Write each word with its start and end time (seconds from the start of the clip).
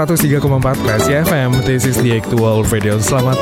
Empat 0.00 0.80
Classy 0.80 1.12
FM, 1.12 1.60
this 1.68 1.84
is 1.84 2.00
the 2.00 2.16
actual 2.16 2.64
radio. 2.72 2.96
Selamat 2.96 3.36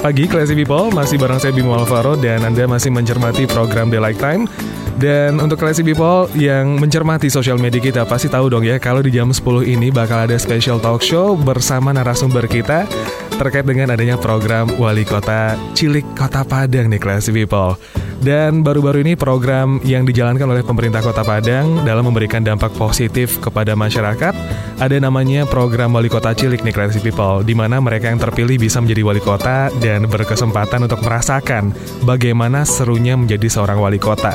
pagi 0.00 0.24
Classy 0.24 0.56
People, 0.56 0.88
masih 0.88 1.20
bareng 1.20 1.36
saya 1.36 1.52
Bimo 1.52 1.76
Alvaro 1.76 2.16
dan 2.16 2.40
Anda 2.40 2.64
masih 2.64 2.88
mencermati 2.88 3.44
program 3.44 3.92
The 3.92 4.00
Like 4.00 4.16
Time. 4.16 4.48
Dan 4.96 5.36
untuk 5.36 5.60
Classy 5.60 5.84
People 5.84 6.24
yang 6.40 6.80
mencermati 6.80 7.28
sosial 7.28 7.60
media 7.60 7.84
kita 7.84 8.08
pasti 8.08 8.32
tahu 8.32 8.48
dong 8.48 8.64
ya 8.64 8.80
kalau 8.80 9.04
di 9.04 9.12
jam 9.12 9.28
10 9.28 9.44
ini 9.68 9.92
bakal 9.92 10.24
ada 10.24 10.40
special 10.40 10.80
talk 10.80 11.04
show 11.04 11.36
bersama 11.36 11.92
narasumber 11.92 12.48
kita 12.48 12.88
terkait 13.38 13.62
dengan 13.62 13.94
adanya 13.94 14.18
program 14.18 14.66
Wali 14.76 15.06
Kota 15.06 15.54
Cilik 15.72 16.04
Kota 16.18 16.42
Padang 16.42 16.90
nih 16.90 16.98
Classy 16.98 17.30
People. 17.30 17.78
Dan 18.18 18.66
baru-baru 18.66 19.06
ini 19.06 19.14
program 19.14 19.78
yang 19.86 20.02
dijalankan 20.02 20.50
oleh 20.50 20.66
pemerintah 20.66 20.98
Kota 20.98 21.22
Padang 21.22 21.86
dalam 21.86 22.02
memberikan 22.02 22.42
dampak 22.42 22.74
positif 22.74 23.38
kepada 23.38 23.78
masyarakat 23.78 24.34
ada 24.82 24.96
namanya 24.98 25.46
program 25.46 25.94
Wali 25.94 26.10
Kota 26.10 26.34
Cilik 26.34 26.66
nih 26.66 26.74
Classy 26.74 26.98
People 26.98 27.46
di 27.46 27.54
mana 27.54 27.78
mereka 27.78 28.10
yang 28.10 28.18
terpilih 28.18 28.58
bisa 28.58 28.82
menjadi 28.82 29.06
wali 29.06 29.22
kota 29.22 29.70
dan 29.78 30.10
berkesempatan 30.10 30.90
untuk 30.90 30.98
merasakan 31.06 31.70
bagaimana 32.02 32.66
serunya 32.66 33.14
menjadi 33.14 33.46
seorang 33.46 33.78
wali 33.78 34.02
kota. 34.02 34.34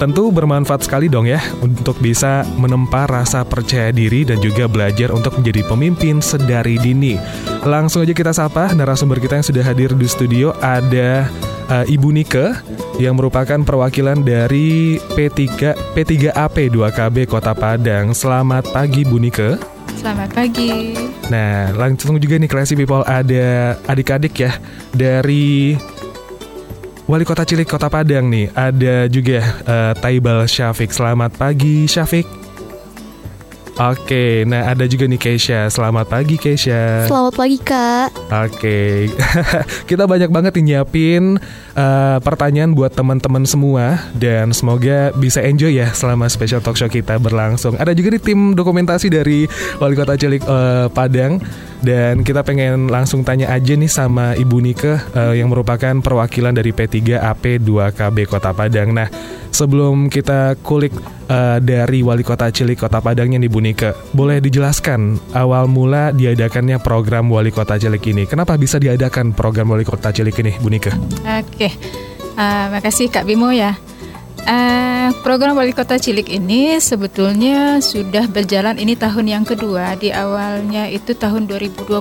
Tentu 0.00 0.32
bermanfaat 0.32 0.88
sekali 0.88 1.12
dong 1.12 1.28
ya 1.28 1.36
untuk 1.60 2.00
bisa 2.00 2.40
menempa 2.56 3.04
rasa 3.04 3.44
percaya 3.44 3.92
diri 3.92 4.24
dan 4.24 4.40
juga 4.40 4.64
belajar 4.64 5.12
untuk 5.12 5.36
menjadi 5.36 5.60
pemimpin 5.68 6.24
sedari 6.24 6.80
dini. 6.80 7.20
Langsung 7.68 8.08
aja 8.08 8.16
kita 8.16 8.32
sapa 8.32 8.72
narasumber 8.72 9.20
kita 9.20 9.36
yang 9.36 9.44
sudah 9.44 9.60
hadir 9.60 9.92
di 9.92 10.08
studio 10.08 10.56
ada 10.64 11.28
uh, 11.68 11.84
Ibu 11.84 12.16
Nike 12.16 12.48
yang 12.96 13.20
merupakan 13.20 13.60
perwakilan 13.60 14.24
dari 14.24 14.96
P3 15.12 15.76
P3AP 15.92 16.72
2KB 16.72 17.28
Kota 17.28 17.52
Padang. 17.52 18.16
Selamat 18.16 18.72
pagi 18.72 19.04
Bu 19.04 19.20
Nike. 19.20 19.60
Selamat 20.00 20.32
pagi. 20.32 20.96
Nah, 21.28 21.76
langsung 21.76 22.16
juga 22.16 22.40
nih 22.40 22.48
Classy 22.48 22.72
People 22.72 23.04
ada 23.04 23.76
adik-adik 23.84 24.32
ya 24.48 24.56
dari 24.96 25.76
Wali 27.10 27.26
Kota 27.26 27.42
Cilik 27.42 27.66
Kota 27.66 27.90
Padang 27.90 28.30
nih. 28.30 28.54
Ada 28.54 29.10
juga 29.10 29.42
uh, 29.66 29.92
Taibal 29.98 30.46
Syafiq. 30.46 30.94
Selamat 30.94 31.34
pagi 31.34 31.90
Syafiq. 31.90 32.22
Oke, 33.82 34.46
nah 34.46 34.70
ada 34.70 34.86
juga 34.86 35.10
nih 35.10 35.18
Keisha. 35.18 35.66
Selamat 35.74 36.06
pagi 36.06 36.38
Keisha. 36.38 37.10
Selamat 37.10 37.34
pagi 37.34 37.58
Kak. 37.58 38.14
Oke, 38.30 39.10
kita 39.90 40.06
banyak 40.06 40.30
banget 40.30 40.62
nyiapin 40.62 41.42
uh, 41.74 42.18
pertanyaan 42.22 42.70
buat 42.78 42.94
teman-teman 42.94 43.42
semua 43.42 44.06
dan 44.14 44.54
semoga 44.54 45.10
bisa 45.18 45.42
enjoy 45.42 45.74
ya 45.74 45.90
selama 45.90 46.30
special 46.30 46.62
talk 46.62 46.78
show 46.78 46.86
kita 46.86 47.18
berlangsung. 47.18 47.74
Ada 47.74 47.90
juga 47.90 48.14
nih 48.14 48.22
tim 48.22 48.54
dokumentasi 48.54 49.10
dari 49.10 49.50
Wali 49.82 49.98
Kota 49.98 50.14
Cilik 50.14 50.46
uh, 50.46 50.86
Padang 50.94 51.42
dan 51.80 52.22
kita 52.22 52.44
pengen 52.44 52.92
langsung 52.92 53.24
tanya 53.24 53.50
aja 53.50 53.72
nih 53.74 53.90
sama 53.90 54.36
Ibu 54.36 54.56
Nike 54.62 54.94
uh, 55.16 55.34
yang 55.34 55.48
merupakan 55.48 55.98
perwakilan 55.98 56.52
dari 56.52 56.70
P3 56.70 57.18
AP 57.18 57.58
2KB 57.64 58.16
Kota 58.28 58.52
Padang. 58.52 58.92
Nah, 58.92 59.08
sebelum 59.48 60.12
kita 60.12 60.60
kulik 60.60 60.92
uh, 61.32 61.58
dari 61.58 62.04
Wali 62.04 62.22
Kota 62.22 62.52
Cilik 62.52 62.76
Kota 62.76 63.00
Padangnya 63.00 63.40
nih 63.40 63.50
Bu 63.50 63.64
Nike, 63.64 63.90
boleh 64.12 64.38
dijelaskan 64.44 65.18
awal 65.32 65.66
mula 65.66 66.12
diadakannya 66.12 66.78
program 66.84 67.32
Wali 67.32 67.50
Kota 67.50 67.80
Cilik 67.80 68.04
ini? 68.12 68.19
Kenapa 68.26 68.56
bisa 68.58 68.76
diadakan 68.80 69.32
program 69.36 69.70
Wali 69.70 69.86
Kota 69.86 70.10
Cilik 70.10 70.34
ini, 70.42 70.52
Bu 70.58 70.68
Nike? 70.72 70.90
Oke, 71.24 71.68
uh, 72.34 72.66
makasih 72.74 73.12
Kak 73.12 73.28
Bimo 73.28 73.52
ya. 73.52 73.76
Uh, 74.40 75.12
program 75.20 75.54
Wali 75.54 75.76
Kota 75.76 76.00
Cilik 76.00 76.26
ini 76.26 76.80
sebetulnya 76.80 77.78
sudah 77.84 78.26
berjalan 78.26 78.80
ini 78.80 78.96
tahun 78.96 79.26
yang 79.28 79.44
kedua. 79.44 79.94
Di 80.00 80.10
awalnya 80.10 80.88
itu 80.88 81.12
tahun 81.12 81.46
2021 81.46 82.00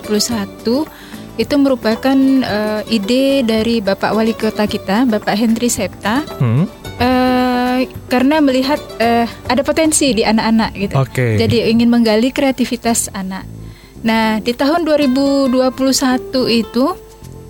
itu 1.40 1.56
merupakan 1.56 2.18
uh, 2.44 2.82
ide 2.92 3.48
dari 3.48 3.80
Bapak 3.80 4.12
Wali 4.12 4.36
Kota 4.36 4.68
kita, 4.68 5.08
Bapak 5.08 5.36
Hendri 5.40 5.72
Septa. 5.72 6.24
Hmm. 6.40 6.68
Uh, 7.00 7.88
karena 8.12 8.44
melihat 8.44 8.80
uh, 9.00 9.24
ada 9.48 9.64
potensi 9.64 10.12
di 10.12 10.28
anak-anak 10.28 10.72
gitu. 10.76 10.96
Okay. 11.00 11.40
Jadi 11.40 11.72
ingin 11.72 11.88
menggali 11.88 12.36
kreativitas 12.36 13.08
anak. 13.16 13.59
Nah, 14.00 14.40
di 14.40 14.56
tahun 14.56 14.88
2021 14.88 15.52
itu 16.48 16.86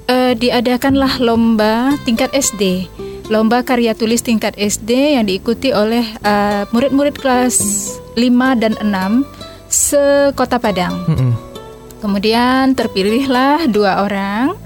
uh, 0.09 0.33
diadakanlah 0.33 1.21
lomba 1.21 1.93
tingkat 2.05 2.33
SD 2.33 2.89
lomba 3.29 3.61
karya 3.61 3.93
tulis 3.93 4.25
tingkat 4.25 4.57
SD 4.57 5.15
yang 5.15 5.29
diikuti 5.29 5.69
oleh 5.69 6.03
uh, 6.25 6.65
murid-murid 6.73 7.21
kelas 7.21 7.61
5 8.17 8.25
dan 8.57 8.73
6 8.81 9.23
sekota 9.69 10.57
Padang. 10.57 11.05
Mm 11.05 11.15
-hmm. 11.15 11.31
Kemudian 12.01 12.73
terpilihlah 12.73 13.69
dua 13.69 14.01
orang, 14.01 14.57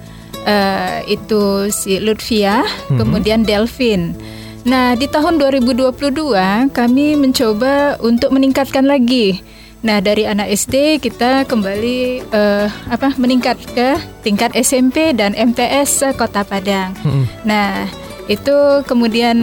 uh, 0.48 0.98
itu 1.12 1.68
si 1.76 2.00
Lutfia, 2.00 2.64
mm 2.64 2.66
-hmm. 2.66 2.98
kemudian 3.04 3.44
Delvin. 3.44 4.16
Nah, 4.64 4.96
di 4.96 5.12
tahun 5.12 5.44
2022 5.44 6.72
kami 6.72 7.20
mencoba 7.20 8.00
untuk 8.00 8.32
meningkatkan 8.32 8.88
lagi. 8.88 9.44
Nah, 9.84 10.00
dari 10.00 10.24
anak 10.24 10.48
SD 10.48 11.04
kita 11.04 11.44
kembali 11.44 12.24
uh, 12.32 12.68
apa 12.88 13.12
meningkat 13.20 13.60
ke 13.76 14.00
tingkat 14.24 14.56
SMP 14.56 15.12
dan 15.12 15.36
MTS 15.36 16.16
Kota 16.16 16.48
Padang. 16.48 16.96
Mm 17.04 17.12
-hmm. 17.12 17.26
Nah, 17.44 17.92
itu 18.32 18.56
kemudian 18.88 19.38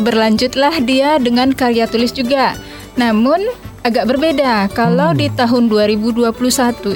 berlanjutlah 0.00 0.82
dia 0.82 1.22
dengan 1.22 1.54
karya 1.54 1.86
tulis 1.86 2.10
juga. 2.10 2.58
Namun 2.98 3.46
agak 3.86 4.08
berbeda. 4.10 4.68
Kalau 4.74 5.12
hmm. 5.12 5.18
di 5.18 5.26
tahun 5.32 5.70
2021 5.70 6.34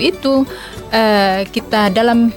itu 0.00 0.44
uh, 0.92 1.40
kita 1.48 1.88
dalam 1.94 2.34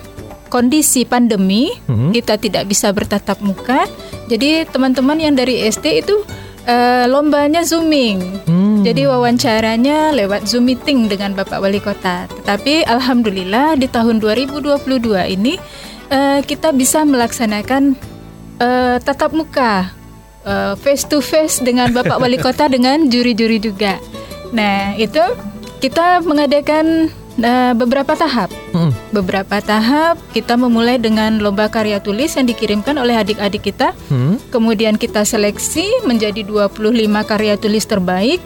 kondisi 0.48 1.04
pandemi, 1.04 1.72
hmm. 1.88 2.16
kita 2.16 2.40
tidak 2.40 2.69
bisa 2.69 2.92
bertatap 2.96 3.40
muka. 3.44 3.84
Jadi 4.31 4.68
teman-teman 4.68 5.19
yang 5.19 5.36
dari 5.36 5.68
SD 5.68 6.04
itu 6.04 6.24
uh, 6.67 7.05
lombanya 7.09 7.63
zooming. 7.63 8.19
Hmm. 8.45 8.83
Jadi 8.85 9.09
wawancaranya 9.09 10.13
lewat 10.13 10.47
Zoom 10.47 10.69
meeting 10.69 11.09
dengan 11.09 11.33
Bapak 11.33 11.59
Wali 11.59 11.81
Kota. 11.81 12.29
Tetapi 12.29 12.85
alhamdulillah 12.85 13.79
di 13.79 13.88
tahun 13.89 14.22
2022 14.22 14.77
ini 15.33 15.57
uh, 16.11 16.39
kita 16.44 16.72
bisa 16.72 17.03
melaksanakan 17.03 17.97
uh, 18.61 18.95
tatap 19.01 19.33
muka, 19.33 19.91
uh, 20.45 20.77
face 20.79 21.03
to 21.03 21.19
face 21.19 21.59
dengan 21.59 21.91
Bapak 21.91 22.22
Wali 22.22 22.38
Kota 22.38 22.69
dengan 22.69 23.09
juri-juri 23.09 23.57
juga. 23.59 23.97
Nah 24.53 24.95
itu 24.95 25.23
kita 25.83 26.23
mengadakan 26.23 27.11
uh, 27.42 27.74
beberapa 27.78 28.14
tahap. 28.14 28.50
Hmm. 28.74 28.92
Beberapa 29.14 29.62
tahap 29.62 30.18
kita 30.34 30.58
memulai 30.58 30.98
dengan 31.02 31.42
lomba 31.42 31.70
karya 31.70 32.02
tulis 32.02 32.34
yang 32.38 32.46
dikirimkan 32.46 32.98
oleh 32.98 33.18
adik-adik 33.18 33.66
kita. 33.74 33.94
Hmm. 34.09 34.42
Kemudian 34.50 34.98
kita 34.98 35.25
seleksi 35.25 36.06
menjadi 36.06 36.46
25 36.46 36.74
karya 37.25 37.56
tulis 37.58 37.86
terbaik. 37.86 38.42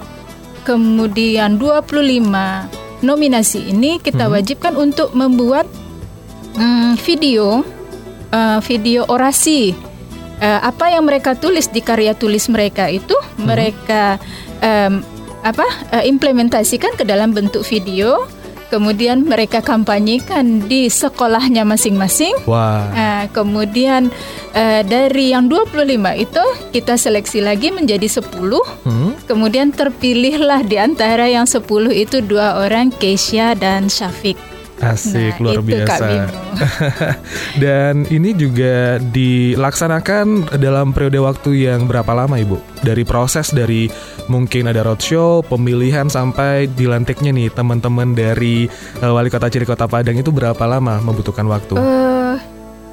Kemudian 0.61 1.57
25 1.57 3.01
nominasi 3.01 3.73
ini 3.73 3.97
kita 3.97 4.29
hmm. 4.29 4.33
wajibkan 4.37 4.73
untuk 4.77 5.11
membuat 5.17 5.65
um, 6.53 6.93
video 7.01 7.65
uh, 8.29 8.61
video 8.61 9.09
orasi 9.09 9.73
uh, 10.37 10.61
apa 10.61 10.93
yang 10.93 11.09
mereka 11.09 11.33
tulis 11.33 11.65
di 11.69 11.81
karya 11.81 12.13
tulis 12.13 12.45
mereka 12.45 12.87
itu 12.93 13.17
hmm. 13.17 13.41
mereka 13.41 14.21
um, 14.61 15.01
apa 15.41 15.65
uh, 15.97 16.03
implementasikan 16.05 16.93
ke 16.93 17.01
dalam 17.01 17.33
bentuk 17.33 17.65
video 17.65 18.29
kemudian 18.71 19.27
mereka 19.27 19.59
kampanyekan 19.59 20.63
di 20.71 20.87
sekolahnya 20.87 21.67
masing-masing. 21.67 22.31
Wow. 22.47 22.87
Uh, 22.95 23.27
kemudian 23.35 24.07
uh, 24.55 24.81
dari 24.87 25.35
yang 25.35 25.51
25 25.51 25.75
itu 26.15 26.43
kita 26.71 26.95
seleksi 26.95 27.43
lagi 27.43 27.75
menjadi 27.75 28.07
10. 28.07 28.31
Hmm. 28.87 29.11
Kemudian 29.27 29.75
terpilihlah 29.75 30.63
di 30.63 30.79
antara 30.79 31.27
yang 31.27 31.43
10 31.43 31.67
itu 31.91 32.23
dua 32.23 32.63
orang 32.63 32.95
Keisha 32.95 33.51
dan 33.59 33.91
Syafiq. 33.91 34.39
Asik, 34.81 35.37
Nah, 35.37 35.41
luar 35.41 35.53
itu, 35.55 35.63
biasa. 35.63 36.05
Dan 37.63 38.05
ini 38.07 38.33
juga 38.33 38.97
dilaksanakan 38.99 40.25
dalam 40.57 40.89
periode 40.89 41.21
waktu 41.21 41.69
yang 41.69 41.85
berapa 41.85 42.09
lama 42.11 42.35
Ibu? 42.35 42.81
Dari 42.81 43.05
proses 43.05 43.49
dari 43.49 43.85
mungkin 44.25 44.65
ada 44.65 44.81
roadshow, 44.81 45.45
pemilihan 45.45 46.09
sampai 46.09 46.65
dilantiknya 46.67 47.29
nih 47.29 47.49
teman-teman 47.49 48.11
dari 48.11 48.65
eh, 48.97 49.11
Wali 49.11 49.29
Kota 49.29 49.47
Cilik 49.47 49.69
Kota 49.69 49.85
Padang 49.85 50.17
itu 50.17 50.33
berapa 50.33 50.63
lama 50.65 50.97
membutuhkan 50.99 51.45
waktu? 51.45 51.77
Eh, 51.77 52.35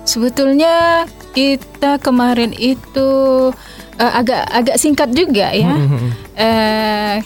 sebetulnya 0.05 1.05
kita 1.33 1.97
kemarin 1.99 2.53
itu 2.53 3.09
eh, 3.97 4.13
agak 4.13 4.45
agak 4.47 4.77
singkat 4.77 5.09
juga 5.11 5.49
ya. 5.51 5.73
Hmm, 5.73 6.13
Eh, 6.39 7.17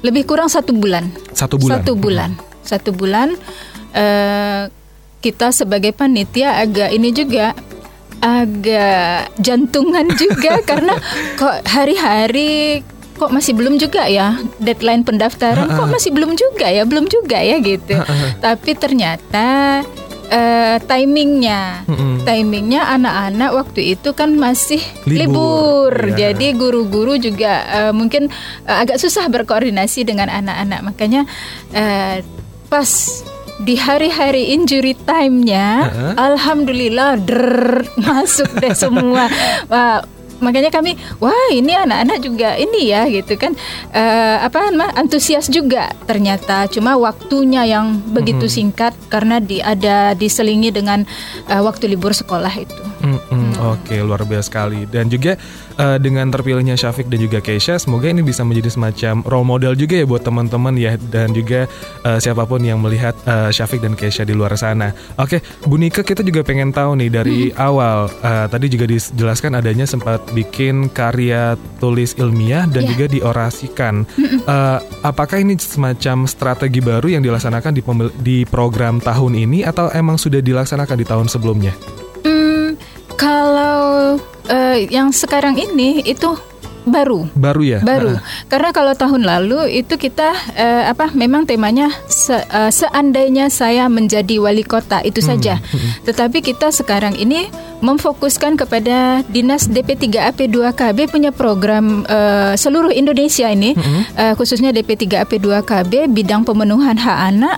lebih 0.00 0.24
kurang 0.24 0.46
satu 0.46 0.70
bulan. 0.70 1.08
Satu 1.32 1.56
bulan. 1.56 1.80
Satu 1.80 1.92
bulan. 1.94 2.30
Satu 2.60 2.90
bulan. 2.92 3.28
Eh, 3.94 4.70
kita 5.20 5.52
sebagai 5.52 5.92
panitia 5.92 6.60
agak 6.64 6.90
ini 6.96 7.12
juga 7.12 7.52
agak 8.20 9.32
jantungan 9.40 10.06
juga 10.22 10.60
karena 10.64 10.94
kok 11.36 11.56
hari-hari 11.68 12.84
kok 13.20 13.32
masih 13.36 13.52
belum 13.52 13.76
juga 13.76 14.08
ya 14.08 14.40
deadline 14.56 15.04
pendaftaran 15.04 15.68
kok 15.68 15.92
masih 15.92 16.08
belum 16.08 16.40
juga 16.40 16.72
ya 16.72 16.88
belum 16.88 17.04
juga 17.08 17.36
ya 17.36 17.60
gitu. 17.60 18.00
Tapi 18.40 18.70
ternyata 18.80 19.48
eh, 20.32 20.76
timingnya 20.88 21.84
timingnya 22.24 22.88
anak-anak 22.96 23.50
waktu 23.52 23.98
itu 23.98 24.16
kan 24.16 24.32
masih 24.40 24.80
Libur, 25.04 25.92
libur, 25.92 26.16
iya. 26.16 26.32
jadi 26.32 26.46
guru-guru 26.56 27.20
juga 27.20 27.52
eh, 27.68 27.92
mungkin 27.92 28.32
eh, 28.64 28.76
agak 28.80 28.96
susah 28.96 29.28
berkoordinasi 29.28 30.08
dengan 30.08 30.32
anak-anak. 30.32 30.80
Makanya 30.80 31.28
eh, 31.76 32.24
pas 32.72 32.88
di 33.60 33.76
hari-hari 33.76 34.56
injury 34.56 34.96
time-nya 35.04 35.88
Heeh. 35.92 36.12
alhamdulillah 36.16 37.20
drrr, 37.20 37.84
masuk 38.08 38.48
deh 38.56 38.72
semua. 38.72 39.28
Wah, 39.68 40.00
makanya 40.40 40.72
kami 40.72 40.96
wah 41.20 41.52
ini 41.52 41.76
anak-anak 41.76 42.18
juga 42.24 42.56
ini 42.56 42.88
ya 42.88 43.04
gitu 43.12 43.36
kan. 43.36 43.52
Eh, 43.92 44.36
apa 44.40 44.72
namanya 44.72 44.96
antusias 44.96 45.52
juga 45.52 45.92
ternyata. 46.08 46.64
Cuma 46.72 46.96
waktunya 46.96 47.68
yang 47.68 48.00
begitu 48.10 48.48
singkat 48.48 48.96
karena 49.12 49.38
di 49.38 49.60
ada 49.60 50.16
diselingi 50.16 50.72
dengan 50.72 51.04
eh, 51.46 51.60
waktu 51.60 51.92
libur 51.92 52.16
sekolah 52.16 52.52
itu. 52.56 52.80
Mm-mm, 53.00 53.56
Oke, 53.76 54.00
luar 54.00 54.24
biasa 54.24 54.48
sekali. 54.48 54.88
Dan 54.88 55.08
juga 55.12 55.36
eh, 55.76 55.98
dengan 55.98 56.30
terpilihnya 56.30 56.74
Syafiq 56.74 57.06
dan 57.06 57.20
juga 57.20 57.38
Keisha, 57.38 57.76
semoga 57.76 58.08
ini 58.08 58.20
bisa 58.20 58.42
menjadi 58.42 58.70
semacam 58.72 59.22
role 59.22 59.46
model 59.46 59.72
juga 59.74 59.94
ya 59.94 60.06
buat 60.06 60.22
teman-teman 60.22 60.74
ya 60.74 60.96
dan 61.10 61.30
juga 61.30 61.70
eh, 62.02 62.18
siapa 62.18 62.42
pun 62.44 62.60
yang 62.60 62.80
melihat 62.80 63.14
eh, 63.24 63.50
Syafiq 63.50 63.78
dan 63.80 63.94
Keisha 63.94 64.24
di 64.24 64.32
luar 64.32 64.56
sana. 64.56 64.90
Oke, 65.14 65.38
Bu 65.62 65.76
Nika 65.76 66.00
kita 66.00 66.20
juga 66.20 66.42
pengen 66.42 66.70
tahu 66.70 66.98
nih 66.98 67.10
dari 67.10 67.38
awal 67.54 68.08
eh, 68.10 68.46
tadi 68.46 68.66
juga 68.66 68.86
dijelaskan 68.86 69.54
adanya 69.54 69.84
sempat 69.84 70.24
bikin 70.30 70.88
karya 70.88 71.54
tulis 71.78 72.16
ilmiah 72.16 72.66
dan 72.66 72.82
Ya. 72.82 72.96
juga 72.96 73.06
diorasikan. 73.06 74.08
Eh, 74.40 74.78
apakah 75.02 75.36
ini 75.36 75.54
semacam 75.54 76.24
strategi 76.24 76.80
baru 76.80 77.12
yang 77.12 77.20
dilaksanakan 77.20 77.72
di 77.72 77.82
pemil- 77.82 78.14
di 78.16 78.42
program 78.42 78.98
tahun 78.98 79.36
ini 79.36 79.62
atau 79.62 79.90
emang 79.90 80.16
sudah 80.16 80.40
dilaksanakan 80.40 80.96
di 80.96 81.04
tahun 81.04 81.26
sebelumnya? 81.28 81.76
Hmm, 82.22 82.74
kalau 83.14 84.16
eh, 84.50 84.90
yang 84.90 85.08
sekarang 85.10 85.54
ini 85.54 86.02
itu 86.02 86.34
baru. 86.82 87.28
Baru 87.30 87.60
ya? 87.60 87.78
baru. 87.78 88.16
Karena 88.46 88.72
kalau 88.72 88.92
tahun 88.92 89.22
lalu 89.22 89.68
itu 89.76 89.94
kita 89.94 90.26
eh, 90.54 90.84
apa 90.86 91.12
memang 91.12 91.44
temanya 91.44 91.86
se- 92.04 92.40
eh, 92.42 92.72
seandainya 92.72 93.46
saya 93.48 93.86
menjadi 93.86 94.40
wali 94.40 94.64
kota 94.64 94.98
itu 95.00 95.20
saja. 95.20 95.60
tetapi 96.02 96.40
kita 96.40 96.68
sekarang 96.70 97.14
ini 97.14 97.46
memfokuskan 97.80 98.56
kepada 98.56 99.20
dinas 99.26 99.64
DP3AP 99.66 100.48
2KB 100.48 100.98
punya 101.06 101.30
program 101.30 102.02
eh, 102.04 102.56
seluruh 102.56 102.90
Indonesia 102.90 103.46
ini 103.46 103.76
eh, 104.14 104.32
khususnya 104.34 104.72
DP3AP 104.72 105.36
2KB 105.36 106.08
bidang 106.08 106.42
pemenuhan 106.42 106.96
hak 106.96 107.18
anak 107.30 107.56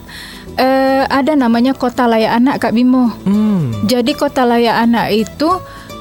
eh, 0.54 1.04
ada 1.04 1.32
namanya 1.34 1.72
kota 1.72 2.04
layak 2.04 2.36
anak 2.36 2.58
Kak 2.58 2.72
Bimo. 2.72 3.06
Hmm. 3.22 3.70
jadi 3.82 4.12
Kota 4.12 4.42
Layak 4.42 4.76
Anak 4.82 5.06
itu 5.10 5.48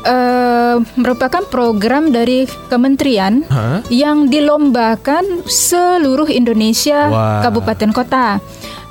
eh, 0.06 0.76
merupakan 0.98 1.44
program 1.48 2.10
dari 2.14 2.46
kementerian 2.70 3.46
Hah? 3.48 3.82
yang 3.90 4.28
dilombakan 4.28 5.46
seluruh 5.46 6.30
Indonesia 6.30 7.10
Wah. 7.10 7.42
kabupaten 7.46 7.92
kota. 7.94 8.42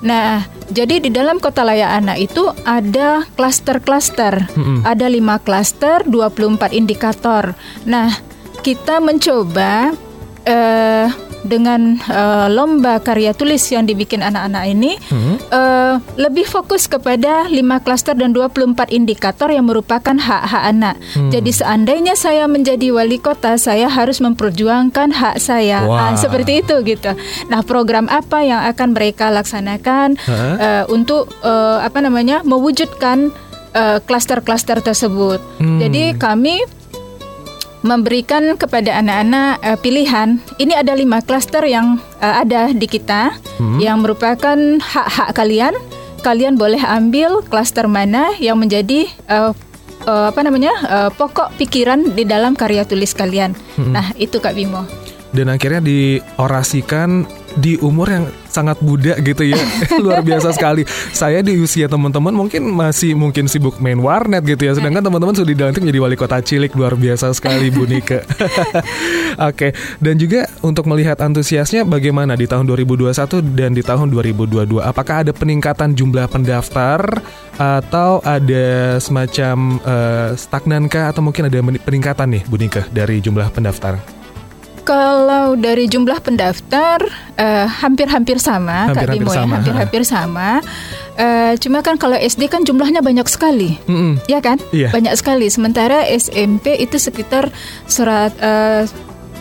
Nah, 0.01 0.49
jadi 0.73 0.97
di 1.03 1.13
dalam 1.13 1.37
Kota 1.43 1.61
Layak 1.61 1.93
Anak 2.01 2.19
itu 2.25 2.49
ada 2.65 3.29
klaster-klaster. 3.37 4.49
Mm-mm. 4.57 4.81
Ada 4.87 5.13
lima 5.13 5.37
klaster, 5.37 6.09
24 6.09 6.73
indikator. 6.73 7.53
Nah, 7.85 8.09
kita 8.65 8.97
mencoba 9.05 9.93
eh, 10.49 11.07
dengan 11.43 11.97
eh, 12.01 12.47
lomba 12.49 12.99
karya 12.99 13.33
tulis 13.33 13.65
yang 13.69 13.85
dibikin 13.85 14.21
anak-anak 14.21 14.65
ini 14.67 14.93
Hmm. 15.09 15.37
eh, 15.41 15.95
lebih 16.17 16.45
fokus 16.45 16.85
kepada 16.85 17.49
lima 17.49 17.81
klaster 17.81 18.13
dan 18.13 18.31
24 18.31 18.91
indikator 18.91 19.49
yang 19.49 19.65
merupakan 19.65 20.13
hak-hak 20.13 20.65
anak. 20.67 20.97
Hmm. 21.13 21.31
Jadi 21.31 21.51
seandainya 21.51 22.15
saya 22.15 22.45
menjadi 22.45 22.93
wali 22.93 23.17
kota, 23.17 23.57
saya 23.57 23.89
harus 23.89 24.21
memperjuangkan 24.21 25.11
hak 25.11 25.37
saya. 25.39 25.85
Wah. 25.85 26.13
Ah, 26.13 26.15
seperti 26.15 26.61
itu 26.61 26.75
gitu. 26.83 27.13
Nah, 27.49 27.61
program 27.63 28.07
apa 28.07 28.41
yang 28.41 28.61
akan 28.67 28.93
mereka 28.93 29.29
laksanakan 29.29 30.19
Hah? 30.21 30.55
eh, 30.57 30.85
untuk 30.89 31.29
eh, 31.41 31.79
apa 31.81 31.99
namanya 32.01 32.43
mewujudkan 32.43 33.33
klaster-klaster 34.03 34.83
tersebut. 34.83 35.39
Hmm. 35.63 35.79
Jadi 35.79 36.19
kami 36.19 36.59
memberikan 37.81 38.57
kepada 38.57 39.01
anak-anak 39.01 39.61
eh, 39.63 39.79
pilihan. 39.81 40.29
Ini 40.57 40.81
ada 40.81 40.93
lima 40.93 41.25
klaster 41.25 41.65
yang 41.65 42.01
eh, 42.21 42.35
ada 42.45 42.73
di 42.73 42.87
kita 42.87 43.33
Hmm. 43.61 43.77
yang 43.77 44.01
merupakan 44.01 44.57
hak-hak 44.81 45.37
kalian. 45.37 45.77
Kalian 46.21 46.57
boleh 46.57 46.81
ambil 46.81 47.41
klaster 47.45 47.89
mana 47.89 48.33
yang 48.41 48.57
menjadi 48.61 49.09
eh, 49.09 49.53
eh, 50.05 50.27
apa 50.29 50.41
namanya 50.41 50.73
eh, 50.85 51.11
pokok 51.13 51.57
pikiran 51.57 52.17
di 52.17 52.25
dalam 52.25 52.57
karya 52.57 52.85
tulis 52.85 53.13
kalian. 53.13 53.53
Hmm. 53.77 53.93
Nah 53.93 54.13
itu 54.17 54.41
Kak 54.41 54.57
Bimo. 54.57 54.85
Dan 55.31 55.47
akhirnya 55.47 55.79
diorasikan 55.79 57.23
di 57.59 57.75
umur 57.81 58.07
yang 58.07 58.25
sangat 58.51 58.83
muda 58.83 59.17
gitu 59.23 59.47
ya. 59.47 59.59
Luar 60.05 60.21
biasa 60.23 60.55
sekali. 60.55 60.85
Saya 61.15 61.41
di 61.41 61.57
usia 61.59 61.87
teman-teman 61.87 62.35
mungkin 62.35 62.67
masih 62.71 63.15
mungkin 63.15 63.47
sibuk 63.47 63.79
main 63.79 63.99
warnet 63.99 64.43
gitu 64.45 64.67
ya. 64.67 64.73
Sedangkan 64.77 65.03
teman-teman 65.07 65.35
sudah 65.35 65.49
dilantik 65.51 65.83
menjadi 65.83 66.01
wali 66.03 66.17
kota 66.19 66.39
cilik. 66.43 66.75
Luar 66.75 66.95
biasa 66.99 67.33
sekali 67.35 67.71
Bu 67.71 67.87
Nika. 67.87 68.23
Oke. 69.51 69.73
Dan 70.03 70.19
juga 70.19 70.47
untuk 70.61 70.87
melihat 70.91 71.19
antusiasnya 71.23 71.87
bagaimana 71.87 72.35
di 72.35 72.45
tahun 72.51 72.67
2021 72.67 73.15
dan 73.57 73.71
di 73.73 73.83
tahun 73.83 74.11
2022 74.13 74.83
apakah 74.83 75.27
ada 75.27 75.33
peningkatan 75.33 75.95
jumlah 75.95 76.27
pendaftar 76.29 77.01
atau 77.61 78.25
ada 78.25 78.97
semacam 78.97 79.77
eh, 79.85 80.29
stagnankah 80.37 81.13
atau 81.13 81.21
mungkin 81.21 81.49
ada 81.49 81.61
peningkatan 81.61 82.41
nih 82.41 82.43
Bu 82.49 82.57
Nika 82.57 82.89
dari 82.89 83.21
jumlah 83.21 83.53
pendaftar 83.53 84.20
Kalau 84.91 85.55
dari 85.55 85.87
jumlah 85.87 86.19
pendaftar 86.19 86.99
eh, 87.39 87.67
hampir-hampir 87.71 88.43
sama 88.43 88.91
Kak 88.91 89.07
Hampir-hampir 89.07 89.23
Bimo 89.23 89.31
ya, 89.31 89.47
hampir-hampir 89.47 90.03
sama. 90.03 90.59
Eh, 91.15 91.55
cuma 91.63 91.79
kan 91.79 91.95
kalau 91.95 92.19
SD 92.19 92.51
kan 92.51 92.67
jumlahnya 92.67 92.99
banyak 92.99 93.31
sekali. 93.31 93.79
Mm-mm. 93.87 94.19
Ya 94.27 94.43
kan? 94.43 94.59
Iya. 94.75 94.91
Banyak 94.91 95.15
sekali. 95.15 95.47
Sementara 95.47 96.03
SMP 96.11 96.75
itu 96.83 96.99
sekitar 96.99 97.55
serat 97.87 98.35
eh, 98.43 98.91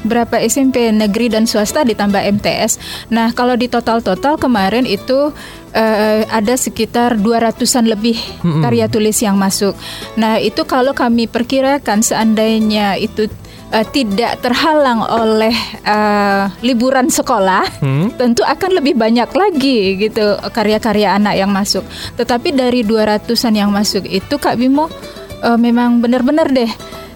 berapa 0.05 0.37
SMP 0.45 0.93
negeri 0.93 1.33
dan 1.33 1.49
swasta 1.49 1.81
ditambah 1.81 2.21
MTS. 2.39 2.77
Nah, 3.09 3.33
kalau 3.33 3.57
di 3.57 3.67
total-total 3.67 4.37
kemarin 4.37 4.85
itu 4.85 5.33
eh, 5.73 6.29
ada 6.29 6.55
sekitar 6.55 7.17
200-an 7.17 7.89
lebih 7.89 8.21
karya 8.63 8.85
tulis 8.85 9.17
yang 9.19 9.33
masuk. 9.35 9.73
Nah, 10.13 10.37
itu 10.37 10.61
kalau 10.69 10.93
kami 10.93 11.25
perkirakan 11.25 12.05
seandainya 12.05 13.01
itu 13.01 13.27
eh, 13.69 13.85
tidak 13.85 14.39
terhalang 14.39 15.01
oleh 15.01 15.53
eh, 15.81 16.43
liburan 16.61 17.07
sekolah, 17.07 17.65
Hmm. 17.79 18.09
tentu 18.13 18.41
akan 18.41 18.75
lebih 18.75 18.93
banyak 18.93 19.29
lagi 19.29 19.79
gitu 19.99 20.21
karya-karya 20.47 21.13
anak 21.13 21.35
yang 21.35 21.49
masuk. 21.49 21.85
Tetapi 22.15 22.51
dari 22.51 22.81
200-an 22.81 23.53
yang 23.53 23.69
masuk 23.69 24.03
itu 24.03 24.35
Kak 24.35 24.55
Bimo 24.55 24.89
eh, 25.39 25.55
memang 25.55 25.99
benar-benar 25.99 26.49
deh 26.49 26.69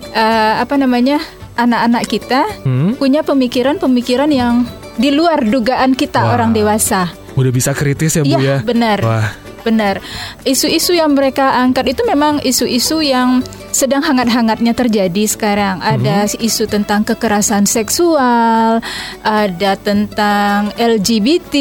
eh, 0.10 0.54
apa 0.56 0.76
namanya 0.76 1.18
anak-anak 1.54 2.04
kita 2.06 2.42
Hmm. 2.62 2.94
punya 2.96 3.22
pemikiran-pemikiran 3.22 4.30
yang 4.30 4.66
di 4.94 5.10
luar 5.10 5.42
dugaan 5.42 5.94
kita 5.94 6.22
Wah. 6.22 6.34
orang 6.34 6.50
dewasa. 6.52 7.10
Udah 7.34 7.50
bisa 7.50 7.74
kritis 7.74 8.14
ya 8.14 8.22
Bu 8.22 8.38
Iya, 8.38 8.40
ya? 8.40 8.58
benar. 8.62 9.00
Wah, 9.02 9.28
Benar. 9.64 10.04
Isu-isu 10.44 10.92
yang 10.94 11.16
mereka 11.16 11.56
angkat 11.56 11.96
itu 11.96 12.04
memang 12.04 12.44
isu-isu 12.44 13.00
yang 13.00 13.40
sedang 13.74 14.06
hangat-hangatnya 14.06 14.78
terjadi 14.78 15.24
sekarang. 15.26 15.82
Ada 15.82 16.30
isu 16.38 16.70
tentang 16.70 17.02
kekerasan 17.02 17.66
seksual, 17.66 18.80
ada 19.26 19.72
tentang 19.82 20.70
LGBT. 20.78 21.56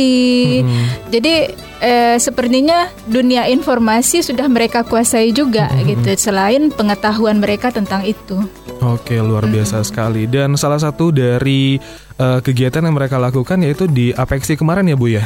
Jadi 1.09 1.35
eh, 1.81 2.17
sepertinya 2.21 2.87
dunia 3.09 3.49
informasi 3.49 4.21
sudah 4.21 4.47
mereka 4.47 4.85
kuasai 4.85 5.33
juga 5.33 5.65
Mm-hmm. 5.73 5.89
gitu 5.89 6.11
selain 6.19 6.63
pengetahuan 6.69 7.39
mereka 7.41 7.73
tentang 7.73 8.05
itu. 8.05 8.45
Oke, 8.83 9.15
luar 9.23 9.47
biasa 9.47 9.81
sekali. 9.87 10.27
Dan 10.27 10.59
salah 10.59 10.79
satu 10.79 11.15
dari 11.15 11.79
eh, 12.19 12.41
kegiatan 12.43 12.83
yang 12.83 12.95
mereka 12.99 13.17
lakukan 13.17 13.63
yaitu 13.63 13.87
di 13.89 14.11
Apexi 14.13 14.59
kemarin 14.59 14.91
ya 14.91 14.97
Bu 14.99 15.07
ya. 15.09 15.25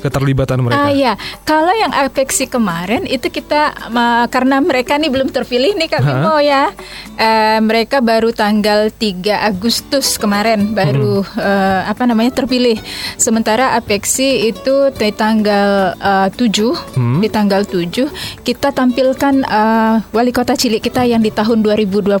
Keterlibatan 0.00 0.58
mereka. 0.60 0.80
Ah 0.80 0.90
ya, 0.90 1.12
kalau 1.42 1.70
yang 1.70 1.92
Apexi 1.92 2.44
kemarin 2.44 3.04
itu 3.04 3.28
kita 3.28 3.60
ma- 3.88 4.24
karena 4.26 4.58
mereka 4.58 4.96
nih 4.96 5.06
belum 5.06 5.28
terpilih 5.28 5.76
nih 5.76 5.88
Kak? 5.88 6.00
Bimo 6.00 6.40
ya. 6.40 6.72
Eh, 7.14 7.60
mereka 7.60 8.00
baru 8.00 8.32
tanggal 8.32 8.88
3 8.90 9.12
Agustus 9.44 10.16
kemarin 10.16 10.72
baru 10.72 11.20
eh, 11.36 11.80
apa 11.84 12.04
namanya 12.04 12.32
terpilih. 12.34 12.80
Sementara 13.14 13.76
Apexi 13.76 14.48
itu 14.48 14.88
di 14.90 15.12
tanggal 15.12 15.92
eh, 15.94 16.28
7 16.32 16.96
Hmm. 16.96 17.20
di 17.20 17.28
tanggal 17.28 17.62
7 17.62 18.08
kita 18.40 18.72
tampilkan 18.72 19.34
eh, 19.42 19.94
wali 20.10 20.32
kota 20.32 20.56
cilik 20.56 20.80
kita 20.80 21.04
yang 21.04 21.20
di 21.20 21.28
tahun 21.30 21.60
2021. 21.60 22.16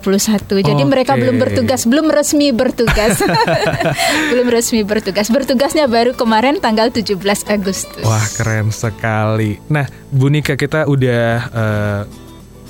Jadi 0.60 0.82
mereka 0.84 1.16
Oke. 1.16 1.20
belum 1.22 1.36
bertugas, 1.38 1.88
belum 1.88 2.06
resmi 2.08 2.52
bertugas. 2.52 3.24
belum 4.30 4.46
resmi 4.46 4.82
bertugas. 4.82 5.26
Bertugasnya 5.26 5.86
baru 5.86 6.12
kemarin 6.12 6.60
tanggal 6.60 6.92
17 6.92 7.16
Agustus. 7.46 7.69
Wah, 8.02 8.26
keren 8.34 8.74
sekali. 8.74 9.58
Nah, 9.70 9.86
Bu 10.10 10.28
Nika 10.28 10.58
kita 10.58 10.86
udah 10.90 11.24
eh, 11.50 12.02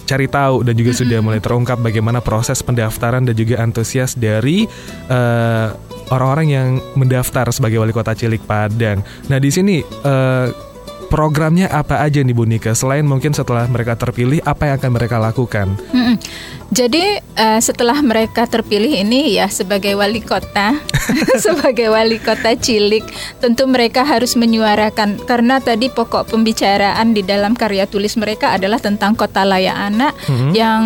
cari 0.05 0.27
tahu 0.27 0.67
dan 0.67 0.75
juga 0.75 0.93
sudah 0.93 1.19
mulai 1.23 1.39
terungkap 1.39 1.79
bagaimana 1.79 2.19
proses 2.19 2.59
pendaftaran 2.67 3.23
dan 3.23 3.35
juga 3.39 3.63
antusias 3.63 4.19
dari 4.19 4.67
eh, 5.07 5.69
orang-orang 6.11 6.49
yang 6.51 6.69
mendaftar 6.99 7.47
sebagai 7.55 7.79
wali 7.79 7.95
kota 7.95 8.13
cilik 8.13 8.43
Padang. 8.43 9.01
Nah, 9.31 9.39
di 9.39 9.51
sini 9.55 9.79
eh, 9.83 10.70
programnya 11.11 11.67
apa 11.67 11.99
aja 12.01 12.23
nih 12.23 12.33
Bu 12.33 12.47
Nika? 12.47 12.73
Selain 12.73 13.03
mungkin 13.03 13.35
setelah 13.35 13.67
mereka 13.67 13.99
terpilih, 13.99 14.39
apa 14.47 14.71
yang 14.71 14.79
akan 14.79 14.91
mereka 14.95 15.17
lakukan? 15.19 15.75
Mm-mm. 15.91 16.17
Jadi 16.71 17.19
eh, 17.19 17.61
setelah 17.61 17.99
mereka 17.99 18.47
terpilih 18.47 19.03
ini 19.03 19.35
ya 19.35 19.51
sebagai 19.51 19.99
wali 19.99 20.23
kota, 20.23 20.79
sebagai 21.45 21.91
wali 21.91 22.23
kota 22.23 22.55
cilik, 22.55 23.03
tentu 23.43 23.67
mereka 23.67 24.07
harus 24.07 24.39
menyuarakan 24.39 25.19
karena 25.27 25.59
tadi 25.59 25.91
pokok 25.91 26.31
pembicaraan 26.31 27.11
di 27.11 27.27
dalam 27.27 27.59
karya 27.59 27.91
tulis 27.91 28.15
mereka 28.15 28.55
adalah 28.55 28.79
tentang 28.79 29.19
kota 29.19 29.43
layak 29.43 29.75
anak 29.75 30.15
yang 30.55 30.83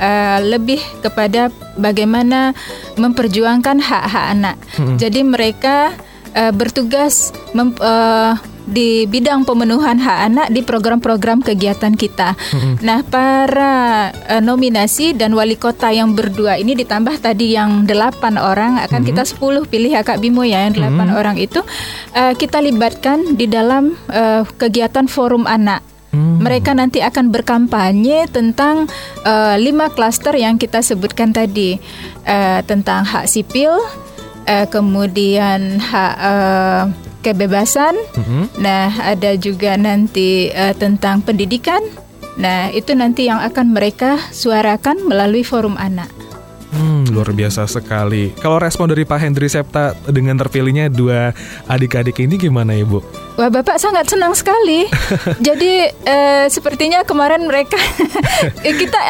eh, 0.00 0.40
lebih 0.40 0.80
kepada 1.04 1.52
bagaimana 1.76 2.56
memperjuangkan 2.96 3.76
hak-hak 3.76 4.26
anak. 4.32 4.56
Jadi 4.96 5.20
mereka 5.20 5.92
eh, 6.32 6.48
bertugas 6.48 7.36
mem- 7.52 7.76
eh, 7.76 8.55
di 8.66 9.06
bidang 9.06 9.46
pemenuhan 9.46 9.96
hak 9.96 10.18
anak 10.26 10.48
di 10.50 10.60
program-program 10.66 11.40
kegiatan 11.40 11.94
kita. 11.94 12.34
Nah, 12.82 13.00
para 13.06 14.10
eh, 14.26 14.42
nominasi 14.42 15.14
dan 15.14 15.32
wali 15.32 15.54
kota 15.54 15.88
yang 15.94 16.12
berdua 16.12 16.58
ini 16.58 16.74
ditambah 16.74 17.22
tadi 17.22 17.54
yang 17.54 17.86
delapan 17.86 18.36
orang 18.36 18.82
akan 18.82 19.06
kita 19.06 19.22
10 19.22 19.70
pilih 19.70 19.90
ya 19.94 20.02
Kak 20.02 20.18
Bimo 20.18 20.42
ya 20.42 20.66
yang 20.66 20.74
delapan 20.76 21.14
orang 21.14 21.36
itu 21.38 21.62
eh, 22.12 22.34
kita 22.34 22.58
libatkan 22.60 23.38
di 23.38 23.46
dalam 23.46 23.94
eh, 24.10 24.42
kegiatan 24.44 25.06
forum 25.06 25.46
anak. 25.46 25.82
Mereka 26.16 26.72
nanti 26.72 27.04
akan 27.04 27.28
berkampanye 27.28 28.24
tentang 28.32 28.88
eh, 29.20 29.56
lima 29.60 29.92
klaster 29.92 30.32
yang 30.32 30.56
kita 30.56 30.80
sebutkan 30.80 31.36
tadi. 31.36 31.76
Eh, 32.26 32.60
tentang 32.66 33.06
hak 33.06 33.30
sipil, 33.30 33.70
eh, 34.50 34.66
kemudian 34.66 35.78
hak 35.78 36.14
eh, 36.18 36.82
kebebasan. 37.26 37.98
Nah, 38.62 38.94
ada 39.02 39.34
juga 39.34 39.74
nanti 39.74 40.46
eh, 40.54 40.74
tentang 40.78 41.26
pendidikan. 41.26 41.82
Nah, 42.38 42.70
itu 42.70 42.94
nanti 42.94 43.26
yang 43.26 43.42
akan 43.42 43.74
mereka 43.74 44.20
suarakan 44.30 45.10
melalui 45.10 45.42
forum 45.42 45.74
anak. 45.74 46.12
Hmm, 46.76 47.08
luar 47.08 47.32
biasa 47.32 47.64
sekali. 47.64 48.36
Kalau 48.36 48.60
respon 48.60 48.92
dari 48.92 49.08
Pak 49.08 49.16
Hendri 49.16 49.48
Septa 49.48 49.96
dengan 50.04 50.36
terpilihnya 50.36 50.92
dua 50.92 51.32
adik-adik 51.64 52.20
ini 52.20 52.36
gimana 52.36 52.76
ya, 52.76 52.84
Bu? 52.84 53.00
Wah, 53.40 53.48
Bapak 53.48 53.80
sangat 53.80 54.12
senang 54.12 54.36
sekali. 54.36 54.84
Jadi 55.46 55.88
eh, 55.88 56.44
sepertinya 56.52 57.00
kemarin 57.08 57.48
mereka 57.48 57.80
kita 58.80 59.00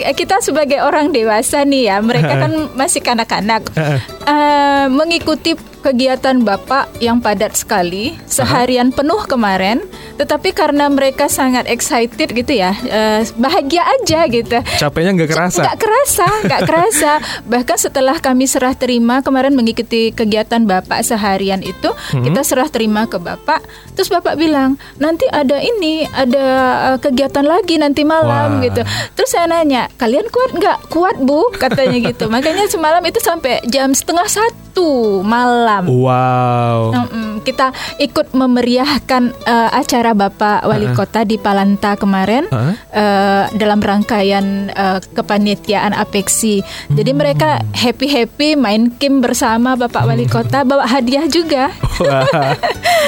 eh, 0.00 0.16
kita 0.16 0.40
sebagai 0.40 0.80
orang 0.80 1.12
dewasa 1.12 1.60
nih 1.68 1.92
ya, 1.92 1.96
mereka 2.00 2.32
kan 2.48 2.52
masih 2.72 3.04
kanak-kanak. 3.04 3.68
Eh, 3.76 4.86
mengikuti 4.88 5.52
kegiatan 5.80 6.36
Bapak 6.44 7.00
yang 7.00 7.18
padat 7.20 7.56
sekali 7.56 8.16
seharian 8.28 8.92
penuh 8.92 9.20
kemarin, 9.24 9.82
tetapi 10.20 10.52
karena 10.52 10.86
mereka 10.92 11.26
sangat 11.32 11.64
excited 11.66 12.32
gitu 12.36 12.52
ya, 12.52 12.76
eh, 12.86 13.24
bahagia 13.40 13.82
aja 14.00 14.28
gitu. 14.28 14.60
Capeknya 14.76 15.16
nggak 15.16 15.30
kerasa. 15.32 15.60
Nggak 15.64 15.78
kerasa, 15.80 16.28
nggak 16.44 16.62
kerasa. 16.68 17.12
Bahkan 17.52 17.78
setelah 17.80 18.16
kami 18.20 18.44
serah 18.44 18.76
terima 18.76 19.24
kemarin 19.24 19.56
mengikuti 19.56 20.12
kegiatan 20.12 20.62
Bapak 20.68 21.00
seharian 21.00 21.64
itu, 21.64 21.90
kita 22.12 22.40
serah 22.44 22.68
terima 22.68 23.08
ke 23.08 23.16
Bapak. 23.16 23.64
Terus 23.96 24.12
Bapak 24.12 24.36
bilang, 24.36 24.76
nanti 25.00 25.24
ada 25.32 25.56
ini, 25.56 26.04
ada 26.12 26.46
eh, 26.92 26.98
kegiatan 27.00 27.44
lagi 27.44 27.80
nanti 27.80 28.04
malam 28.04 28.60
Wah. 28.60 28.64
gitu. 28.64 28.84
Terus 29.16 29.30
saya 29.32 29.48
nanya, 29.48 29.88
kalian 29.96 30.28
kuat 30.28 30.50
nggak? 30.52 30.78
Kuat 30.92 31.16
bu, 31.16 31.48
katanya 31.56 31.96
gitu. 32.12 32.28
Makanya 32.34 32.68
semalam 32.68 33.00
itu 33.08 33.18
sampai 33.24 33.64
jam 33.72 33.96
setengah 33.96 34.28
satu 34.28 35.24
malam. 35.24 35.69
Wow. 35.78 36.78
Mm-mm. 36.90 37.28
Kita 37.40 37.70
ikut 37.96 38.34
memeriahkan 38.34 39.22
eh, 39.46 39.70
acara 39.72 40.12
Bapak 40.12 40.66
Wali 40.66 40.90
Kota 40.92 41.22
di 41.22 41.36
Palanta 41.36 41.96
kemarin 41.96 42.44
Heeh. 42.50 42.74
eh, 42.92 43.44
dalam 43.54 43.80
rangkaian 43.80 44.68
eh, 44.68 44.98
kepanitiaan 45.14 45.94
Apexi. 45.94 46.60
Jadi 46.90 47.10
mereka 47.12 47.62
happy 47.72 48.06
happy 48.06 48.48
main 48.54 48.92
game 48.98 49.22
bersama 49.22 49.72
Bapak 49.72 50.04
Wali 50.04 50.26
Kota 50.26 50.62
bawa 50.62 50.84
hadiah 50.84 51.24
juga. 51.26 51.72
Wah. 52.00 52.56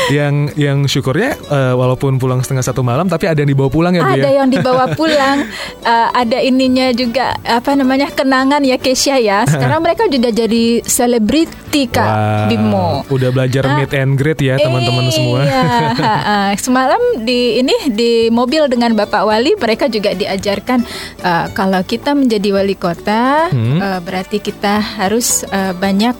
yang 0.09 0.49
yang 0.55 0.85
syukurnya 0.85 1.37
eh, 1.37 1.75
walaupun 1.75 2.17
pulang 2.17 2.41
setengah 2.41 2.65
satu 2.65 2.81
malam 2.81 3.09
tapi 3.09 3.29
ada 3.29 3.41
yang 3.41 3.51
dibawa 3.51 3.69
pulang 3.69 3.93
ya, 3.93 4.03
Bu 4.05 4.13
Ada 4.17 4.29
ya? 4.29 4.31
yang 4.43 4.49
dibawa 4.49 4.85
pulang, 4.93 5.45
eh, 5.85 6.09
ada 6.13 6.39
ininya 6.41 6.89
juga 6.93 7.37
apa 7.43 7.73
namanya 7.73 8.09
kenangan 8.09 8.61
ya 8.63 8.77
Kesia 8.77 9.17
ya. 9.17 9.45
Sekarang 9.45 9.81
mereka 9.81 10.09
sudah 10.09 10.33
jadi 10.33 10.65
selebriti 10.83 11.89
Kak 11.89 12.05
Wow. 12.13 12.49
Bimo. 12.55 12.89
Udah 13.09 13.31
belajar 13.31 13.63
meet 13.73 13.93
and 13.93 14.15
greet 14.15 14.39
ya 14.39 14.57
teman-teman 14.57 15.09
semua. 15.09 15.41
Iya, 15.43 15.63
ha. 15.95 16.39
semalam 16.65 17.01
di 17.19 17.59
ini 17.59 17.73
di 17.89 18.11
mobil 18.29 18.67
dengan 18.67 18.93
Bapak 18.93 19.23
Wali 19.23 19.55
mereka 19.55 19.87
juga 19.87 20.13
diajarkan 20.13 20.85
eh, 21.19 21.47
kalau 21.53 21.81
kita 21.83 22.13
menjadi 22.13 22.49
wali 22.53 22.75
kota 22.75 23.49
Hmm. 23.49 23.79
eh, 23.79 24.01
berarti 24.01 24.39
kita 24.39 24.79
harus 24.99 25.43
eh, 25.45 25.73
banyak 25.73 26.17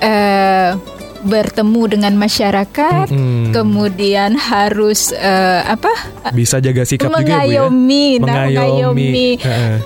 eh, 0.00 0.72
bertemu 1.18 1.82
dengan 1.88 2.14
masyarakat, 2.14 3.10
Mm-mm. 3.10 3.50
kemudian 3.50 4.38
harus 4.38 5.10
eh, 5.10 5.60
apa? 5.64 5.90
Bisa 6.30 6.60
jaga 6.60 6.86
sikap 6.86 7.10
juga 7.10 7.18
ya, 7.18 7.18
Bu 7.18 7.26
ya. 7.26 7.66
mengayomi, 7.66 8.06
nah, 8.20 8.46
Mengayomi. 8.46 8.54
mengayomi. 8.54 9.28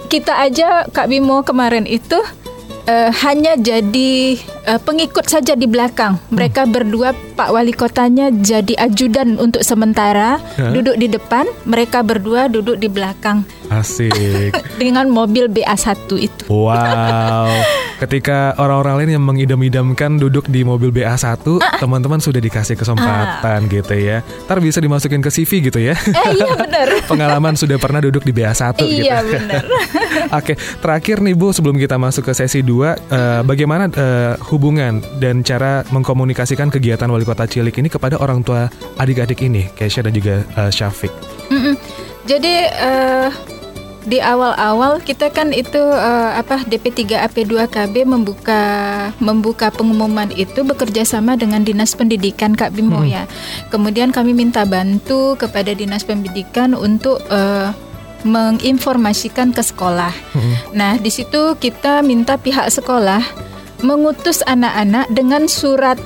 Kita 0.06 0.36
aja 0.36 0.84
Kak 0.86 1.08
Bimo 1.08 1.40
kemarin 1.40 1.88
itu 1.88 2.20
eh, 2.84 3.10
hanya 3.20 3.54
jadi 3.54 4.12
eh, 4.38 4.80
pengikut 4.80 5.24
saja 5.24 5.52
di 5.52 5.64
belakang. 5.64 6.16
Mereka 6.28 6.64
berdua 6.64 7.10
Pak 7.34 7.50
Wali 7.50 7.72
Kotanya 7.72 8.28
jadi 8.30 8.76
ajudan 8.80 9.36
untuk 9.36 9.60
sementara, 9.60 10.36
Hah? 10.36 10.70
duduk 10.70 10.94
di 10.94 11.08
depan, 11.08 11.48
mereka 11.64 12.00
berdua 12.00 12.46
duduk 12.46 12.76
di 12.76 12.86
belakang 12.86 13.42
Asik. 13.68 14.52
dengan 14.82 15.08
mobil 15.08 15.46
BA1 15.46 15.96
itu. 16.16 16.44
Wow. 16.46 17.48
Ketika 17.98 18.56
orang-orang 18.56 18.94
lain 18.98 19.10
yang 19.16 19.24
mengidam-idamkan 19.24 20.16
duduk 20.16 20.48
di 20.48 20.64
mobil 20.64 20.88
BA1, 20.90 21.20
Ah. 21.60 21.76
teman-teman 21.78 22.16
sudah 22.16 22.38
dikasih 22.38 22.74
kesempatan 22.74 23.68
gitu 23.68 23.92
ya. 23.92 24.20
Ntar 24.44 24.58
bisa 24.58 24.80
dimasukin 24.80 25.20
ke 25.20 25.28
CV 25.28 25.68
gitu 25.68 25.78
ya. 25.78 25.92
Eh 25.96 26.28
iya 26.34 26.52
benar. 26.52 26.88
Pengalaman 27.12 27.54
sudah 27.54 27.76
pernah 27.76 28.00
duduk 28.00 28.20
di 28.22 28.32
BA1 28.32 28.76
gitu. 28.76 29.04
Iya 29.04 29.20
benar. 29.22 29.64
Oke, 30.38 30.58
terakhir 30.82 31.22
nih 31.22 31.34
Bu, 31.34 31.54
sebelum 31.54 31.78
kita 31.78 31.96
masuk 31.96 32.30
ke 32.30 32.32
sesi 32.34 32.60
2, 32.62 32.66
eh, 32.66 33.40
bagaimana 33.46 33.86
eh, 33.90 34.34
hubungan 34.50 35.02
dan 35.22 35.42
cara 35.46 35.86
mengkomunikasikan 35.90 36.68
kegiatan 36.68 37.08
Wali 37.10 37.26
Kota 37.26 37.46
Cilik 37.46 37.74
ini 37.78 37.88
kepada 37.88 38.18
orang 38.18 38.42
tua 38.42 38.66
adik-adik 38.98 39.40
ini, 39.46 39.70
Kesha 39.74 40.02
dan 40.02 40.14
juga 40.14 40.42
eh, 40.44 40.70
Syafiq? 40.70 41.12
Mm-mm. 41.50 41.74
Jadi 42.28 42.54
eh, 42.68 43.28
di 44.06 44.16
awal-awal 44.16 45.04
kita 45.04 45.28
kan 45.28 45.52
itu 45.52 45.80
eh, 45.80 46.30
apa 46.40 46.64
DP3 46.64 47.20
AP2KB 47.28 48.08
membuka 48.08 48.62
membuka 49.20 49.68
pengumuman 49.68 50.32
itu 50.32 50.64
bekerja 50.64 51.04
sama 51.04 51.36
dengan 51.36 51.60
Dinas 51.60 51.92
Pendidikan 51.92 52.56
Kak 52.56 52.72
Bimo 52.72 53.04
ya. 53.04 53.28
Kemudian 53.68 54.08
kami 54.14 54.32
minta 54.32 54.64
bantu 54.64 55.36
kepada 55.36 55.76
Dinas 55.76 56.08
Pendidikan 56.08 56.72
untuk 56.72 57.20
eh, 57.28 57.89
menginformasikan 58.24 59.52
ke 59.52 59.62
sekolah. 59.62 60.12
Nah, 60.72 60.96
di 60.96 61.08
situ 61.08 61.56
kita 61.56 62.04
minta 62.04 62.36
pihak 62.36 62.68
sekolah 62.68 63.22
mengutus 63.80 64.44
anak-anak 64.44 65.08
dengan 65.08 65.48
surat 65.48 65.96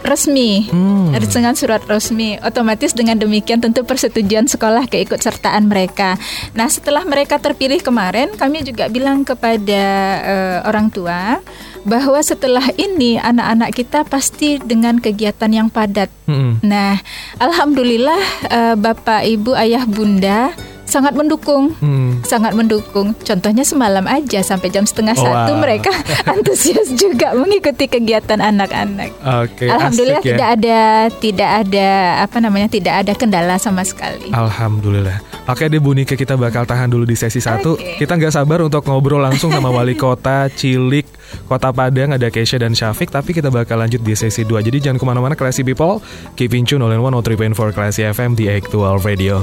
resmi 0.00 0.64
Hmm. 0.72 1.12
dengan 1.12 1.52
surat 1.52 1.84
resmi 1.84 2.40
otomatis 2.40 2.96
dengan 2.96 3.20
demikian 3.20 3.60
tentu 3.60 3.84
persetujuan 3.84 4.48
sekolah 4.48 4.88
keikutsertaan 4.88 5.68
mereka 5.68 6.16
nah 6.56 6.72
setelah 6.72 7.04
mereka 7.04 7.36
terpilih 7.36 7.84
kemarin 7.84 8.32
kami 8.32 8.64
juga 8.64 8.88
bilang 8.88 9.28
kepada 9.28 9.82
eh, 10.24 10.58
orang 10.64 10.88
tua 10.88 11.44
bahwa 11.84 12.16
setelah 12.24 12.64
ini 12.80 13.20
anak-anak 13.20 13.76
kita 13.76 14.08
pasti 14.08 14.56
dengan 14.56 14.96
kegiatan 14.96 15.52
yang 15.52 15.68
padat 15.68 16.08
Mm-mm. 16.24 16.64
nah 16.64 16.96
alhamdulillah 17.36 18.22
eh, 18.48 18.74
bapak 18.80 19.28
ibu 19.28 19.52
ayah 19.52 19.84
bunda 19.84 20.56
sangat 20.90 21.14
mendukung 21.14 21.72
Hmm. 21.78 22.18
sangat 22.22 22.52
mendukung. 22.52 23.14
Contohnya 23.16 23.62
semalam 23.62 24.04
aja 24.04 24.42
sampai 24.42 24.68
jam 24.68 24.82
setengah 24.82 25.14
Wah. 25.14 25.46
satu 25.46 25.52
mereka 25.54 25.94
antusias 26.28 26.90
juga 26.92 27.32
mengikuti 27.32 27.86
kegiatan 27.86 28.36
anak-anak. 28.36 29.14
Oke, 29.44 29.64
Alhamdulillah 29.64 30.18
asik 30.18 30.26
ya. 30.26 30.34
tidak 30.34 30.48
ada 30.50 30.78
tidak 31.16 31.50
ada 31.64 31.88
apa 32.20 32.36
namanya 32.38 32.68
tidak 32.68 32.94
ada 32.98 33.12
kendala 33.14 33.56
sama 33.56 33.80
sekali. 33.82 34.28
Alhamdulillah. 34.30 35.22
Oke 35.46 35.66
deh 35.66 35.78
Bu 35.78 35.92
Nika 35.92 36.14
kita 36.14 36.34
bakal 36.34 36.62
tahan 36.62 36.86
dulu 36.86 37.02
di 37.02 37.14
sesi 37.14 37.38
satu. 37.38 37.74
Oke. 37.74 37.96
Kita 37.96 38.14
nggak 38.14 38.30
sabar 38.32 38.60
untuk 38.60 38.82
ngobrol 38.82 39.18
langsung 39.18 39.48
sama 39.48 39.68
wali 39.68 39.94
kota 40.00 40.46
Cilik, 40.48 41.06
Kota 41.46 41.70
Padang 41.70 42.12
ada 42.12 42.26
Keisha 42.28 42.56
dan 42.56 42.72
Syafiq. 42.72 43.08
Tapi 43.08 43.30
kita 43.32 43.48
bakal 43.48 43.78
lanjut 43.78 43.98
di 43.98 44.12
sesi 44.12 44.42
2. 44.42 44.60
Jadi 44.60 44.78
jangan 44.80 44.98
ke 44.98 45.04
mana-mana 45.04 45.34
Classy 45.34 45.62
People. 45.62 46.02
Keep 46.34 46.52
in 46.52 46.64
tune 46.64 46.82
in 46.82 47.00
103.4 47.00 47.54
Classy 47.70 48.02
FM 48.04 48.34
di 48.34 48.46
Actual 48.46 48.98
Radio. 48.98 49.42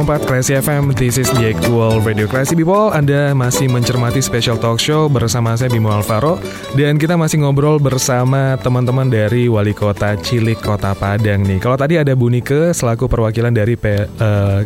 Empat 0.00 0.24
Classy 0.24 0.56
FM, 0.56 0.96
this 0.96 1.20
is 1.20 1.28
the 1.36 1.52
actual 1.52 2.00
radio 2.00 2.24
Classy 2.24 2.56
People. 2.56 2.88
Anda 2.88 3.36
masih 3.36 3.68
mencermati 3.68 4.24
special 4.24 4.56
talk 4.56 4.80
show 4.80 5.12
bersama 5.12 5.52
saya 5.60 5.68
Bimo 5.68 5.92
Alvaro. 5.92 6.40
Dan 6.72 6.96
kita 6.96 7.20
masih 7.20 7.44
ngobrol 7.44 7.76
bersama 7.76 8.56
teman-teman 8.60 9.12
dari 9.12 9.46
Wali 9.46 9.76
Kota 9.76 10.16
Cilik 10.16 10.56
Kota 10.56 10.96
Padang 10.96 11.44
nih. 11.44 11.60
Kalau 11.60 11.76
tadi 11.76 12.00
ada 12.00 12.16
Bu 12.16 12.32
Nike 12.32 12.72
selaku 12.72 13.12
perwakilan 13.12 13.52
dari 13.52 13.76
P, 13.76 14.08
eh, 14.08 14.60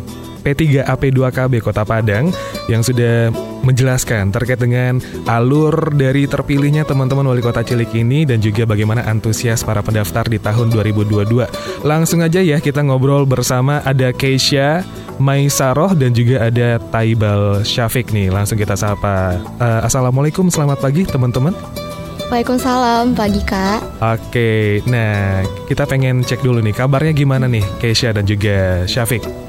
P3AP2KB 0.45 1.59
Kota 1.59 1.83
Padang 1.83 2.31
yang 2.71 2.85
sudah 2.85 3.33
menjelaskan 3.65 4.29
terkait 4.29 4.61
dengan 4.61 5.01
alur 5.25 5.91
dari 5.91 6.29
terpilihnya 6.29 6.85
teman-teman 6.85 7.25
wali 7.25 7.41
kota 7.41 7.65
Cilik 7.65 7.89
ini 7.97 8.23
dan 8.23 8.37
juga 8.37 8.69
bagaimana 8.69 9.01
antusias 9.09 9.65
para 9.65 9.81
pendaftar 9.81 10.29
di 10.29 10.37
tahun 10.37 10.69
2022. 10.69 11.81
Langsung 11.81 12.21
aja 12.21 12.39
ya 12.39 12.61
kita 12.61 12.85
ngobrol 12.85 13.25
bersama 13.25 13.81
ada 13.81 14.13
Keisha, 14.13 14.85
Maisaroh 15.17 15.97
dan 15.97 16.13
juga 16.13 16.45
ada 16.47 16.77
Taibal 16.93 17.65
Syafiq 17.65 18.13
nih. 18.13 18.29
Langsung 18.29 18.61
kita 18.61 18.77
sapa. 18.77 19.41
Eh, 19.57 19.81
Assalamualaikum, 19.83 20.47
selamat 20.53 20.77
pagi 20.79 21.03
teman-teman. 21.09 21.57
Waalaikumsalam 22.25 23.13
pagi 23.13 23.37
kak 23.45 24.01
Oke, 24.01 24.81
nah 24.89 25.45
kita 25.69 25.85
pengen 25.85 26.25
cek 26.25 26.41
dulu 26.41 26.57
nih 26.57 26.73
kabarnya 26.73 27.13
gimana 27.13 27.45
nih 27.45 27.61
Keisha 27.77 28.09
dan 28.17 28.25
juga 28.25 28.89
Syafiq. 28.89 29.44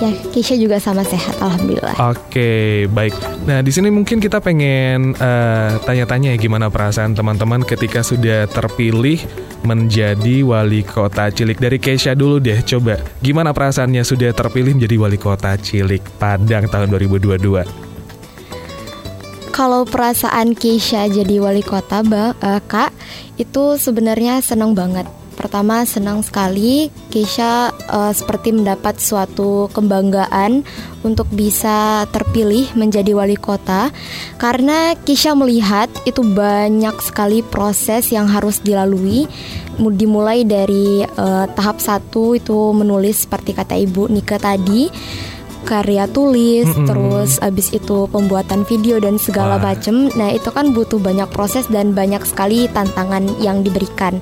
Ya 0.00 0.10
Keisha 0.32 0.56
juga 0.56 0.80
sama 0.80 1.04
sehat 1.04 1.36
Alhamdulillah 1.44 1.92
Oke, 2.08 2.88
baik. 2.88 3.12
Nah, 3.44 3.60
di 3.60 3.68
sini 3.68 3.92
mungkin 3.92 4.16
kita 4.16 4.40
pengen 4.40 5.12
eh, 5.12 5.72
tanya-tanya 5.84 6.32
ya 6.32 6.38
gimana 6.40 6.72
perasaan 6.72 7.12
teman-teman 7.12 7.60
ketika 7.68 8.00
sudah 8.00 8.48
terpilih 8.48 9.20
menjadi 9.60 10.40
wali 10.40 10.80
kota 10.88 11.28
Cilik. 11.28 11.60
Dari 11.60 11.76
Keisha 11.76 12.16
dulu 12.16 12.40
deh, 12.40 12.64
coba. 12.64 12.96
Gimana 13.20 13.52
perasaannya 13.52 14.00
sudah 14.00 14.32
terpilih 14.32 14.72
menjadi 14.72 14.96
wali 14.96 15.20
kota 15.20 15.52
Cilik 15.60 16.00
Padang 16.16 16.64
tahun 16.72 16.88
2022? 16.96 17.90
Kalau 19.52 19.84
perasaan 19.84 20.56
Keisha 20.56 21.04
jadi 21.12 21.36
wali 21.44 21.60
kota 21.60 22.00
ba- 22.00 22.32
eh, 22.40 22.64
kak 22.64 22.96
Itu 23.36 23.76
sebenarnya 23.76 24.40
senang 24.40 24.72
banget 24.72 25.19
Pertama 25.40 25.88
senang 25.88 26.20
sekali 26.20 26.92
Keisha 27.08 27.72
eh, 27.72 28.12
seperti 28.12 28.52
mendapat 28.52 29.00
suatu 29.00 29.72
kebanggaan 29.72 30.60
Untuk 31.00 31.32
bisa 31.32 32.04
terpilih 32.12 32.76
menjadi 32.76 33.16
wali 33.16 33.40
kota. 33.40 33.88
Karena 34.36 34.92
Keisha 35.00 35.32
melihat 35.32 35.88
itu 36.04 36.20
banyak 36.20 36.92
sekali 37.00 37.40
proses 37.40 38.12
yang 38.12 38.28
harus 38.28 38.60
dilalui. 38.60 39.24
Mu- 39.80 39.96
Dimulai 39.96 40.44
dari 40.44 41.00
eh, 41.00 41.46
tahap 41.56 41.80
satu 41.80 42.36
itu 42.36 42.76
menulis 42.76 43.24
seperti 43.24 43.56
kata 43.56 43.80
ibu 43.80 44.12
Nika 44.12 44.36
tadi 44.36 44.92
karya 45.64 46.08
tulis, 46.10 46.66
Mm-mm. 46.66 46.86
terus 46.88 47.38
abis 47.40 47.72
itu 47.72 48.08
pembuatan 48.08 48.64
video 48.64 48.98
dan 48.98 49.16
segala 49.20 49.60
Wah. 49.60 49.72
macem. 49.72 50.08
Nah 50.18 50.32
itu 50.32 50.48
kan 50.50 50.72
butuh 50.72 50.98
banyak 50.98 51.28
proses 51.30 51.68
dan 51.68 51.92
banyak 51.92 52.22
sekali 52.24 52.66
tantangan 52.70 53.38
yang 53.38 53.62
diberikan. 53.64 54.18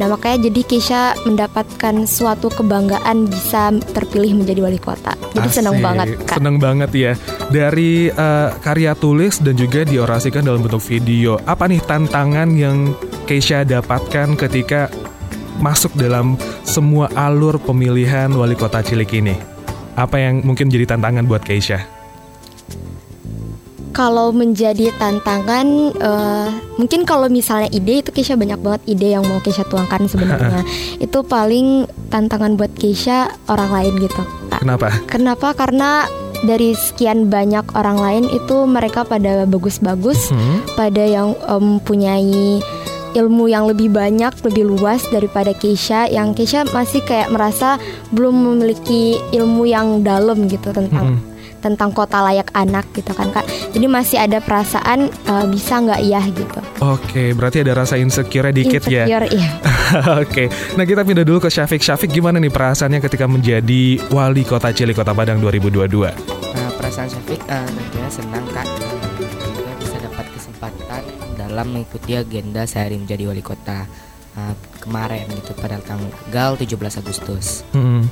Nah 0.00 0.10
makanya 0.10 0.50
jadi 0.50 0.60
Keisha 0.64 1.02
mendapatkan 1.24 2.04
suatu 2.08 2.48
kebanggaan 2.52 3.28
bisa 3.28 3.72
terpilih 3.92 4.36
menjadi 4.38 4.60
wali 4.64 4.80
kota. 4.80 5.14
Jadi 5.36 5.48
senang 5.52 5.78
Asik, 5.78 5.84
banget 5.84 6.08
kak. 6.24 6.36
Seneng 6.40 6.56
banget 6.58 6.90
ya. 6.94 7.12
Dari 7.48 8.08
eh, 8.10 8.48
karya 8.60 8.92
tulis 8.98 9.40
dan 9.40 9.54
juga 9.54 9.84
diorasikan 9.84 10.44
dalam 10.44 10.64
bentuk 10.64 10.82
video. 10.84 11.38
Apa 11.44 11.68
nih 11.68 11.82
tantangan 11.84 12.48
yang 12.56 12.92
Keisha 13.28 13.60
dapatkan 13.64 14.40
ketika 14.40 14.88
masuk 15.58 15.92
dalam 15.98 16.38
semua 16.62 17.10
alur 17.18 17.58
pemilihan 17.58 18.30
wali 18.32 18.54
kota 18.54 18.80
Cilik 18.80 19.10
ini? 19.18 19.57
Apa 19.98 20.14
yang 20.14 20.46
mungkin 20.46 20.70
jadi 20.70 20.86
tantangan 20.86 21.26
buat 21.26 21.42
Keisha? 21.42 21.82
Kalau 23.90 24.30
menjadi 24.30 24.94
tantangan, 24.94 25.66
eh, 25.90 26.48
mungkin 26.78 27.02
kalau 27.02 27.26
misalnya 27.26 27.66
ide 27.74 27.98
itu 27.98 28.14
Keisha 28.14 28.38
banyak 28.38 28.62
banget 28.62 28.82
ide 28.86 29.18
yang 29.18 29.26
mau 29.26 29.42
Keisha 29.42 29.66
tuangkan 29.66 30.06
sebenarnya. 30.06 30.62
itu 31.02 31.18
paling 31.26 31.90
tantangan 32.06 32.54
buat 32.54 32.70
Keisha 32.78 33.26
orang 33.50 33.74
lain 33.74 33.98
gitu. 33.98 34.22
Kenapa? 34.54 34.94
Kenapa? 35.10 35.50
Karena 35.50 36.06
dari 36.38 36.78
sekian 36.78 37.26
banyak 37.26 37.74
orang 37.74 37.98
lain 37.98 38.24
itu 38.30 38.70
mereka 38.70 39.02
pada 39.02 39.42
bagus-bagus, 39.50 40.30
Hmm? 40.30 40.62
pada 40.78 41.02
yang 41.02 41.34
mempunyai 41.58 42.62
ilmu 43.18 43.50
yang 43.50 43.66
lebih 43.66 43.90
banyak, 43.90 44.30
lebih 44.46 44.64
luas 44.64 45.02
daripada 45.10 45.50
Keisha. 45.50 46.06
Yang 46.06 46.38
Keisha 46.38 46.60
masih 46.70 47.02
kayak 47.02 47.34
merasa 47.34 47.76
belum 48.14 48.34
memiliki 48.34 49.18
ilmu 49.34 49.66
yang 49.66 50.06
dalam 50.06 50.46
gitu 50.46 50.70
tentang 50.70 51.18
Mm-mm. 51.18 51.36
tentang 51.58 51.90
kota 51.90 52.22
layak 52.22 52.54
anak 52.54 52.86
gitu 52.94 53.10
kan 53.10 53.34
kak. 53.34 53.42
Jadi 53.74 53.86
masih 53.90 54.22
ada 54.22 54.38
perasaan 54.38 55.10
eh, 55.10 55.46
bisa 55.50 55.82
nggak 55.82 56.00
ya 56.06 56.22
gitu. 56.30 56.60
Oke, 56.78 57.34
berarti 57.34 57.66
ada 57.66 57.74
rasa 57.74 57.98
insecure 57.98 58.54
dikit 58.54 58.86
ya. 58.86 59.10
Insecure, 59.10 59.26
iya. 59.34 59.50
Oke, 60.22 60.46
nah 60.78 60.86
kita 60.86 61.02
pindah 61.02 61.26
dulu 61.26 61.42
ke 61.42 61.50
Syafiq. 61.50 61.82
Syafiq 61.82 62.14
gimana 62.14 62.38
nih 62.38 62.54
perasaannya 62.54 63.02
ketika 63.02 63.26
menjadi 63.26 63.98
wali 64.14 64.46
kota 64.46 64.70
Cilik 64.70 64.94
Kota 64.94 65.10
Padang 65.10 65.42
2022? 65.42 65.90
Nah, 66.54 66.70
perasaan 66.78 67.10
Syafiq 67.10 67.42
eh, 67.42 67.66
tentunya 67.66 68.10
senang 68.14 68.46
kak 68.54 68.66
dalam 71.58 71.74
mengikuti 71.74 72.14
agenda 72.14 72.62
sehari 72.70 72.94
menjadi 72.94 73.26
wali 73.26 73.42
kota 73.42 73.82
eh, 74.38 74.54
kemarin 74.78 75.26
gitu 75.26 75.58
pada 75.58 75.82
tanggal 75.82 76.54
17 76.54 77.02
Agustus. 77.02 77.66
Hmm. 77.74 78.06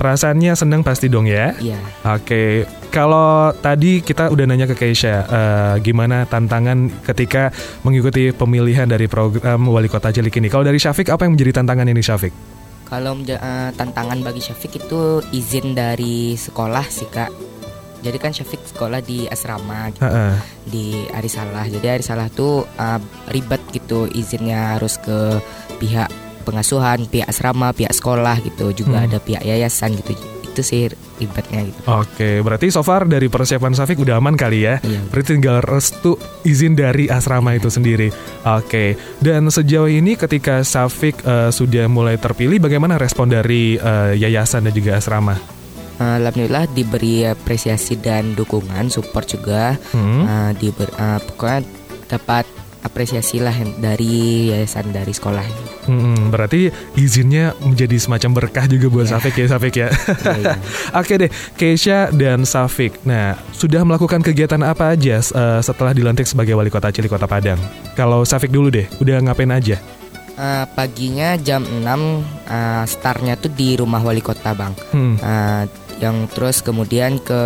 Perasaannya 0.00 0.56
senang 0.56 0.80
pasti 0.80 1.12
dong 1.12 1.28
ya. 1.28 1.52
Iya. 1.60 1.76
Oke, 2.08 2.64
kalau 2.88 3.52
tadi 3.60 4.00
kita 4.00 4.32
udah 4.32 4.48
nanya 4.48 4.64
ke 4.64 4.72
Keisha, 4.72 5.28
eh, 5.28 5.74
gimana 5.84 6.24
tantangan 6.24 6.88
ketika 7.04 7.52
mengikuti 7.84 8.32
pemilihan 8.32 8.88
dari 8.88 9.12
program 9.12 9.68
wali 9.68 9.92
kota 9.92 10.08
Cilik 10.08 10.32
ini? 10.40 10.48
Kalau 10.48 10.64
dari 10.64 10.80
Syafiq, 10.80 11.12
apa 11.12 11.28
yang 11.28 11.36
menjadi 11.36 11.60
tantangan 11.60 11.92
ini 11.92 12.00
Syafiq? 12.00 12.32
Kalau 12.88 13.12
eh, 13.28 13.70
tantangan 13.76 14.24
bagi 14.24 14.40
Syafiq 14.40 14.72
itu 14.88 15.20
izin 15.36 15.76
dari 15.76 16.32
sekolah 16.32 16.86
sih 16.88 17.08
kak. 17.12 17.55
Jadi 18.06 18.18
kan 18.22 18.30
Syafiq 18.30 18.62
sekolah 18.62 19.02
di 19.02 19.26
asrama 19.26 19.90
gitu, 19.90 20.06
Heeh. 20.06 20.34
di 20.62 20.86
Arisalah. 21.10 21.66
Jadi 21.66 21.86
Arisalah 21.90 22.30
tuh 22.30 22.62
eh, 22.70 23.00
ribet 23.28 23.58
gitu 23.74 24.06
izinnya 24.06 24.78
harus 24.78 24.94
ke 24.96 25.42
pihak 25.76 26.06
pengasuhan, 26.42 27.10
pihak 27.10 27.26
asrama, 27.26 27.74
pihak 27.74 27.90
sekolah 27.90 28.38
gitu. 28.40 28.70
Juga 28.72 29.02
Hmm. 29.02 29.06
ada 29.10 29.18
pihak 29.18 29.42
yayasan 29.42 29.98
gitu. 29.98 30.14
itu 30.46 30.64
sih 30.64 30.88
ribetnya 31.20 31.68
gitu. 31.68 31.76
Oke, 31.84 32.40
berarti 32.40 32.72
so 32.72 32.80
far 32.80 33.04
dari 33.04 33.28
persiapan 33.28 33.76
Safik 33.76 34.00
udah 34.00 34.16
aman 34.16 34.40
kali 34.40 34.64
ya. 34.64 34.80
Iya. 34.80 35.04
Berarti 35.12 35.36
tinggal 35.36 35.60
restu 35.60 36.16
izin 36.48 36.72
dari 36.72 37.12
asrama 37.12 37.52
itu 37.52 37.68
sendiri. 37.68 38.08
Oke, 38.40 38.96
dan 39.20 39.52
sejauh 39.52 39.84
ini 39.84 40.16
ketika 40.16 40.64
Safik 40.64 41.20
eh, 41.28 41.52
sudah 41.52 41.92
mulai 41.92 42.16
terpilih, 42.16 42.56
bagaimana 42.56 42.96
respon 42.96 43.28
dari 43.28 43.76
eh, 43.76 44.16
yayasan 44.16 44.64
dan 44.64 44.72
juga 44.72 44.96
asrama? 44.96 45.36
Alhamdulillah 45.96 46.68
diberi 46.72 47.24
apresiasi 47.24 47.96
dan 47.96 48.36
dukungan, 48.36 48.92
support 48.92 49.24
juga. 49.24 49.76
Hmm. 49.96 50.24
Uh, 50.24 50.50
diber, 50.60 50.88
uh, 50.96 51.20
pokoknya 51.24 51.64
dapat 52.06 52.44
apresiasi 52.86 53.42
lah 53.42 53.52
dari 53.82 54.54
yayasan 54.54 54.94
dari 54.94 55.10
sekolah. 55.10 55.42
Hmm, 55.90 56.30
berarti 56.30 56.70
izinnya 56.94 57.50
menjadi 57.58 57.98
semacam 57.98 58.30
berkah 58.38 58.70
juga 58.70 58.86
buat 58.86 59.10
Iya. 59.10 59.18
Safik 59.18 59.34
ya, 59.34 59.46
Safik 59.50 59.74
ya. 59.74 59.88
Iya, 59.90 60.34
iya. 60.38 60.54
Oke 61.02 61.14
deh, 61.18 61.30
Keisha 61.58 62.14
dan 62.14 62.46
Safik. 62.46 63.02
Nah, 63.02 63.34
sudah 63.50 63.82
melakukan 63.82 64.22
kegiatan 64.22 64.62
apa 64.62 64.94
aja 64.94 65.18
eh, 65.18 65.60
setelah 65.62 65.90
dilantik 65.90 66.30
sebagai 66.30 66.54
wali 66.54 66.70
kota 66.70 66.94
Cilikota 66.94 67.26
Padang? 67.26 67.58
Kalau 67.98 68.22
Safik 68.22 68.54
dulu 68.54 68.70
deh, 68.70 68.86
udah 69.02 69.18
ngapain 69.18 69.50
aja? 69.50 69.82
Uh, 70.36 70.68
paginya 70.76 71.32
jam 71.40 71.64
6 71.64 71.80
uh, 71.80 72.84
startnya 72.84 73.40
tuh 73.40 73.48
di 73.56 73.72
rumah 73.80 74.04
wali 74.04 74.20
kota 74.20 74.52
bang. 74.52 74.76
Hmm. 74.92 75.16
Uh, 75.16 75.64
yang 76.00 76.28
terus 76.28 76.60
kemudian 76.60 77.16
ke 77.20 77.42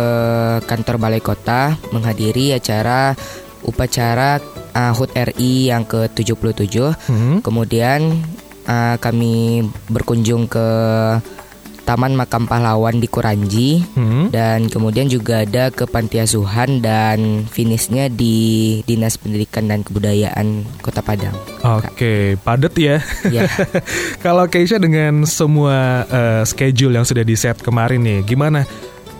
kantor 0.67 0.95
balai 0.99 1.23
kota 1.23 1.79
menghadiri 1.95 2.55
acara 2.55 3.15
upacara 3.63 4.41
uh, 4.73 4.91
HUT 4.93 5.13
RI 5.13 5.69
yang 5.69 5.85
ke-77. 5.85 6.75
Hmm. 7.07 7.37
Kemudian 7.45 8.21
uh, 8.65 8.95
kami 8.97 9.65
berkunjung 9.87 10.49
ke 10.49 10.67
Taman 11.91 12.15
Makam 12.15 12.47
Pahlawan 12.47 12.97
di 12.97 13.11
Kuranji 13.11 13.83
Hmm. 13.91 14.31
dan 14.31 14.71
kemudian 14.71 15.11
juga 15.11 15.43
ada 15.43 15.67
ke 15.67 15.83
panti 15.83 16.23
asuhan 16.23 16.79
dan 16.79 17.43
finishnya 17.45 18.07
di 18.07 18.79
Dinas 18.81 19.19
Pendidikan 19.19 19.67
dan 19.67 19.83
Kebudayaan 19.83 20.63
Kota 20.79 21.03
Padang. 21.03 21.35
Oke, 21.59 22.39
padet 22.39 22.71
ya. 22.79 22.95
Ya. 23.27 23.43
Kalau 24.23 24.47
Keisha 24.47 24.79
dengan 24.79 25.27
semua 25.27 26.07
eh, 26.07 26.43
schedule 26.43 26.95
yang 26.95 27.03
sudah 27.03 27.21
di 27.21 27.35
set 27.35 27.59
kemarin 27.59 27.99
nih, 27.99 28.23
gimana 28.23 28.63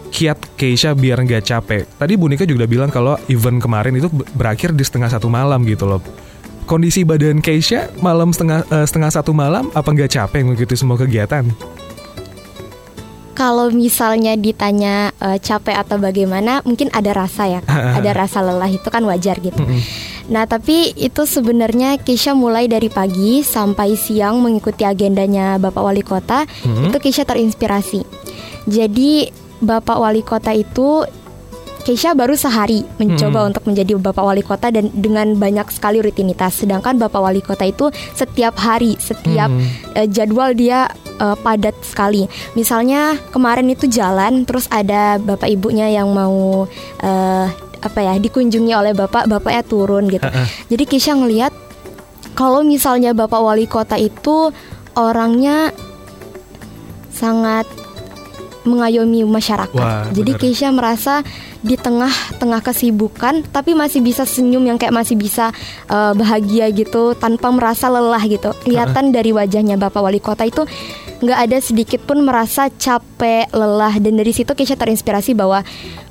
kiat 0.10 0.56
Keisha 0.56 0.96
biar 0.96 1.20
nggak 1.20 1.44
capek? 1.44 1.84
Tadi 1.98 2.14
Bu 2.16 2.32
Nika 2.32 2.48
juga 2.48 2.64
bilang 2.64 2.88
kalau 2.88 3.20
event 3.28 3.60
kemarin 3.60 3.96
itu 3.96 4.08
ber- 4.08 4.32
berakhir 4.32 4.72
di 4.72 4.84
setengah 4.84 5.12
satu 5.12 5.28
malam 5.28 5.68
gitu 5.68 5.84
loh. 5.84 6.00
Kondisi 6.64 7.04
badan 7.04 7.44
Keisha 7.44 7.92
malam 8.00 8.32
setengah 8.32 8.64
eh, 8.64 8.88
setengah 8.88 9.12
satu 9.12 9.36
malam 9.36 9.68
apa 9.72 9.92
nggak 9.92 10.08
capek 10.10 10.48
mengikuti 10.48 10.80
semua 10.80 10.96
kegiatan? 10.96 11.44
Kalau 13.32 13.72
misalnya 13.72 14.36
ditanya 14.36 15.15
eh, 15.20 15.39
capek 15.39 15.76
atau 15.76 15.98
bagaimana, 15.98 16.60
mungkin 16.67 16.91
ada 16.91 17.15
rasa 17.15 17.48
ya, 17.48 17.60
Kak. 17.63 17.72
ada 18.04 18.12
rasa 18.12 18.44
lelah 18.44 18.70
itu 18.70 18.88
kan 18.91 19.04
wajar 19.08 19.39
gitu. 19.39 19.63
Nah, 20.32 20.48
tapi 20.48 20.96
itu 20.96 21.24
sebenarnya 21.28 22.00
Keisha 22.00 22.32
mulai 22.32 22.67
dari 22.72 22.88
pagi 22.88 23.44
sampai 23.44 24.00
siang 24.00 24.39
mengikuti 24.39 24.88
agendanya 24.88 25.60
Bapak 25.60 25.84
Wali 25.84 26.04
Kota, 26.04 26.48
itu 26.63 26.98
Keisha 27.02 27.28
terinspirasi. 27.28 28.04
Jadi 28.70 29.28
Bapak 29.62 29.98
Wali 29.98 30.22
Kota 30.22 30.54
itu 30.54 31.06
Keisha 31.82 32.13
baru 32.13 32.38
sehari 32.38 32.86
mencoba 33.02 33.50
untuk 33.50 33.65
menjadi 33.65 33.98
Bapak 33.98 34.22
Wali 34.22 34.46
Kota 34.46 34.70
dan 34.70 34.94
dengan 34.94 35.34
banyak 35.34 35.65
sekali 35.74 35.98
rutinitas. 35.98 36.62
Sedangkan 36.62 37.02
Bapak 37.02 37.17
Wali 37.17 37.41
Kota 37.41 37.65
itu 37.65 37.89
setiap 38.13 38.54
hari, 38.62 38.94
setiap 39.02 39.50
eh, 39.98 40.06
jadwal 40.06 40.54
dia 40.54 40.94
eh, 41.22 41.38
padat 41.38 41.78
sekali. 41.86 42.26
Misalnya 42.58 43.22
kemarin 43.30 43.70
itu 43.70 43.86
jalan, 43.86 44.44
terus 44.50 44.66
ada 44.74 45.22
bapak 45.22 45.54
ibunya 45.54 45.86
yang 45.94 46.10
mau 46.10 46.66
eh, 47.06 47.46
apa 47.82 48.00
ya 48.02 48.14
dikunjungi 48.18 48.74
oleh 48.74 48.94
bapak, 48.98 49.30
bapaknya 49.30 49.64
turun 49.66 50.10
gitu. 50.10 50.26
Jadi 50.70 50.84
Keisha 50.86 51.14
ngelihat 51.18 51.54
kalau 52.38 52.64
misalnya 52.64 53.12
Bapak 53.12 53.42
Wali 53.42 53.68
Kota 53.68 54.00
itu 54.00 54.54
orangnya 54.96 55.74
sangat 57.12 57.68
mengayomi 58.62 59.26
masyarakat. 59.26 59.74
Wah, 59.74 60.06
Jadi 60.14 60.38
benar. 60.38 60.42
Keisha 60.42 60.70
merasa 60.70 61.26
di 61.62 61.74
tengah-tengah 61.78 62.62
kesibukan 62.62 63.46
tapi 63.50 63.74
masih 63.74 64.02
bisa 64.02 64.26
senyum 64.26 64.62
yang 64.66 64.78
kayak 64.78 64.94
masih 64.94 65.18
bisa 65.18 65.50
eh, 65.90 66.14
bahagia 66.14 66.70
gitu 66.70 67.18
tanpa 67.18 67.50
merasa 67.50 67.90
lelah 67.90 68.22
gitu. 68.30 68.54
Kelihatan 68.62 69.10
dari 69.10 69.34
wajahnya 69.34 69.82
Bapak 69.82 70.02
Wali 70.02 70.22
Kota 70.22 70.46
itu 70.46 70.66
nggak 71.22 71.40
ada 71.48 71.58
sedikit 71.62 72.02
pun 72.04 72.26
merasa 72.26 72.68
capek, 72.68 73.48
lelah 73.54 73.94
dan 74.02 74.18
dari 74.18 74.34
situ 74.34 74.52
Keisha 74.58 74.74
terinspirasi 74.74 75.38
bahwa 75.38 75.62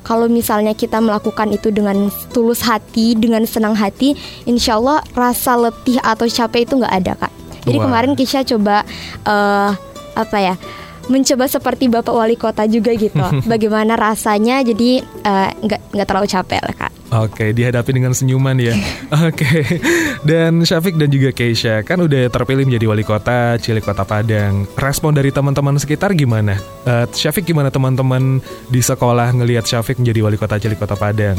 kalau 0.07 0.31
misalnya 0.31 0.71
kita 0.71 1.03
melakukan 1.03 1.51
itu 1.51 1.69
dengan 1.69 2.07
tulus 2.31 2.63
hati, 2.63 3.13
dengan 3.19 3.43
senang 3.43 3.75
hati, 3.75 4.15
insya 4.47 4.79
Allah 4.79 5.03
rasa 5.11 5.59
letih 5.59 5.99
atau 5.99 6.25
capek 6.25 6.63
itu 6.63 6.79
nggak 6.79 6.95
ada 7.03 7.13
kak. 7.19 7.33
Jadi 7.67 7.77
Wah. 7.77 7.85
kemarin 7.91 8.11
Keisha 8.15 8.41
coba 8.47 8.87
eh 9.27 9.71
apa 10.15 10.39
ya? 10.39 10.55
mencoba 11.09 11.49
seperti 11.49 11.91
bapak 11.91 12.13
wali 12.13 12.39
kota 12.39 12.63
juga 12.71 12.95
gitu. 12.95 13.19
Bagaimana 13.51 13.99
rasanya? 13.99 14.63
Jadi 14.63 15.01
eh, 15.03 15.49
nggak 15.59 15.91
nggak 15.91 16.07
terlalu 16.07 16.27
capek 16.29 16.61
lah 16.63 16.75
kak. 16.87 17.00
Oke, 17.11 17.51
dihadapi 17.51 17.91
dengan 17.91 18.15
senyuman 18.15 18.55
ya. 18.55 18.71
Oke. 19.27 19.67
Dan 20.23 20.63
Syafiq 20.63 20.95
dan 20.95 21.11
juga 21.11 21.29
Keisha 21.29 21.83
kan 21.83 21.99
udah 21.99 22.31
terpilih 22.31 22.63
menjadi 22.63 22.87
wali 22.87 23.03
kota 23.03 23.59
Cilikota 23.59 24.01
Padang. 24.01 24.63
Respon 24.73 25.11
dari 25.11 25.27
teman-teman 25.27 25.75
sekitar 25.75 26.15
gimana? 26.15 26.55
Eh, 26.81 27.05
Syafiq 27.11 27.43
gimana 27.43 27.67
teman-teman 27.67 28.39
di 28.65 28.79
sekolah 28.79 29.27
ngelihat 29.33 29.67
Syafiq 29.67 29.99
menjadi 29.99 30.23
wali 30.23 30.39
kota 30.39 30.55
Cilikota 30.55 30.95
Padang? 30.95 31.35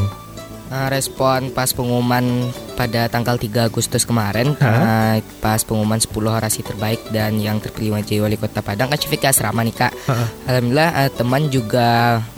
Uh, 0.69 0.89
respon 0.89 1.53
pas 1.53 1.69
pengumuman 1.69 2.49
pada 2.73 3.05
tanggal 3.07 3.37
3 3.37 3.69
Agustus 3.69 4.09
kemarin 4.09 4.57
Hah? 4.57 4.73
uh, 4.73 5.17
pas 5.37 5.61
pengumuman 5.61 6.01
10 6.01 6.09
orasi 6.25 6.65
terbaik 6.65 7.13
dan 7.13 7.37
yang 7.37 7.61
terpilih 7.61 7.93
menjadi 7.93 8.25
wali 8.25 8.41
kota 8.41 8.65
Padang 8.65 8.89
kan 8.89 8.97
Syafiq 8.97 9.21
asrama 9.23 9.61
nih 9.63 9.77
kak 9.77 9.93
Ha-ha. 10.09 10.25
Alhamdulillah 10.49 10.91
uh, 10.97 11.11
teman 11.13 11.53
juga 11.53 11.89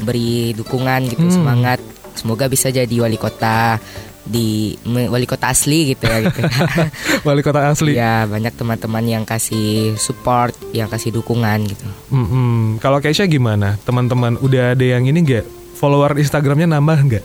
beri 0.03 0.51
dukungan 0.51 1.15
gitu 1.15 1.23
Hmm. 1.23 1.31
semangat 1.31 1.79
semoga 2.15 2.47
bisa 2.47 2.69
jadi 2.69 2.95
wali 2.97 3.15
kota 3.15 3.79
di 4.25 4.73
wali 4.89 5.29
kota 5.29 5.53
asli 5.53 5.93
gitu 5.93 6.09
ya 6.09 6.25
gitu. 6.25 6.41
Wali 7.29 7.45
kota 7.45 7.69
asli. 7.69 7.93
ya 7.93 8.25
banyak 8.25 8.57
teman-teman 8.57 9.05
yang 9.05 9.25
kasih 9.29 10.01
support 10.01 10.57
yang 10.73 10.89
kasih 10.89 11.13
dukungan 11.13 11.61
gitu 11.69 11.85
Mm-mm. 12.09 12.81
Kalau 12.81 13.05
Keisha 13.05 13.29
gimana? 13.29 13.77
Teman-teman 13.85 14.41
udah 14.41 14.73
ada 14.73 14.81
yang 14.81 15.05
ini 15.05 15.21
nggak? 15.21 15.45
Follower 15.77 16.17
Instagramnya 16.17 16.73
nambah 16.73 16.99
nggak? 17.05 17.25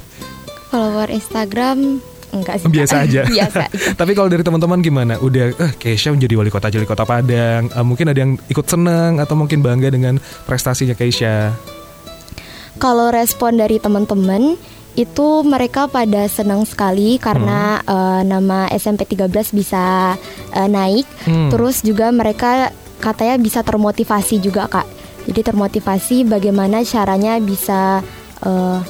Follower 0.70 1.08
Instagram 1.08 2.04
enggak 2.30 2.60
sih. 2.60 2.68
Biasa 2.68 2.94
aja. 3.08 3.22
Biasa 3.24 3.58
aja. 3.66 3.96
Tapi 3.96 4.12
kalau 4.12 4.28
dari 4.28 4.44
teman-teman 4.44 4.78
gimana? 4.78 5.16
Udah, 5.18 5.56
eh 5.56 5.72
Keisha 5.74 6.12
menjadi 6.12 6.36
wali 6.36 6.52
kota 6.52 6.68
Cilikota 6.68 7.02
Padang. 7.02 7.72
Eh, 7.72 7.84
mungkin 7.84 8.06
ada 8.06 8.20
yang 8.20 8.36
ikut 8.46 8.66
senang 8.68 9.18
atau 9.18 9.34
mungkin 9.34 9.64
bangga 9.64 9.88
dengan 9.88 10.20
prestasinya 10.44 10.92
Keisha. 10.92 11.56
Kalau 12.80 13.12
respon 13.12 13.60
dari 13.60 13.76
teman-teman 13.76 14.56
itu 14.98 15.46
mereka 15.46 15.86
pada 15.86 16.26
senang 16.26 16.66
sekali 16.66 17.20
karena 17.20 17.78
eh, 17.84 18.22
nama 18.26 18.66
SMP 18.72 19.06
13 19.06 19.52
bisa 19.54 20.16
eh, 20.56 20.68
naik. 20.68 21.06
Hmm. 21.28 21.52
Terus 21.52 21.84
juga 21.84 22.10
mereka 22.10 22.72
katanya 22.98 23.36
bisa 23.36 23.60
termotivasi 23.60 24.40
juga 24.42 24.66
kak. 24.66 24.88
Jadi 25.28 25.40
termotivasi 25.44 26.24
bagaimana 26.26 26.82
caranya 26.82 27.36
bisa 27.38 28.00
eh, 28.42 28.80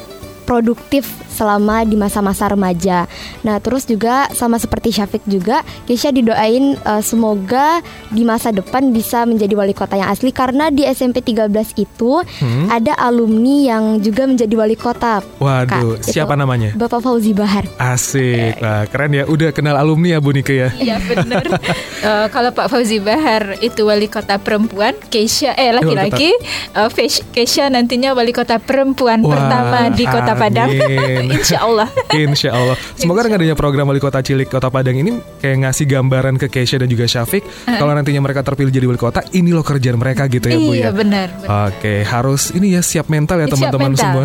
produktif 0.50 1.06
selama 1.30 1.86
di 1.86 1.94
masa-masa 1.94 2.50
remaja. 2.50 3.06
Nah 3.40 3.62
terus 3.62 3.86
juga 3.86 4.26
sama 4.34 4.58
seperti 4.58 4.90
Syafiq 4.90 5.22
juga, 5.24 5.62
Keisha 5.86 6.10
didoain 6.10 6.74
eh, 6.74 7.02
semoga 7.02 7.78
di 8.10 8.26
masa 8.26 8.50
depan 8.50 8.90
bisa 8.90 9.22
menjadi 9.22 9.54
wali 9.54 9.70
kota 9.70 9.94
yang 9.94 10.10
asli 10.10 10.34
karena 10.34 10.68
di 10.68 10.82
SMP 10.82 11.22
13 11.22 11.46
itu 11.76 12.12
Hmm. 12.40 12.66
ada 12.66 12.96
alumni 12.96 13.68
yang 13.68 13.84
juga 14.00 14.24
menjadi 14.24 14.50
wali 14.52 14.74
kota. 14.74 15.22
Waduh, 15.38 16.00
Kak, 16.00 16.04
siapa 16.04 16.34
itu 16.34 16.40
namanya? 16.40 16.70
Bapak 16.74 16.98
Fauzi 16.98 17.30
Bahar. 17.30 17.68
Asik, 17.76 18.58
Wah, 18.58 18.84
keren 18.86 19.12
ya. 19.12 19.24
Udah 19.24 19.52
kenal 19.52 19.76
alumni 19.76 20.16
ya 20.16 20.18
Bu 20.18 20.32
Nika 20.32 20.50
ya. 20.50 20.68
Iya 20.74 20.96
benar. 20.98 21.46
Eh, 22.00 22.26
kalau 22.32 22.48
Pak 22.48 22.72
Fauzi 22.72 22.96
Bahar 22.96 23.60
itu 23.60 23.84
wali 23.84 24.08
kota 24.08 24.40
perempuan, 24.40 24.96
Keisha 25.12 25.52
eh 25.52 25.68
laki-laki, 25.68 26.32
eh, 26.72 26.88
Fes- 26.88 27.20
Keisha 27.28 27.68
nantinya 27.68 28.16
wali 28.16 28.32
kota 28.32 28.56
perempuan 28.56 29.20
Wah, 29.20 29.28
pertama 29.28 29.78
di 29.92 30.08
Kota 30.08 30.32
Padang. 30.40 30.68
Insya 31.36 31.58
Allah. 31.68 31.88
Insya 32.16 32.50
Allah. 32.56 32.76
Semoga 32.96 33.28
dengan 33.28 33.44
adanya 33.44 33.56
program 33.58 33.92
wali 33.92 34.00
kota 34.00 34.24
cilik 34.24 34.48
kota 34.48 34.72
Padang 34.72 34.96
ini 34.96 35.20
kayak 35.38 35.68
ngasih 35.68 35.84
gambaran 35.84 36.40
ke 36.40 36.46
Keisha 36.48 36.80
dan 36.80 36.88
juga 36.88 37.04
Syafiq. 37.04 37.44
Kalau 37.68 37.92
nantinya 37.92 38.24
mereka 38.24 38.40
terpilih 38.40 38.72
jadi 38.72 38.86
wali 38.88 39.00
kota, 39.00 39.20
ini 39.36 39.52
loh 39.52 39.60
kerjaan 39.60 40.00
mereka 40.00 40.24
gitu 40.32 40.48
ya 40.48 40.56
Bu 40.56 40.72
iya 40.72 40.88
ya. 40.88 40.90
benar. 40.96 41.28
benar. 41.36 41.68
Oke, 41.68 42.02
harus 42.08 42.50
ini 42.56 42.72
ya 42.72 42.80
siap 42.80 43.12
mental 43.12 43.44
ya 43.44 43.48
teman-teman 43.52 43.92
mental. 43.92 44.00
semua. 44.00 44.24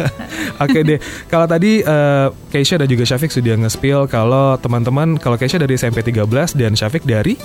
Oke 0.64 0.78
deh, 0.86 0.98
kalau 1.28 1.44
tadi 1.44 1.84
eh, 1.84 2.26
Keisha 2.48 2.80
dan 2.80 2.88
juga 2.88 3.04
Syafiq 3.04 3.28
sudah 3.28 3.54
nge-spill 3.66 4.08
kalau 4.08 4.56
teman-teman 4.56 5.20
kalau 5.20 5.36
Keisha 5.36 5.60
dari 5.60 5.76
SMP 5.76 6.00
13 6.00 6.56
dan 6.56 6.72
Syafiq 6.72 7.04
dari 7.04 7.36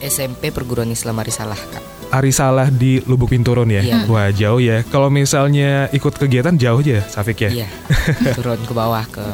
SMP 0.00 0.48
Perguruan 0.48 0.88
Islam 0.88 1.20
Arisalah 1.20 1.58
kak 1.58 1.99
Arisalah 2.10 2.74
di 2.74 2.98
Lubuk 3.06 3.30
Binturun 3.30 3.70
ya. 3.70 3.82
Iya. 3.82 4.06
Wah 4.10 4.28
jauh 4.34 4.58
ya. 4.58 4.82
Kalau 4.86 5.08
misalnya 5.08 5.86
ikut 5.94 6.14
kegiatan 6.18 6.54
jauh 6.58 6.82
aja, 6.82 7.02
Safik 7.06 7.46
ya. 7.46 7.50
Iya. 7.50 7.68
Turun 8.38 8.60
ke 8.66 8.74
bawah 8.74 9.04
ke 9.06 9.24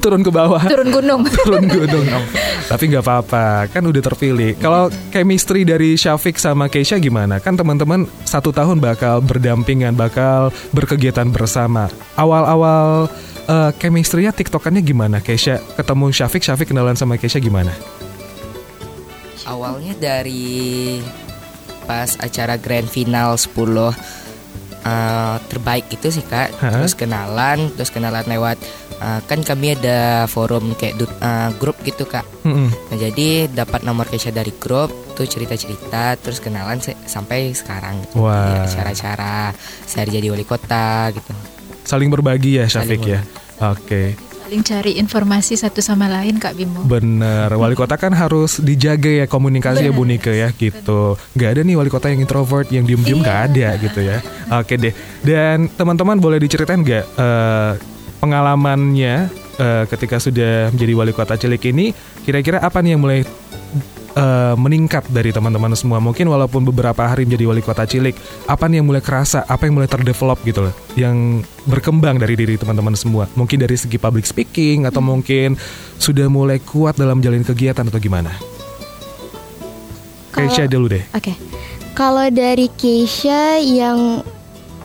Turun 0.00 0.22
ke 0.24 0.30
bawah. 0.32 0.62
Turun 0.64 0.88
gunung. 0.88 1.22
Turun 1.44 1.64
gunung. 1.68 2.24
Tapi 2.68 2.82
nggak 2.92 3.04
apa-apa, 3.04 3.68
kan 3.72 3.82
udah 3.84 4.02
terpilih. 4.04 4.56
Kalau 4.60 4.92
chemistry 5.12 5.64
dari 5.64 5.96
Syafiq 5.96 6.36
sama 6.36 6.68
Keisha 6.68 7.00
gimana? 7.00 7.40
Kan 7.40 7.56
teman-teman 7.56 8.04
satu 8.24 8.52
tahun 8.52 8.78
bakal 8.80 9.24
berdampingan, 9.24 9.96
bakal 9.96 10.52
berkegiatan 10.72 11.28
bersama. 11.32 11.88
Awal-awal 12.14 13.08
uh, 13.48 13.70
chemistry-nya 13.80 14.32
tiktokannya 14.36 14.84
gimana? 14.84 15.18
Keisha 15.24 15.60
ketemu 15.76 16.12
Syafiq, 16.12 16.44
Syafiq 16.44 16.72
kenalan 16.72 16.96
sama 16.96 17.16
Keisha 17.16 17.40
gimana? 17.40 17.72
awalnya 19.48 19.96
dari 19.96 21.00
pas 21.88 22.20
acara 22.20 22.60
grand 22.60 22.84
final 22.84 23.32
10 23.32 23.48
uh, 23.56 23.92
terbaik 25.48 25.88
itu 25.88 26.12
sih 26.12 26.24
kak 26.24 26.52
Hah? 26.60 26.70
terus 26.76 26.92
kenalan 26.92 27.72
terus 27.74 27.88
kenalan 27.88 28.28
lewat 28.28 28.60
uh, 29.00 29.20
kan 29.24 29.40
kami 29.40 29.72
ada 29.72 30.28
forum 30.28 30.76
kayak 30.76 31.00
uh, 31.18 31.50
grup 31.56 31.80
gitu 31.82 32.04
kak 32.04 32.28
Mm-mm. 32.44 32.68
nah 32.70 32.96
jadi 33.00 33.48
dapat 33.48 33.82
nomor 33.82 34.04
Keisha 34.06 34.28
dari 34.28 34.52
grup 34.52 34.92
tuh 35.16 35.24
cerita 35.24 35.56
cerita 35.56 36.14
terus 36.14 36.38
kenalan 36.38 36.78
se- 36.78 36.94
sampai 37.08 37.50
sekarang 37.50 38.04
gitu. 38.06 38.22
Wah. 38.22 38.62
Di 38.68 38.70
acara-acara 38.70 39.50
saya 39.82 40.06
jadi 40.06 40.30
wali 40.30 40.46
kota 40.46 41.10
gitu 41.10 41.32
Saling 41.88 42.12
berbagi 42.12 42.60
ya 42.60 42.68
Syafiq 42.68 43.00
Saling 43.00 43.16
ya. 43.16 43.20
Oke. 43.72 44.27
Saling 44.48 44.64
cari 44.64 44.96
informasi 44.96 45.60
satu 45.60 45.84
sama 45.84 46.08
lain 46.08 46.40
Kak 46.40 46.56
Bimo. 46.56 46.80
Bener, 46.88 47.52
wali 47.52 47.76
kota 47.76 48.00
kan 48.00 48.16
harus 48.16 48.64
dijaga 48.64 49.12
ya 49.12 49.28
komunikasi 49.28 49.84
ya 49.84 49.92
Bu 49.92 50.08
Nike 50.08 50.32
ya 50.32 50.48
gitu. 50.56 51.20
Gak 51.36 51.52
ada 51.52 51.60
nih 51.60 51.76
wali 51.76 51.92
kota 51.92 52.08
yang 52.08 52.24
introvert, 52.24 52.64
yang 52.72 52.88
diem-diem 52.88 53.20
gak 53.20 53.52
ada 53.52 53.76
gitu 53.76 54.00
ya. 54.00 54.24
Oke 54.56 54.80
deh. 54.80 54.96
Dan 55.20 55.68
teman-teman 55.68 56.16
boleh 56.16 56.40
diceritain 56.40 56.80
gak 56.80 57.04
eh, 57.20 57.72
pengalamannya 58.24 59.28
eh, 59.60 59.84
ketika 59.84 60.16
sudah 60.16 60.72
menjadi 60.72 60.96
wali 60.96 61.12
kota 61.12 61.36
cilik 61.36 61.60
ini? 61.68 61.92
Kira-kira 62.24 62.64
apa 62.64 62.80
nih 62.80 62.96
yang 62.96 63.04
mulai 63.04 63.28
eh, 64.18 64.54
meningkat 64.58 65.06
dari 65.08 65.30
teman-teman 65.30 65.78
semua? 65.78 66.02
Mungkin 66.02 66.26
walaupun 66.26 66.66
beberapa 66.66 67.06
hari 67.06 67.22
menjadi 67.22 67.46
wali 67.46 67.62
kota 67.62 67.86
cilik, 67.86 68.18
apa 68.50 68.66
nih 68.66 68.82
yang 68.82 68.90
mulai 68.90 68.98
kerasa? 68.98 69.46
Apa 69.46 69.70
yang 69.70 69.78
mulai 69.78 69.86
terdevelop 69.86 70.42
gitu 70.42 70.66
loh? 70.66 70.74
Yang 70.98 71.46
berkembang 71.64 72.18
dari 72.18 72.34
diri 72.34 72.58
teman-teman 72.58 72.98
semua? 72.98 73.30
Mungkin 73.38 73.62
dari 73.62 73.78
segi 73.78 73.96
public 73.96 74.26
speaking 74.26 74.90
atau 74.90 74.98
mungkin 74.98 75.54
sudah 75.96 76.26
mulai 76.26 76.58
kuat 76.58 76.98
dalam 76.98 77.22
jalin 77.22 77.46
kegiatan 77.46 77.86
atau 77.86 78.02
gimana? 78.02 78.34
Kalau- 80.34 80.50
Keisha 80.50 80.66
dulu 80.66 80.86
deh. 80.90 81.04
Oke. 81.14 81.34
Kalau 81.94 82.26
dari 82.30 82.70
Keisha 82.78 83.58
yang 83.58 84.22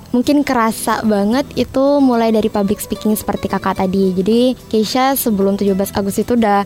mungkin 0.09 0.45
kerasa 0.45 1.01
banget 1.05 1.45
itu 1.53 1.97
mulai 1.97 2.29
dari 2.29 2.49
public 2.49 2.81
speaking 2.81 3.13
seperti 3.13 3.49
kakak 3.49 3.81
tadi. 3.81 4.13
Jadi 4.13 4.53
Keisha 4.69 5.13
sebelum 5.13 5.57
17 5.57 5.93
Agustus 5.93 6.25
itu 6.25 6.33
udah 6.33 6.65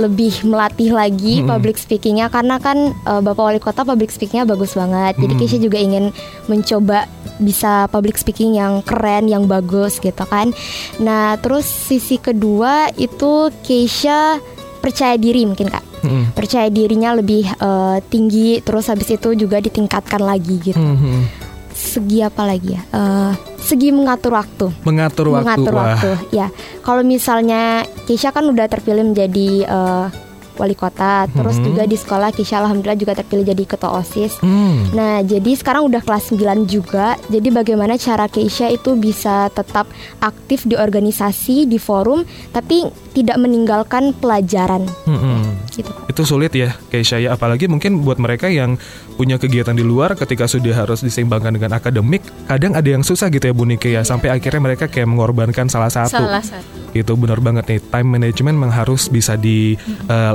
lebih 0.00 0.32
melatih 0.42 0.90
lagi 0.90 1.38
Mm-mm. 1.38 1.46
public 1.46 1.76
speakingnya 1.76 2.26
karena 2.26 2.56
kan 2.56 2.96
eh, 2.96 3.20
bapak 3.20 3.44
wali 3.44 3.60
kota 3.60 3.84
public 3.84 4.08
speakingnya 4.08 4.48
bagus 4.48 4.72
banget. 4.72 5.20
Jadi 5.20 5.32
Mm. 5.32 5.38
Keisha 5.38 5.58
juga 5.60 5.76
ingin 5.76 6.04
mencoba 6.46 7.04
bisa 7.36 7.84
public 7.88 8.16
speaking 8.16 8.56
yang 8.56 8.80
keren, 8.80 9.28
yang 9.28 9.44
bagus 9.44 9.96
gitu 9.96 10.24
kan. 10.24 10.56
Nah 10.96 11.36
terus 11.36 11.68
sisi 11.68 12.16
kedua 12.16 12.88
itu 12.94 13.52
Keisha 13.60 14.40
percaya 14.80 15.14
diri 15.14 15.44
mungkin 15.44 15.68
kak 15.68 15.84
Mm-mm. 16.00 16.32
percaya 16.32 16.72
dirinya 16.72 17.12
lebih 17.12 17.44
eh, 17.44 17.98
tinggi 18.08 18.64
terus 18.64 18.88
habis 18.88 19.12
itu 19.12 19.36
juga 19.36 19.60
ditingkatkan 19.60 20.24
lagi 20.24 20.56
gitu 20.58 20.80
Mhm. 20.80 21.49
Segi 21.90 22.22
apa 22.22 22.42
lagi 22.44 22.70
ya 22.70 22.82
Eh, 22.88 23.32
segi 23.60 23.90
mengatur 23.90 24.32
waktu 24.32 24.70
Mengatur 24.82 25.26
waktu. 25.28 25.42
mengatur 25.42 25.72
Wah. 25.72 25.84
waktu 25.90 26.10
ya 26.30 26.46
kalau 26.80 27.02
misalnya 27.02 27.82
Keisha 28.02 28.30
kan 28.30 28.46
udah 28.46 28.66
terpilih 28.66 29.02
menjadi 29.04 29.48
eh, 29.62 30.06
wali 30.54 30.72
kota 30.72 31.28
terus 31.28 31.56
Mhm. 31.56 31.64
juga 31.64 31.82
di 31.84 31.94
sekolah 31.94 32.30
Keisha 32.30 32.58
alhamdulillah 32.58 32.96
juga 32.96 33.12
terpilih 33.14 33.44
jadi 33.44 33.62
ketua 33.66 33.90
osis 33.96 34.38
Hmm. 34.40 34.88
Nah, 34.90 35.20
jadi 35.20 35.52
sekarang 35.52 35.84
udah 35.84 36.00
kelas 36.00 36.30
9 36.30 36.64
juga. 36.64 37.14
Jadi 37.26 37.48
bagaimana 37.48 37.94
cara 37.94 38.24
Keisha 38.24 38.66
itu 38.66 38.94
bisa 38.94 39.46
tetap 39.48 39.86
aktif 40.18 40.64
di 40.64 40.74
organisasi, 40.74 41.64
di 41.64 41.76
forum, 41.76 42.22
tapi 42.50 42.84
tidak 43.10 43.36
meninggalkan 43.36 44.12
pelajaran 44.12 44.86
Mm-mm. 45.04 45.66
gitu. 45.68 45.90
Itu 46.06 46.22
sulit 46.24 46.52
ya 46.52 46.72
Keisha 46.86 47.18
ya 47.18 47.34
apalagi 47.34 47.66
mungkin 47.66 48.00
buat 48.00 48.16
mereka 48.16 48.46
yang 48.46 48.78
punya 49.12 49.36
kegiatan 49.36 49.72
di 49.72 49.82
luar 49.82 50.14
ketika 50.14 50.46
sudah 50.46 50.72
harus 50.74 51.00
diseimbangkan 51.00 51.52
dengan 51.52 51.74
akademik 51.74 52.22
kadang 52.46 52.72
ada 52.72 52.86
yang 52.86 53.02
susah 53.02 53.28
gitu 53.28 53.44
ya 53.44 53.52
Bu 53.52 53.64
Nike 53.64 53.90
ya 53.90 54.00
sampai 54.00 54.30
akhirnya 54.30 54.62
mereka 54.62 54.86
kayak 54.86 55.04
mengorbankan 55.06 55.66
salah 55.66 55.90
satu 55.90 56.16
Salah 56.16 56.40
satu. 56.40 56.64
itu 56.92 57.12
benar 57.14 57.38
banget 57.38 57.64
nih 57.68 57.80
time 57.84 58.08
management 58.10 58.56
memang 58.56 58.72
harus 58.72 59.06
bisa 59.06 59.36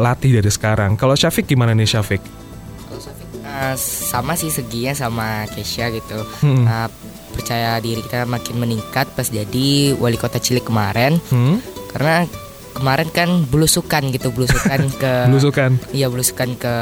dilatih 0.05 0.37
dari 0.37 0.51
sekarang 0.53 0.93
kalau 0.93 1.17
Syafiq 1.17 1.49
gimana 1.49 1.73
nih 1.73 1.89
Syafiq 1.89 2.21
Kalau 2.21 3.01
Syafiq, 3.01 3.29
uh, 3.41 3.73
sama 3.73 4.37
sih 4.37 4.53
seginya 4.53 4.93
sama 4.93 5.49
Keisha 5.49 5.89
gitu. 5.89 6.21
Hmm. 6.45 6.61
Uh, 6.61 6.85
percaya 7.33 7.81
diri 7.81 7.99
kita 7.99 8.23
makin 8.23 8.61
meningkat 8.61 9.09
pas 9.11 9.25
jadi 9.25 9.97
wali 9.97 10.15
kota 10.15 10.37
cilik 10.37 10.63
kemarin 10.63 11.17
Hmm? 11.27 11.57
karena 11.91 12.23
kemarin 12.71 13.09
kan 13.09 13.27
belusukan 13.49 14.07
gitu 14.13 14.29
belusukan 14.31 14.87
ke 15.01 15.13
belusukan 15.27 15.75
iya 15.91 16.07
belusukan 16.07 16.55
ke 16.55 16.75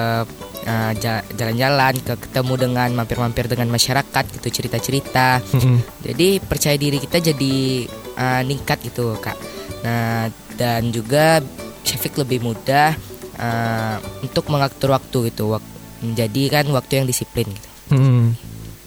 uh, 0.67 0.91
ja- 0.93 1.25
jalan-jalan 1.33 1.97
ke 1.97 2.13
ketemu 2.19 2.53
dengan 2.59 2.89
mampir-mampir 2.93 3.49
dengan 3.49 3.65
masyarakat 3.71 4.23
gitu 4.37 4.47
cerita-cerita 4.51 5.41
Mm-mm. 5.41 5.81
jadi 6.05 6.37
percaya 6.37 6.77
diri 6.77 7.01
kita 7.01 7.17
jadi 7.23 7.55
uh, 8.13 8.41
ningkat 8.45 8.77
gitu 8.85 9.17
kak 9.17 9.37
nah 9.81 10.29
dan 10.53 10.93
juga 10.93 11.41
Syafiq 11.81 12.13
lebih 12.15 12.45
mudah 12.45 12.93
uh, 13.35 13.97
untuk 14.21 14.47
mengatur 14.47 14.91
waktu 14.91 15.29
gitu 15.29 15.53
wak- 15.53 15.71
menjadi 15.99 16.43
kan 16.51 16.65
waktu 16.69 16.93
yang 16.99 17.07
disiplin 17.07 17.47
gitu 17.47 17.69
Hmm. 17.91 18.33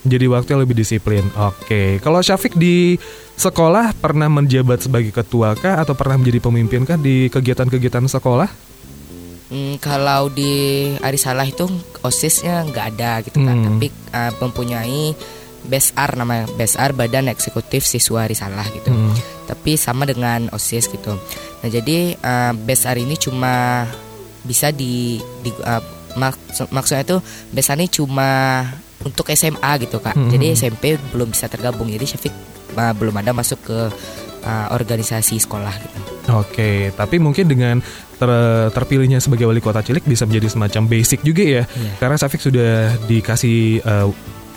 Jadi 0.03 0.25
waktu 0.25 0.55
yang 0.55 0.61
lebih 0.63 0.73
disiplin. 0.73 1.27
Oke. 1.35 1.99
Kalau 1.99 2.23
Syafiq 2.23 2.55
di 2.55 2.95
sekolah 3.35 3.91
pernah 3.93 4.25
menjabat 4.25 4.87
sebagai 4.87 5.11
ketua 5.11 5.51
kah 5.53 5.83
atau 5.83 5.93
pernah 5.93 6.15
menjadi 6.15 6.39
pemimpin 6.39 6.81
kah 6.81 6.95
di 6.95 7.27
kegiatan-kegiatan 7.27 8.07
sekolah? 8.07 8.47
Hmm, 9.47 9.75
kalau 9.77 10.27
di 10.27 10.51
Arisalah 10.99 11.43
itu 11.43 11.67
osisnya 12.01 12.63
nggak 12.63 12.85
ada 12.95 13.11
gitu 13.21 13.39
kan, 13.39 13.55
Hmm. 13.55 13.65
tapi 13.67 13.87
uh, 14.11 14.31
mempunyai 14.39 15.15
BESAR 15.63 16.15
namanya 16.15 16.47
BESAR 16.55 16.95
Badan 16.95 17.27
Eksekutif 17.27 17.83
Siswa 17.83 18.23
Arisalah 18.23 18.67
gitu. 18.71 18.87
Hmm. 18.87 19.11
Tapi 19.43 19.75
sama 19.75 20.03
dengan 20.03 20.47
osis 20.51 20.87
gitu. 20.87 21.15
Nah 21.59 21.69
jadi 21.69 22.15
uh, 22.17 22.51
BESAR 22.55 22.95
ini 22.95 23.15
cuma 23.15 23.83
bisa 24.47 24.71
di, 24.71 25.19
di 25.43 25.51
uh, 25.51 25.83
maksud, 26.15 26.71
maksudnya 26.71 27.03
itu 27.03 27.17
ini 27.51 27.85
cuma 27.91 28.29
untuk 29.03 29.27
SMA 29.35 29.71
gitu 29.83 29.99
kak. 29.99 30.15
Hmm. 30.15 30.31
Jadi 30.31 30.55
SMP 30.55 30.95
belum 31.13 31.35
bisa 31.35 31.51
tergabung. 31.51 31.91
Jadi 31.91 32.05
Syafiq 32.07 32.33
uh, 32.73 32.93
belum 32.95 33.13
ada 33.19 33.35
masuk 33.35 33.59
ke 33.67 33.79
uh, 34.47 34.67
organisasi 34.73 35.37
sekolah 35.37 35.75
gitu. 35.75 35.99
Oke, 36.35 36.91
tapi 36.91 37.23
mungkin 37.23 37.47
dengan 37.47 37.79
ter- 38.19 38.69
terpilihnya 38.75 39.23
sebagai 39.23 39.47
wali 39.47 39.63
kota 39.63 39.79
cilik 39.79 40.03
bisa 40.03 40.27
menjadi 40.27 40.51
semacam 40.51 40.83
basic 40.91 41.23
juga 41.23 41.43
ya. 41.43 41.63
Iya. 41.63 41.91
Karena 42.03 42.15
Syafiq 42.19 42.41
sudah 42.43 42.71
dikasih 43.07 43.79
eh, 43.79 44.07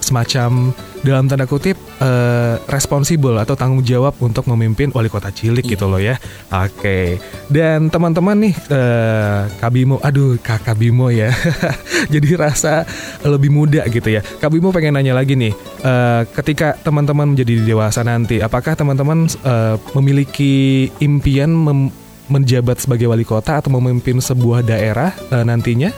semacam 0.01 0.73
dalam 1.01 1.25
tanda 1.25 1.45
kutip 1.45 1.77
eh, 1.97 2.57
responsibel 2.67 3.37
atau 3.37 3.55
tanggung 3.55 3.81
jawab 3.81 4.17
untuk 4.21 4.45
memimpin 4.49 4.93
wali 4.93 5.07
kota 5.07 5.29
cilik 5.29 5.63
Iya. 5.63 5.73
gitu 5.73 5.87
loh 5.87 5.97
ya. 5.97 6.17
Oke. 6.51 7.17
Dan 7.47 7.89
teman-teman 7.89 8.37
nih 8.37 8.55
eh, 8.69 9.41
Kak 9.57 9.71
Bimo, 9.71 9.97
aduh 10.01 10.37
Kakak 10.37 10.77
Bimo 10.77 11.09
ya. 11.09 11.31
Jadi 12.13 12.29
rasa 12.35 12.85
lebih 13.23 13.49
muda 13.49 13.85
gitu 13.87 14.09
ya. 14.09 14.21
Kak 14.21 14.51
Bimo 14.51 14.73
pengen 14.73 14.97
nanya 14.97 15.13
lagi 15.13 15.37
nih, 15.37 15.53
eh, 15.81 16.23
ketika 16.35 16.77
teman-teman 16.81 17.33
menjadi 17.33 17.63
dewasa 17.63 18.01
nanti, 18.03 18.41
apakah 18.41 18.75
teman-teman 18.75 19.25
eh, 19.31 19.77
memiliki 19.95 20.53
impian 20.99 21.53
mem- 21.53 21.93
menjabat 22.31 22.79
sebagai 22.79 23.11
wali 23.11 23.27
kota 23.27 23.59
atau 23.59 23.75
memimpin 23.75 24.19
sebuah 24.19 24.63
daerah 24.63 25.13
eh, 25.31 25.45
nantinya? 25.45 25.93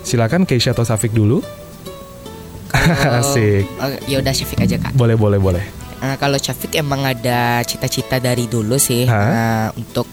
Silakan 0.00 0.42
Keisha 0.42 0.72
atau 0.72 0.82
Safik 0.82 1.12
dulu. 1.12 1.38
Asik. 3.20 3.64
Oh, 3.78 3.90
ya 4.06 4.18
udah 4.18 4.32
Syafiq 4.32 4.58
aja 4.60 4.76
kak. 4.78 4.92
Boleh, 4.94 5.14
boleh, 5.14 5.38
boleh. 5.38 5.64
Eh, 6.00 6.16
kalau 6.16 6.40
Syafiq 6.40 6.72
emang 6.74 7.04
ada 7.04 7.60
cita-cita 7.62 8.16
dari 8.16 8.48
dulu 8.48 8.80
sih 8.80 9.04
eh, 9.04 9.68
untuk 9.76 10.08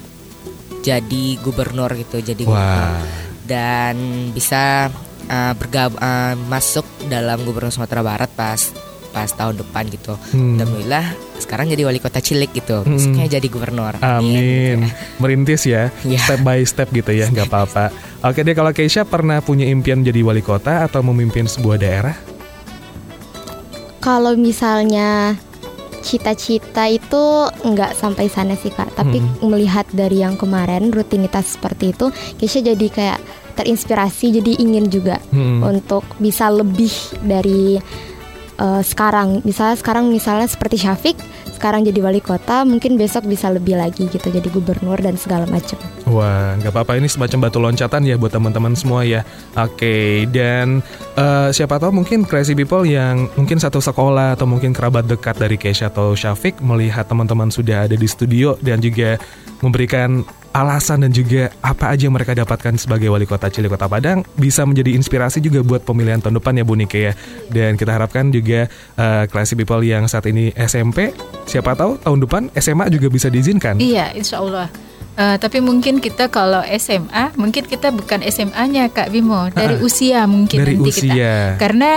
jadi 0.82 1.26
gubernur 1.40 1.92
gitu, 1.96 2.20
jadi 2.20 2.42
gubernur 2.44 2.88
Wah. 2.92 3.04
dan 3.44 3.96
bisa 4.32 4.92
eh, 5.26 5.54
bergab 5.56 5.96
eh, 5.96 6.36
masuk 6.48 6.84
dalam 7.08 7.44
gubernur 7.44 7.72
Sumatera 7.72 8.04
Barat 8.04 8.32
pas 8.32 8.60
pas 9.08 9.32
tahun 9.32 9.58
depan 9.58 9.88
gitu. 9.90 10.14
Hmm. 10.36 10.60
Alhamdulillah 10.60 11.06
sekarang 11.40 11.72
jadi 11.72 11.88
wali 11.88 11.98
kota 11.98 12.20
Cilik 12.20 12.52
gitu. 12.52 12.84
Hmm. 12.84 13.00
Besoknya 13.00 13.40
jadi 13.40 13.48
gubernur. 13.48 13.96
Amin. 14.04 14.92
Merintis 15.18 15.66
ya, 15.66 15.90
Iya. 16.06 16.20
step 16.22 16.40
by 16.44 16.62
step 16.68 16.92
gitu 16.92 17.16
ya, 17.16 17.26
nggak 17.32 17.48
apa-apa. 17.48 17.90
Oke 18.28 18.44
deh, 18.44 18.54
kalau 18.54 18.76
Keisha 18.76 19.08
pernah 19.08 19.40
punya 19.40 19.66
impian 19.66 20.04
menjadi 20.04 20.22
wali 20.22 20.44
kota 20.44 20.84
atau 20.84 21.00
memimpin 21.02 21.48
sebuah 21.48 21.80
daerah? 21.80 22.16
Kalau 24.08 24.40
misalnya 24.40 25.36
cita-cita 26.00 26.88
itu 26.88 27.24
nggak 27.68 27.92
sampai 27.92 28.32
sana 28.32 28.56
sih 28.56 28.72
kak, 28.72 28.96
tapi 28.96 29.20
melihat 29.44 29.84
dari 29.92 30.24
yang 30.24 30.40
kemarin 30.40 30.96
rutinitas 30.96 31.60
seperti 31.60 31.92
itu, 31.92 32.08
Keisha 32.40 32.64
jadi 32.64 32.88
kayak 32.88 33.20
terinspirasi, 33.60 34.40
jadi 34.40 34.64
ingin 34.64 34.88
juga 34.88 35.20
Hmm. 35.36 35.60
untuk 35.60 36.08
bisa 36.24 36.48
lebih 36.48 36.94
dari 37.20 37.76
eh, 38.58 38.82
sekarang. 38.82 39.44
Misalnya 39.44 39.76
sekarang 39.78 40.10
misalnya 40.10 40.48
seperti 40.48 40.82
Syafiq, 40.82 41.14
sekarang 41.58 41.82
jadi 41.82 42.00
wali 42.06 42.22
kota, 42.22 42.62
mungkin 42.62 43.02
besok 43.02 43.26
bisa 43.26 43.50
lebih 43.50 43.74
lagi 43.74 44.06
gitu, 44.06 44.30
jadi 44.30 44.46
gubernur 44.54 45.02
dan 45.02 45.18
segala 45.18 45.50
macam. 45.50 45.82
Wah, 46.06 46.54
nggak 46.62 46.70
apa-apa 46.70 47.02
ini 47.02 47.10
semacam 47.10 47.50
batu 47.50 47.58
loncatan 47.58 48.06
ya 48.06 48.16
buat 48.16 48.30
teman-teman 48.30 48.78
semua 48.78 49.02
ya. 49.02 49.26
Oke, 49.58 50.30
dan 50.30 50.86
eh, 51.18 51.50
siapa 51.50 51.82
tahu 51.82 52.06
mungkin 52.06 52.30
crazy 52.30 52.54
people 52.54 52.86
yang 52.86 53.26
mungkin 53.34 53.58
satu 53.58 53.82
sekolah 53.82 54.38
atau 54.38 54.46
mungkin 54.46 54.72
kerabat 54.72 55.10
dekat 55.10 55.42
dari 55.42 55.58
Keisha 55.58 55.90
atau 55.90 56.14
Syafiq 56.14 56.62
melihat 56.62 57.10
teman-teman 57.10 57.50
sudah 57.50 57.90
ada 57.90 57.98
di 57.98 58.06
studio 58.06 58.54
dan 58.62 58.78
juga 58.78 59.18
memberikan 59.66 60.22
alasan 60.58 61.06
dan 61.06 61.12
juga 61.14 61.54
apa 61.62 61.94
aja 61.94 62.10
yang 62.10 62.16
mereka 62.18 62.34
dapatkan 62.34 62.74
sebagai 62.82 63.14
wali 63.14 63.30
kota 63.30 63.46
Cilik 63.48 63.70
Kota 63.70 63.86
Padang 63.86 64.26
bisa 64.34 64.66
menjadi 64.66 64.98
inspirasi 64.98 65.38
juga 65.38 65.62
buat 65.62 65.86
pemilihan 65.86 66.18
tahun 66.18 66.42
depan 66.42 66.58
ya 66.58 66.64
Bu 66.66 66.74
Nike 66.74 67.00
ya. 67.10 67.14
Dan 67.48 67.78
kita 67.78 67.94
harapkan 67.94 68.34
juga 68.34 68.66
eh, 68.98 69.24
classy 69.30 69.54
people 69.54 69.86
yang 69.86 70.10
saat 70.10 70.26
ini 70.26 70.50
SMP, 70.58 71.14
siapa 71.46 71.78
tahu 71.78 72.02
tahun 72.02 72.20
depan 72.26 72.42
SMA 72.58 72.90
juga 72.90 73.08
bisa 73.14 73.30
diizinkan. 73.30 73.78
Iya, 73.78 74.18
insya 74.18 74.42
Allah. 74.42 74.68
Eh, 75.18 75.38
tapi 75.42 75.62
mungkin 75.66 75.98
kita 75.98 76.30
kalau 76.30 76.62
SMA, 76.78 77.34
mungkin 77.42 77.66
kita 77.66 77.90
bukan 77.90 78.22
SMA-nya 78.22 78.94
Kak 78.94 79.10
Bimo, 79.10 79.50
dari 79.50 79.82
usia 79.82 80.30
mungkin 80.30 80.62
Dari 80.62 80.78
nanti 80.78 80.90
usia. 80.94 81.58
kita. 81.58 81.62
Karena 81.62 81.92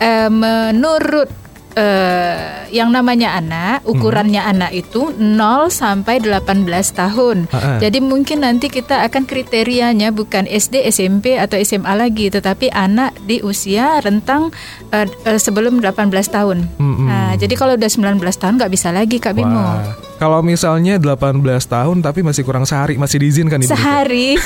eh, 0.00 0.28
menurut 0.32 1.41
eh, 1.76 2.68
yang 2.72 2.88
namanya 2.88 3.36
anak, 3.36 3.84
ukurannya 3.84 4.40
anak 4.40 4.72
itu 4.72 5.12
0 5.12 5.68
sampai 5.68 6.20
18 6.24 6.64
tahun. 6.92 7.48
Ha-ha. 7.52 7.78
Jadi 7.80 7.98
mungkin 8.00 8.44
nanti 8.44 8.72
kita 8.72 9.04
akan 9.04 9.28
kriterianya 9.28 10.12
bukan 10.12 10.48
SD, 10.48 10.88
SMP 10.88 11.36
atau 11.36 11.60
SMA 11.60 11.92
lagi, 11.92 12.32
tetapi 12.32 12.72
anak 12.72 13.12
di 13.28 13.44
usia 13.44 14.00
rentang 14.00 14.52
eh, 14.92 15.08
eh, 15.28 15.40
sebelum 15.40 15.84
18 15.84 16.08
tahun. 16.32 16.58
Mm-mm. 16.80 17.08
Nah, 17.08 17.32
jadi 17.36 17.54
kalau 17.56 17.76
udah 17.76 17.90
19 17.90 18.18
tahun 18.18 18.54
nggak 18.56 18.72
bisa 18.72 18.88
lagi 18.92 19.20
Kak 19.20 19.36
Bimo. 19.36 19.52
Wah, 19.52 19.92
kalau 20.16 20.40
misalnya 20.40 20.96
18 20.96 21.42
tahun 21.66 21.96
tapi 22.00 22.24
masih 22.24 22.46
kurang 22.46 22.64
sehari, 22.64 22.96
masih 22.96 23.20
diizinkan 23.20 23.60
Ibu? 23.60 23.72
Sehari. 23.74 24.38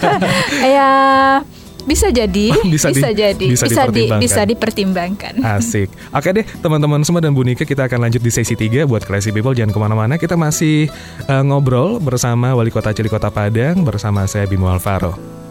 ya 0.76 0.92
bisa 1.82 2.08
jadi, 2.08 2.54
Bisa 2.64 2.88
bisa, 2.94 3.10
di- 3.10 3.18
jadi, 3.18 3.46
bisa 3.48 3.66
bisa, 3.66 3.82
di, 3.88 4.06
dipertimbangkan. 4.06 4.22
bisa 4.22 4.40
dipertimbangkan. 4.46 5.34
Asik. 5.58 5.88
Oke 6.10 6.28
deh, 6.30 6.44
teman-teman 6.60 7.02
semua 7.02 7.18
dan 7.18 7.34
Bu 7.34 7.42
Nika, 7.42 7.66
kita 7.66 7.86
akan 7.86 8.08
lanjut 8.08 8.22
di 8.22 8.30
sesi 8.30 8.54
3 8.54 8.86
buat 8.86 9.02
Classy 9.02 9.34
People. 9.34 9.52
Jangan 9.52 9.72
ke 9.74 9.80
mana-mana, 9.80 10.14
kita 10.16 10.38
masih 10.38 10.86
eh, 11.26 11.42
ngobrol 11.42 11.98
bersama 11.98 12.54
Wali 12.54 12.70
Kota 12.70 12.94
Cilik 12.94 13.10
Kota 13.10 13.28
Padang 13.28 13.82
bersama 13.82 14.24
saya 14.30 14.46
Bimo 14.46 14.70
Alvaro. 14.70 15.41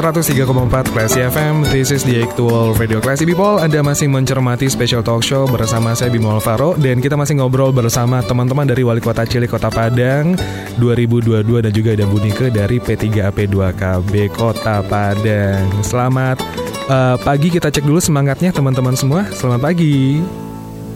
103,4 0.00 0.96
Classy 0.96 1.20
FM 1.20 1.68
This 1.68 1.92
is 1.92 2.00
the 2.08 2.24
actual 2.24 2.72
radio 2.80 3.04
Classy 3.04 3.28
People. 3.28 3.60
Anda 3.60 3.84
masih 3.84 4.08
mencermati 4.08 4.64
special 4.72 5.04
talk 5.04 5.20
show 5.20 5.44
bersama 5.44 5.92
saya 5.92 6.08
Bimo 6.08 6.32
Alvaro. 6.32 6.72
Dan 6.72 7.04
kita 7.04 7.20
masih 7.20 7.36
ngobrol 7.36 7.68
bersama 7.68 8.24
teman-teman 8.24 8.64
dari 8.64 8.80
Wali 8.80 9.04
Kota 9.04 9.28
Cilik 9.28 9.52
Kota 9.52 9.68
Padang 9.68 10.40
2022 10.80 11.44
dan 11.44 11.72
juga 11.76 11.92
ada 11.92 12.08
Bu 12.08 12.16
Nike 12.16 12.48
dari 12.48 12.80
P3AP2KB 12.80 14.12
Kota 14.32 14.80
Padang. 14.88 15.68
Selamat 15.84 16.40
eh, 16.88 17.16
pagi. 17.20 17.52
Kita 17.52 17.68
cek 17.68 17.84
dulu 17.84 18.00
semangatnya 18.00 18.56
teman-teman 18.56 18.96
semua. 18.96 19.28
Selamat 19.36 19.68
pagi 19.68 20.16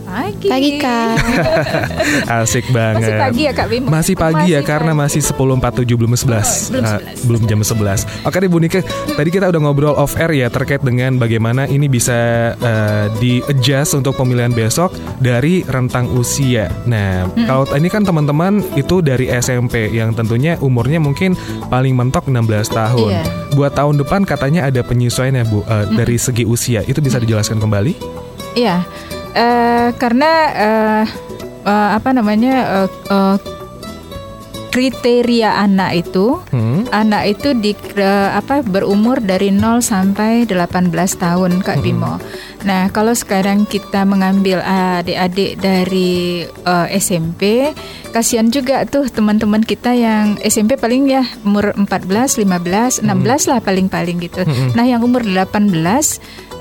Pagi. 0.04 0.46
Pagi 0.46 0.70
kak. 0.76 1.16
Asik 2.38 2.68
banget 2.70 3.08
Masih 3.08 3.14
pagi 3.18 3.40
ya 3.42 3.52
Kak 3.52 3.66
Bimo? 3.66 3.86
Masih 3.88 4.14
pagi 4.14 4.46
ya 4.48 4.60
Masih 4.60 4.68
karena 4.68 4.92
pagi. 4.92 5.02
masih 5.18 5.20
10.47 5.24 5.96
belum 5.96 6.12
11 6.12 6.70
belum 6.70 6.84
Eh, 6.84 6.98
11. 7.16 7.26
belum 7.26 7.42
jam 7.44 7.60
11 7.60 8.00
Oke 8.22 8.36
deh 8.36 8.46
Bu 8.46 8.58
Nike 8.58 8.80
Tadi 9.08 9.28
kita 9.30 9.48
udah 9.48 9.60
ngobrol 9.60 9.94
off 9.94 10.14
air 10.14 10.30
ya 10.30 10.48
Terkait 10.48 10.80
dengan 10.80 11.16
bagaimana 11.16 11.64
ini 11.66 11.88
bisa 11.88 12.14
eh, 12.54 13.06
di-adjust 13.16 13.96
untuk 13.96 14.14
pemilihan 14.14 14.50
besok 14.50 14.92
Dari 15.18 15.64
rentang 15.64 16.12
usia 16.12 16.68
Nah 16.84 17.24
kalau 17.40 17.64
ini 17.72 17.88
kan 17.88 18.04
teman-teman 18.04 18.60
itu 18.74 19.00
dari 19.00 19.26
SMP 19.30 19.88
Yang 19.88 20.14
tentunya 20.16 20.60
umurnya 20.60 21.00
mungkin 21.00 21.32
paling 21.66 21.92
mentok 21.92 22.28
16 22.28 22.44
tahun 22.70 23.10
Iya. 23.10 23.24
Buat 23.52 23.72
tahun 23.74 23.98
depan 23.98 24.20
katanya 24.22 24.66
ada 24.66 24.80
penyesuaian 24.80 25.34
ya 25.34 25.44
Bu 25.44 25.64
eh, 25.64 25.86
Dari 25.90 26.16
segi 26.16 26.44
usia 26.44 26.80
Itu 26.82 27.00
bisa 27.00 27.16
dijelaskan 27.16 27.56
kembali? 27.56 27.92
Iya, 28.54 28.86
eh, 29.34 29.88
karena 29.94 30.30
eh, 30.54 31.04
eh, 31.64 31.88
apa 31.94 32.10
namanya 32.10 32.54
eh, 32.82 32.88
eh, 33.10 33.36
kriteria 34.70 35.54
anak 35.62 36.02
itu, 36.02 36.42
Hmm? 36.50 36.82
anak 36.90 37.38
itu 37.38 37.54
di 37.54 37.78
eh, 37.94 38.30
apa 38.34 38.66
berumur 38.66 39.22
dari 39.22 39.54
0 39.54 39.78
sampai 39.78 40.50
18 40.50 40.90
tahun 41.14 41.62
Kak 41.62 41.78
Bimo. 41.78 42.18
Nah, 42.66 42.90
kalau 42.90 43.14
sekarang 43.14 43.70
kita 43.70 44.02
mengambil 44.02 44.58
adik-adik 44.58 45.62
dari 45.62 46.42
eh, 46.42 46.86
SMP, 46.98 47.70
kasihan 48.10 48.50
juga 48.50 48.82
tuh 48.82 49.06
teman-teman 49.06 49.62
kita 49.62 49.94
yang 49.94 50.42
SMP 50.42 50.74
paling 50.74 51.06
ya 51.06 51.22
umur 51.46 51.70
14, 51.78 52.42
15, 52.42 53.06
16 53.06 53.50
lah 53.50 53.58
paling-paling 53.62 54.18
gitu. 54.26 54.42
Nah, 54.74 54.82
yang 54.82 55.06
umur 55.06 55.22
18 55.22 55.54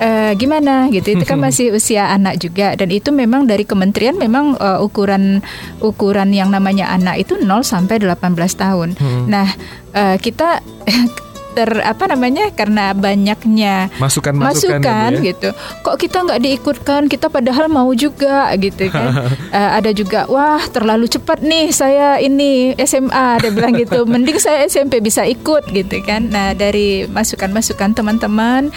eh, 0.04 0.32
gimana 0.36 0.92
gitu 0.92 1.16
itu 1.16 1.24
kan 1.24 1.40
masih 1.46 1.72
usia 1.72 2.12
anak 2.12 2.44
juga 2.44 2.76
dan 2.76 2.92
itu 2.92 3.10
memang 3.16 3.48
dari 3.48 3.64
kementerian 3.64 4.20
memang 4.20 4.60
eh, 4.60 4.80
ukuran 4.84 5.40
ukuran 5.80 6.36
yang 6.36 6.52
namanya 6.52 6.92
anak 6.92 7.24
itu 7.24 7.40
0 7.40 7.48
sampai 7.64 8.04
18 8.04 8.36
tahun. 8.60 8.90
Nah, 9.32 9.48
eh, 9.96 10.16
kita 10.20 10.60
ter 11.54 11.70
apa 11.86 12.10
namanya 12.10 12.50
karena 12.52 12.92
banyaknya 12.98 13.94
ya, 13.94 14.42
Bu, 14.42 14.50
masukan 14.50 15.22
ya? 15.22 15.22
gitu. 15.22 15.50
Kok 15.86 15.96
kita 16.02 16.18
nggak 16.26 16.42
diikutkan? 16.42 17.02
Kita 17.06 17.30
padahal 17.30 17.70
mau 17.70 17.94
juga 17.94 18.50
gitu 18.58 18.90
kan. 18.90 19.16
Eh, 19.54 19.72
ada 19.78 19.94
juga 19.94 20.26
wah 20.34 20.58
terlalu 20.74 21.06
cepat 21.06 21.46
nih 21.46 21.70
saya 21.70 22.18
ini 22.18 22.74
SMA 22.82 23.38
dia 23.38 23.54
bilang 23.54 23.78
gitu. 23.78 24.02
Mending 24.10 24.42
saya 24.42 24.66
SMP 24.66 24.98
bisa 24.98 25.22
ikut 25.30 25.70
gitu 25.70 26.02
kan. 26.02 26.26
Nah 26.34 26.58
dari 26.58 27.06
masukan-masukan 27.06 27.94
teman-teman 27.94 28.74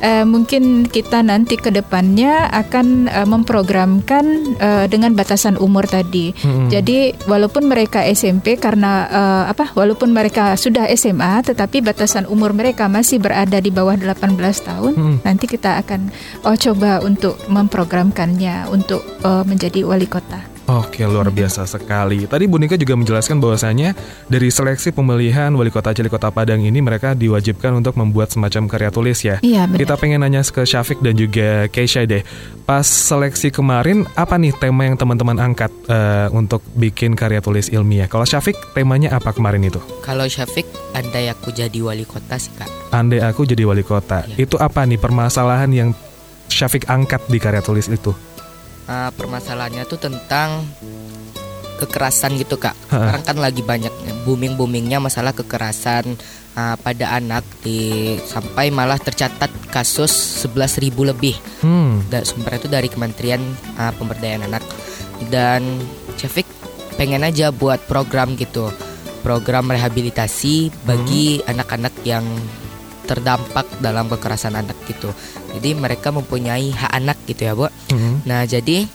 eh, 0.00 0.26
mungkin 0.26 0.88
kita 0.88 1.22
nanti 1.22 1.56
ke 1.56 1.70
depannya 1.70 2.48
akan 2.50 3.06
eh, 3.06 3.28
memprogramkan 3.28 4.24
eh, 4.58 4.84
dengan 4.90 5.14
batasan 5.14 5.56
umur 5.56 5.86
tadi. 5.86 6.32
Jadi 6.68 7.14
walaupun 7.30 7.70
mereka 7.70 8.02
SMP 8.04 8.58
karena 8.58 9.06
eh, 9.08 9.44
apa? 9.52 9.72
Walaupun 9.72 10.10
mereka 10.10 10.58
sudah 10.58 10.90
SMA 10.96 11.46
tetapi 11.46 11.80
batasan 11.80 12.26
umur 12.26 12.52
mereka 12.52 12.90
masih 12.90 13.22
berada 13.22 13.62
di 13.62 13.70
bawah 13.70 13.94
18 13.94 14.36
tahun, 14.66 14.92
nanti 15.22 15.44
kita 15.46 15.78
akan 15.84 16.10
oh 16.44 16.56
coba 16.56 17.00
untuk 17.04 17.38
memprogramkannya 17.46 18.66
untuk 18.72 19.04
eh, 19.22 19.44
menjadi 19.46 19.86
wali 19.86 20.10
kota. 20.10 20.49
Oke, 20.70 21.02
luar 21.02 21.34
biasa 21.34 21.66
sekali. 21.66 22.30
Tadi 22.30 22.46
Bu 22.46 22.54
Nika 22.62 22.78
juga 22.78 22.94
menjelaskan 22.94 23.42
bahwasanya 23.42 23.90
dari 24.30 24.54
seleksi 24.54 24.94
pemilihan 24.94 25.50
wali 25.50 25.66
kota 25.66 25.90
Cilik 25.90 26.14
Kota 26.14 26.30
Padang 26.30 26.62
ini 26.62 26.78
mereka 26.78 27.10
diwajibkan 27.18 27.74
untuk 27.74 27.98
membuat 27.98 28.30
semacam 28.30 28.70
karya 28.70 28.90
tulis 28.94 29.18
ya. 29.18 29.42
Iya, 29.42 29.66
benar. 29.66 29.82
Kita 29.82 29.94
pengen 29.98 30.22
nanya 30.22 30.46
ke 30.46 30.62
Syafiq 30.62 31.02
dan 31.02 31.18
juga 31.18 31.66
Keisha 31.74 32.06
deh. 32.06 32.22
Pas 32.70 32.86
seleksi 32.86 33.50
kemarin, 33.50 34.06
apa 34.14 34.38
nih 34.38 34.54
tema 34.62 34.86
yang 34.86 34.94
teman-teman 34.94 35.42
angkat 35.42 35.74
eh, 35.90 36.30
untuk 36.30 36.62
bikin 36.78 37.18
karya 37.18 37.42
tulis 37.42 37.66
ilmiah? 37.74 38.06
Kalau 38.06 38.22
Syafiq, 38.22 38.54
temanya 38.70 39.18
apa 39.18 39.34
kemarin 39.34 39.66
itu? 39.66 39.82
Kalau 40.06 40.30
Syafiq, 40.30 40.70
andai 40.94 41.34
aku 41.34 41.50
jadi 41.50 41.82
wali 41.82 42.06
kota 42.06 42.38
sih 42.38 42.54
kak. 42.54 42.70
Andai 42.94 43.18
aku 43.26 43.42
jadi 43.42 43.66
wali 43.66 43.82
kota. 43.82 44.22
Iya. 44.22 44.46
Itu 44.46 44.54
apa 44.54 44.86
nih 44.86 45.02
permasalahan 45.02 45.70
yang 45.74 45.90
Syafiq 46.46 46.86
angkat 46.86 47.26
di 47.26 47.42
karya 47.42 47.58
tulis 47.58 47.90
itu? 47.90 48.14
Ah, 48.90 49.14
permasalahannya 49.14 49.86
tuh 49.86 50.02
tentang 50.02 50.66
kekerasan 51.78 52.34
gitu 52.42 52.58
kak. 52.58 52.74
Sekarang 52.90 53.22
kan 53.22 53.38
lagi 53.38 53.62
banyak 53.62 53.94
booming 54.26 54.58
boomingnya 54.58 54.98
masalah 54.98 55.30
kekerasan 55.30 56.18
ah, 56.58 56.74
pada 56.74 57.14
anak 57.14 57.46
di 57.62 58.18
sampai 58.26 58.74
malah 58.74 58.98
tercatat 58.98 59.48
kasus 59.70 60.42
11.000 60.42 60.90
lebih. 61.06 61.38
Hmm, 61.62 62.02
Dan 62.10 62.26
sumbernya 62.26 62.66
itu 62.66 62.68
dari 62.68 62.90
Kementerian 62.90 63.38
ah, 63.78 63.94
Pemberdayaan 63.94 64.50
Anak 64.50 64.66
dan 65.30 65.62
Syafiq 66.18 66.50
pengen 66.98 67.22
aja 67.22 67.54
buat 67.54 67.86
program 67.86 68.34
gitu 68.34 68.74
program 69.22 69.70
rehabilitasi 69.70 70.72
bagi 70.84 71.38
anak-anak 71.44 71.92
yang 72.02 72.24
terdampak 73.04 73.66
dalam 73.82 74.06
kekerasan 74.06 74.54
anak 74.54 74.78
gitu. 74.86 75.10
Jadi 75.56 75.74
mereka 75.74 76.14
mempunyai 76.14 76.70
hak 76.70 76.92
anak 76.94 77.18
gitu 77.26 77.42
ya, 77.48 77.52
Bu. 77.56 77.66
Hmm. 77.90 78.22
Nah, 78.26 78.46
jadi 78.46 78.86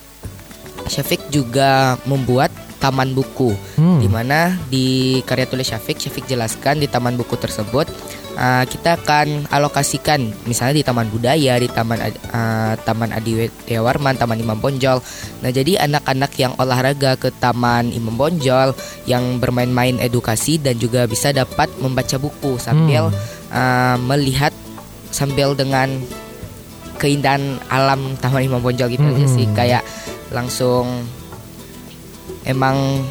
Syafiq 0.86 1.34
juga 1.34 1.98
membuat 2.06 2.54
taman 2.78 3.16
buku 3.16 3.56
Hmm. 3.74 3.98
di 3.98 4.08
mana 4.08 4.54
di 4.68 5.18
karya 5.24 5.48
tulis 5.48 5.66
Syafiq 5.66 5.96
Syafiq 5.96 6.28
jelaskan 6.28 6.78
di 6.78 6.86
taman 6.86 7.16
buku 7.16 7.34
tersebut 7.34 7.88
uh, 8.36 8.64
kita 8.68 9.00
akan 9.00 9.48
alokasikan 9.48 10.30
misalnya 10.44 10.80
di 10.80 10.84
taman 10.84 11.08
budaya 11.08 11.56
di 11.56 11.68
taman 11.72 11.98
uh, 12.30 12.76
taman 12.84 13.10
Adi 13.16 13.48
Warman 13.74 14.20
taman 14.20 14.38
Imam 14.38 14.60
Bonjol 14.60 15.00
nah 15.40 15.50
jadi 15.50 15.82
anak-anak 15.88 16.32
yang 16.36 16.52
olahraga 16.60 17.16
ke 17.16 17.32
taman 17.40 17.90
Imam 17.90 18.14
Bonjol 18.14 18.76
yang 19.08 19.40
bermain-main 19.40 19.96
edukasi 19.98 20.60
dan 20.60 20.76
juga 20.76 21.08
bisa 21.08 21.32
dapat 21.32 21.72
membaca 21.80 22.16
buku 22.20 22.60
sambil 22.60 23.08
uh, 23.50 23.96
melihat 24.04 24.52
sambil 25.10 25.56
dengan 25.56 25.88
keindahan 26.96 27.40
alam 27.68 28.16
taman 28.16 28.42
Imam 28.42 28.58
Bonjol 28.58 28.90
gitu 28.90 29.04
aja 29.04 29.16
Hmm. 29.18 29.30
sih 29.30 29.46
kayak 29.52 29.82
langsung 30.28 31.06
emang 32.44 33.02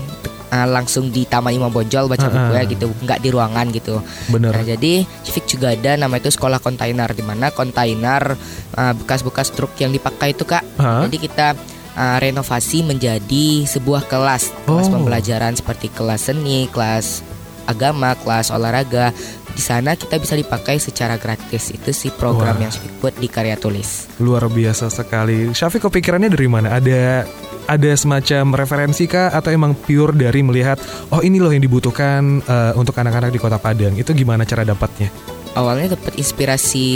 uh, 0.49 0.67
langsung 0.67 1.09
di 1.09 1.23
Taman 1.23 1.51
Imam 1.51 1.67
Bonjol 1.67 2.07
baca 2.07 2.25
buku 2.25 2.51
ya 2.53 2.63
gitu, 2.63 2.87
nggak 2.97 3.19
di 3.19 3.29
ruangan 3.29 3.67
gitu. 3.69 3.99
Bener. 4.27 4.51
Nah, 4.51 4.63
jadi 4.63 5.03
Civic 5.21 5.45
juga 5.49 5.71
ada 5.71 5.95
nama 5.95 6.15
itu 6.15 6.29
sekolah 6.29 6.59
kontainer 6.59 7.11
di 7.11 7.21
mana 7.21 7.51
kontainer 7.51 8.35
uh, 8.73 8.93
bekas-bekas 8.95 9.51
truk 9.51 9.75
yang 9.77 9.91
dipakai 9.91 10.31
itu 10.31 10.43
Kak. 10.43 10.63
Hah? 10.77 11.03
Jadi 11.03 11.17
kita 11.19 11.47
uh, 11.95 12.17
renovasi 12.17 12.83
menjadi 12.83 13.45
sebuah 13.65 14.07
kelas, 14.07 14.55
kelas 14.63 14.87
Oh. 14.87 14.93
pembelajaran 14.93 15.53
seperti 15.53 15.87
kelas 15.89 16.21
seni, 16.25 16.67
kelas 16.67 17.23
agama, 17.65 18.13
kelas 18.17 18.49
olahraga. 18.53 19.11
Di 19.55 19.63
sana 19.63 19.95
kita 19.95 20.19
bisa 20.19 20.35
dipakai 20.35 20.81
secara 20.81 21.15
gratis. 21.15 21.71
Itu 21.71 21.95
sih 21.95 22.11
program 22.11 22.59
Wah. 22.59 22.67
yang 22.67 22.71
Civic 22.71 22.91
buat 22.99 23.15
di 23.15 23.27
karya 23.31 23.55
tulis. 23.55 24.09
Luar 24.19 24.47
biasa 24.51 24.91
sekali. 24.91 25.51
Syafiq 25.55 25.87
kepikirannya 25.87 26.31
dari 26.31 26.47
mana? 26.49 26.75
Ada 26.75 27.23
ada 27.65 27.91
semacam 27.97 28.61
referensi 28.61 29.09
kah 29.09 29.33
atau 29.33 29.49
emang 29.49 29.73
pure 29.73 30.13
dari 30.13 30.45
melihat 30.45 30.77
oh 31.09 31.25
ini 31.25 31.41
loh 31.41 31.49
yang 31.49 31.63
dibutuhkan 31.63 32.43
eh, 32.45 32.73
untuk 32.77 32.93
anak-anak 32.99 33.31
di 33.31 33.39
Kota 33.39 33.57
Padang. 33.57 33.95
Itu 33.95 34.13
gimana 34.13 34.45
cara 34.45 34.67
dapatnya? 34.67 35.35
awalnya 35.55 35.95
dapat 35.95 36.19
inspirasi 36.19 36.87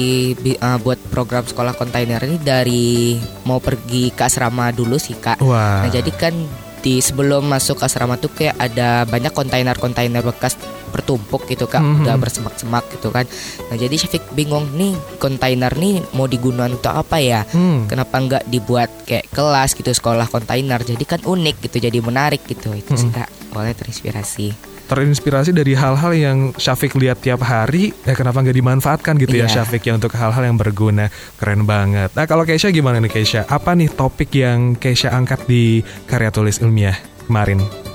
uh, 0.59 0.77
buat 0.83 0.99
program 1.09 1.47
sekolah 1.47 1.73
kontainer 1.79 2.19
ini 2.27 2.37
dari 2.37 3.15
mau 3.47 3.63
pergi 3.63 4.11
ke 4.11 4.27
asrama 4.27 4.69
dulu 4.75 4.99
sih 4.99 5.15
kak. 5.15 5.39
Wah. 5.41 5.87
Nah 5.87 5.89
jadi 5.89 6.11
kan 6.13 6.35
di 6.79 6.99
sebelum 6.99 7.45
masuk 7.45 7.79
ke 7.79 7.85
asrama 7.85 8.15
tuh 8.15 8.31
kayak 8.31 8.55
ada 8.55 9.03
banyak 9.03 9.31
kontainer-kontainer 9.31 10.23
bekas 10.23 10.55
bertumpuk 10.89 11.45
gitu 11.45 11.69
kak, 11.69 11.79
Mhm. 11.79 12.01
udah 12.01 12.15
bersemak-semak 12.17 12.87
gitu 12.89 13.13
kan. 13.13 13.29
Nah 13.69 13.77
jadi 13.77 13.93
Syafiq 13.93 14.25
bingung 14.33 14.73
nih 14.73 14.97
kontainer 15.17 15.69
nih 15.75 16.01
mau 16.17 16.25
digunakan 16.25 16.71
untuk 16.71 16.89
apa 16.89 17.21
ya? 17.21 17.45
Hmm. 17.45 17.85
Kenapa 17.85 18.15
nggak 18.17 18.43
dibuat 18.47 18.89
kayak 19.05 19.29
kelas 19.29 19.77
gitu 19.77 19.91
sekolah 19.91 20.25
kontainer? 20.25 20.81
Jadi 20.81 21.03
kan 21.03 21.21
unik 21.21 21.69
gitu, 21.69 21.77
jadi 21.77 21.99
menarik 22.01 22.41
gitu. 22.47 22.73
Itu 22.73 22.97
sih 22.97 23.11
Mhm. 23.11 23.15
kak, 23.15 23.29
awalnya 23.53 23.75
terinspirasi. 23.77 24.47
Terinspirasi 24.89 25.53
dari 25.53 25.77
hal-hal 25.77 26.11
yang 26.17 26.37
Syafiq 26.57 26.97
lihat 26.97 27.21
tiap 27.21 27.45
hari, 27.45 27.93
ya 28.09 28.17
kenapa 28.17 28.41
nggak 28.41 28.57
dimanfaatkan 28.57 29.21
gitu 29.21 29.37
ya 29.37 29.45
Iya. 29.45 29.61
Syafiq 29.61 29.85
ya 29.85 29.93
untuk 30.01 30.09
hal-hal 30.17 30.43
yang 30.49 30.57
berguna. 30.57 31.13
Keren 31.37 31.69
banget. 31.69 32.09
Nah 32.17 32.25
kalau 32.25 32.41
Keisha 32.41 32.73
gimana 32.73 32.97
nih 32.97 33.13
Keisha? 33.13 33.45
Apa 33.45 33.77
nih 33.77 33.93
topik 33.93 34.33
yang 34.33 34.73
Keisha 34.73 35.13
angkat 35.13 35.45
di 35.45 35.85
karya 36.09 36.33
tulis 36.33 36.57
ilmiah 36.57 36.97
kemarin? 37.29 37.88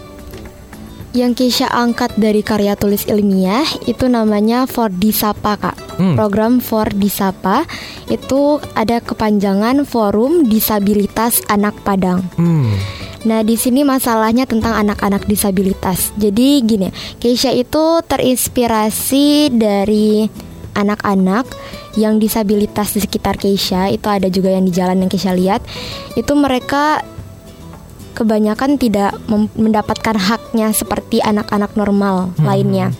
Yang 1.14 1.46
Keisha 1.46 1.70
angkat 1.70 2.18
dari 2.18 2.42
karya 2.42 2.74
tulis 2.74 3.06
ilmiah 3.06 3.62
itu 3.86 4.10
namanya 4.10 4.66
For 4.66 4.90
Disapa 4.90 5.54
kak. 5.54 5.78
Hmm. 5.94 6.18
Program 6.18 6.58
For 6.58 6.90
Disapa 6.90 7.62
itu 8.10 8.58
ada 8.74 8.98
kepanjangan 8.98 9.86
Forum 9.86 10.50
Disabilitas 10.50 11.38
Anak 11.46 11.78
Padang. 11.86 12.18
Hmm. 12.34 12.66
Nah 13.30 13.46
di 13.46 13.54
sini 13.54 13.86
masalahnya 13.86 14.42
tentang 14.42 14.74
anak-anak 14.74 15.24
disabilitas. 15.30 16.10
Jadi 16.18 16.60
gini, 16.66 16.90
Keisha 17.22 17.54
itu 17.54 18.02
terinspirasi 18.04 19.54
dari 19.54 20.26
anak-anak 20.74 21.46
yang 21.94 22.18
disabilitas 22.18 22.92
di 22.98 23.00
sekitar 23.06 23.38
Keisha. 23.38 23.86
Itu 23.88 24.10
ada 24.10 24.26
juga 24.26 24.50
yang 24.50 24.66
di 24.66 24.74
jalan 24.74 24.98
yang 24.98 25.10
Keisha 25.10 25.30
lihat. 25.30 25.62
Itu 26.18 26.34
mereka 26.34 27.06
kebanyakan 28.14 28.78
tidak 28.78 29.18
mendapatkan 29.54 30.14
haknya 30.14 30.70
seperti 30.70 31.18
anak-anak 31.18 31.74
normal 31.74 32.30
lainnya. 32.40 32.94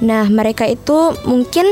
Nah 0.00 0.24
mereka 0.26 0.64
itu 0.64 1.12
mungkin 1.22 1.66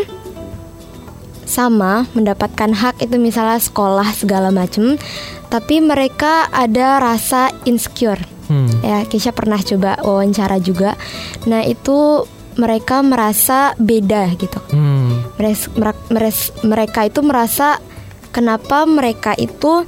sama 1.47 2.11
mendapatkan 2.11 2.75
hak 2.75 2.99
itu 3.01 3.17
misalnya 3.17 3.57
sekolah 3.57 4.11
segala 4.13 4.51
macem 4.51 4.99
tapi 5.47 5.79
mereka 5.79 6.51
ada 6.51 6.99
rasa 6.99 7.55
insecure 7.63 8.19
Hmm. 8.47 8.71
ya 8.79 9.03
Keisha 9.03 9.31
pernah 9.31 9.59
coba 9.59 9.99
wawancara 10.03 10.59
juga 10.59 10.95
nah 11.47 11.63
itu 11.63 12.23
mereka 12.55 13.03
merasa 13.03 13.75
beda 13.75 14.31
gitu 14.35 14.59
Hmm. 14.71 15.19
Meres- 15.35 15.67
meres- 16.09 16.55
mereka 16.63 17.03
itu 17.03 17.23
merasa 17.23 17.83
kenapa 18.31 18.87
mereka 18.87 19.35
itu 19.35 19.83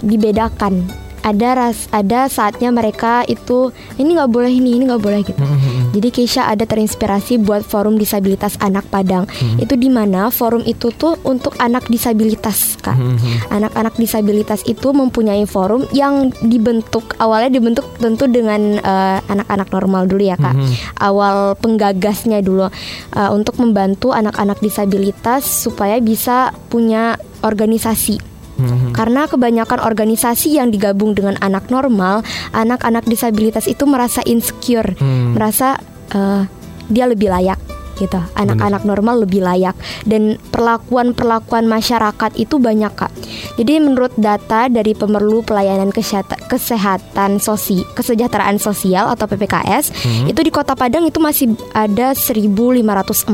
dibedakan 0.00 0.92
ada 1.22 1.48
ras 1.54 1.86
ada 1.94 2.26
saatnya 2.26 2.74
mereka 2.74 3.22
itu 3.30 3.70
ini 3.96 4.18
nggak 4.18 4.30
boleh 4.30 4.50
ini 4.50 4.76
ini 4.78 4.90
nggak 4.90 5.02
boleh 5.02 5.20
gitu. 5.22 5.38
Hmm. 5.38 5.94
jadi 5.94 6.08
Keisha 6.10 6.42
ada 6.50 6.66
terinspirasi 6.66 7.40
buat 7.42 7.62
forum 7.62 7.96
disabilitas 7.96 8.58
anak 8.58 8.84
Padang. 8.90 9.24
Itu 9.56 9.78
di 9.78 9.88
mana 9.88 10.28
forum 10.28 10.66
itu 10.66 10.90
tuh 10.92 11.16
untuk 11.22 11.54
anak 11.62 11.86
disabilitas 11.88 12.76
kak. 12.82 12.98
Hmm. 12.98 13.16
anak-anak 13.54 13.94
disabilitas 13.96 14.66
itu 14.66 14.90
mempunyai 14.90 15.46
forum 15.46 15.86
yang 15.94 16.34
dibentuk 16.42 17.14
awalnya 17.22 17.54
dibentuk 17.54 17.86
tentu 18.02 18.26
dengan 18.26 18.82
eh, 18.82 19.18
anak-anak 19.30 19.68
normal 19.70 20.10
dulu 20.10 20.22
ya 20.26 20.36
kak. 20.36 20.54
Mhm. 20.54 20.74
awal 21.02 21.54
penggagasnya 21.58 22.42
dulu. 22.42 22.66
Eh, 23.14 23.30
untuk 23.30 23.56
membantu 23.62 24.10
anak-anak 24.10 24.58
disabilitas 24.58 25.46
supaya 25.46 26.02
bisa 26.02 26.50
punya 26.68 27.16
organisasi 27.42 28.31
Hmm. 28.62 28.92
karena 28.92 29.26
kebanyakan 29.26 29.80
organisasi 29.80 30.56
yang 30.56 30.70
digabung 30.70 31.12
dengan 31.12 31.34
anak 31.38 31.68
normal 31.68 32.22
anak-anak 32.52 33.04
disabilitas 33.04 33.66
itu 33.66 33.84
merasa 33.84 34.22
insecure 34.22 34.94
Hmm. 34.96 35.34
merasa 35.34 35.76
eh, 36.10 36.42
dia 36.86 37.06
lebih 37.06 37.28
layak 37.28 37.58
gitu 37.94 38.18
anak-anak 38.34 38.82
normal 38.82 39.22
lebih 39.22 39.44
layak 39.44 39.76
dan 40.02 40.40
perlakuan-perlakuan 40.50 41.68
masyarakat 41.68 42.32
itu 42.34 42.56
banyak 42.56 42.90
kak 42.90 43.12
jadi 43.60 43.78
menurut 43.78 44.10
data 44.16 44.66
dari 44.66 44.90
pemerlu 44.92 45.44
pelayanan 45.44 45.92
kesehatan, 45.92 46.40
kesehatan 46.48 47.38
sosi 47.38 47.84
kesejahteraan 47.92 48.56
sosial 48.56 49.06
atau 49.06 49.28
PPKS 49.28 49.92
Hmm. 49.92 50.26
itu 50.26 50.40
di 50.40 50.50
Kota 50.50 50.72
Padang 50.72 51.04
itu 51.04 51.20
masih 51.20 51.52
ada 51.72 52.16
1540 52.16 53.28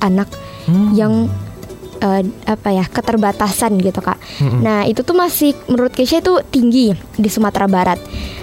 anak 0.00 0.30
Hmm. 0.64 0.94
yang 0.94 1.12
eh, 2.00 2.22
apa 2.44 2.68
ya 2.70 2.84
keterbatasan 2.84 3.76
gitu 3.78 4.00
kak. 4.00 4.16
Mm-mm. 4.40 4.60
Nah 4.60 4.84
itu 4.84 5.00
tuh 5.00 5.14
masih 5.14 5.52
menurut 5.66 5.92
Keisha 5.92 6.18
itu 6.18 6.40
tinggi 6.48 6.90
di 7.14 7.28
Sumatera 7.28 7.64
Barat. 7.64 8.00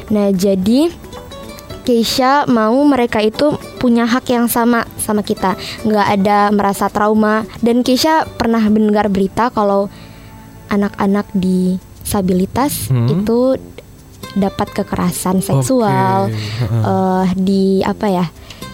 Nah 0.09 0.29
jadi 0.29 0.87
Keisha 1.81 2.43
mau 2.45 2.75
mereka 2.83 3.23
itu 3.23 3.55
punya 3.79 4.03
hak 4.03 4.27
yang 4.27 4.51
sama 4.51 4.83
sama 4.99 5.23
kita, 5.23 5.55
nggak 5.81 6.07
ada 6.13 6.51
merasa 6.51 6.91
trauma. 6.91 7.47
Dan 7.59 7.79
Keisha 7.79 8.27
pernah 8.27 8.59
mendengar 8.61 9.07
berita 9.07 9.47
kalau 9.47 9.87
anak-anak 10.67 11.31
disabilitas 11.31 12.91
Hmm. 12.91 13.07
itu 13.07 13.55
dapat 14.35 14.67
kekerasan 14.75 15.39
seksual, 15.39 16.27
Oke. 16.27 16.35
Heeh. 16.35 16.83
eh, 16.83 17.25
di 17.39 17.63
apa 17.81 18.07
ya, 18.11 18.25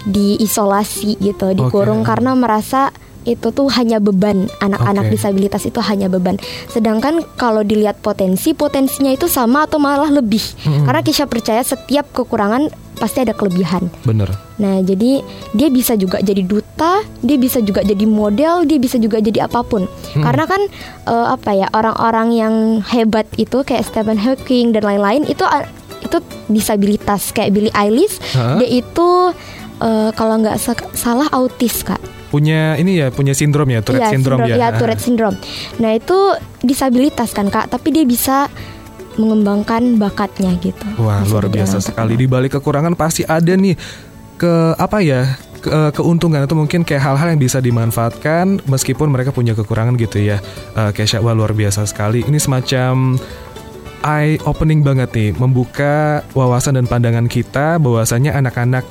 diisolasi 0.04 1.22
gitu, 1.22 1.54
dikurung 1.54 2.02
Oke. 2.02 2.10
karena 2.10 2.34
merasa 2.34 2.90
itu 3.24 3.50
tuh 3.50 3.68
hanya 3.72 3.98
beban 3.98 4.48
anak-anak 4.60 5.08
Oke. 5.08 5.14
disabilitas 5.16 5.64
itu 5.64 5.80
hanya 5.80 6.08
beban. 6.08 6.36
Sedangkan 6.68 7.24
kalau 7.36 7.62
dilihat 7.62 8.00
potensi, 8.00 8.52
potensinya 8.52 9.10
itu 9.10 9.26
sama 9.26 9.64
atau 9.64 9.78
malah 9.78 10.08
lebih. 10.08 10.44
Mm-mm. 10.64 10.84
Karena 10.84 11.02
Kisha 11.02 11.26
percaya 11.26 11.60
setiap 11.60 12.08
kekurangan 12.12 12.68
pasti 12.94 13.20
ada 13.20 13.34
kelebihan. 13.34 13.90
Bener. 14.04 14.30
Nah, 14.62 14.80
jadi 14.80 15.20
dia 15.52 15.68
bisa 15.68 15.96
juga 15.96 16.22
jadi 16.22 16.40
duta, 16.40 17.02
dia 17.20 17.36
bisa 17.36 17.60
juga 17.60 17.82
jadi 17.82 18.06
model, 18.06 18.64
dia 18.64 18.78
bisa 18.78 18.96
juga 18.96 19.18
jadi 19.18 19.48
apa 19.48 19.66
pun. 19.66 19.90
Hmm. 20.14 20.24
Karena 20.24 20.44
kan 20.46 20.62
eh, 21.08 21.28
apa 21.28 21.52
ya 21.52 21.68
orang-orang 21.70 22.28
yang 22.32 22.54
hebat 22.86 23.28
itu 23.36 23.60
kayak 23.62 23.84
Stephen 23.84 24.16
Hawking 24.16 24.72
dan 24.72 24.84
lain-lain 24.84 25.26
itu 25.26 25.44
a- 25.44 25.68
itu 26.00 26.20
disabilitas 26.48 27.32
kayak 27.32 27.52
Billie 27.52 27.74
Eilish, 27.74 28.20
Hah? 28.36 28.60
dia 28.60 28.70
itu 28.70 29.10
eh, 29.80 30.10
kalau 30.14 30.40
nggak 30.40 30.56
sa- 30.56 30.92
salah 30.94 31.28
autis 31.32 31.82
kak. 31.82 32.00
Punya 32.34 32.74
ini 32.76 32.98
ya, 32.98 33.14
punya 33.14 33.38
sindrom 33.38 33.70
ya, 33.70 33.86
Tourette 33.86 34.10
Iya, 34.10 34.14
syndrome 34.18 34.42
ya. 34.44 34.56
Iya, 34.58 34.68
Ah. 34.68 34.72
Tourette 34.74 35.04
syndrome. 35.08 35.38
Nah, 35.78 35.94
itu 35.94 36.18
disabilitas 36.60 37.30
kan, 37.30 37.54
Kak, 37.54 37.70
tapi 37.70 37.94
dia 37.94 38.02
bisa 38.04 38.50
mengembangkan 39.14 40.02
bakatnya 40.02 40.50
gitu. 40.58 40.82
Wah, 40.98 41.22
Bisa 41.22 41.30
luar 41.30 41.46
biasa 41.48 41.78
sekali. 41.80 42.18
Di 42.18 42.26
balik 42.26 42.58
kekurangan 42.58 42.98
pasti 42.98 43.22
ada 43.22 43.54
nih 43.54 43.78
ke 44.36 44.54
apa 44.74 44.98
ya? 45.00 45.38
ke- 45.64 45.96
keuntungan 45.96 46.44
atau 46.44 46.60
mungkin 46.60 46.84
kayak 46.84 47.00
hal-hal 47.00 47.32
yang 47.32 47.40
bisa 47.40 47.64
dimanfaatkan 47.64 48.60
meskipun 48.68 49.08
mereka 49.08 49.32
punya 49.32 49.56
kekurangan 49.56 49.96
gitu 49.96 50.20
ya. 50.20 50.44
Uh, 50.74 50.92
Kesha, 50.92 51.24
wah 51.24 51.32
luar 51.32 51.56
biasa 51.56 51.88
sekali. 51.88 52.20
Ini 52.20 52.36
semacam 52.36 53.16
eye 54.04 54.36
opening 54.44 54.84
banget 54.84 55.16
nih, 55.16 55.32
membuka 55.32 56.28
wawasan 56.36 56.76
dan 56.76 56.84
pandangan 56.84 57.32
kita 57.32 57.80
bahwasanya 57.80 58.36
anak-anak 58.36 58.84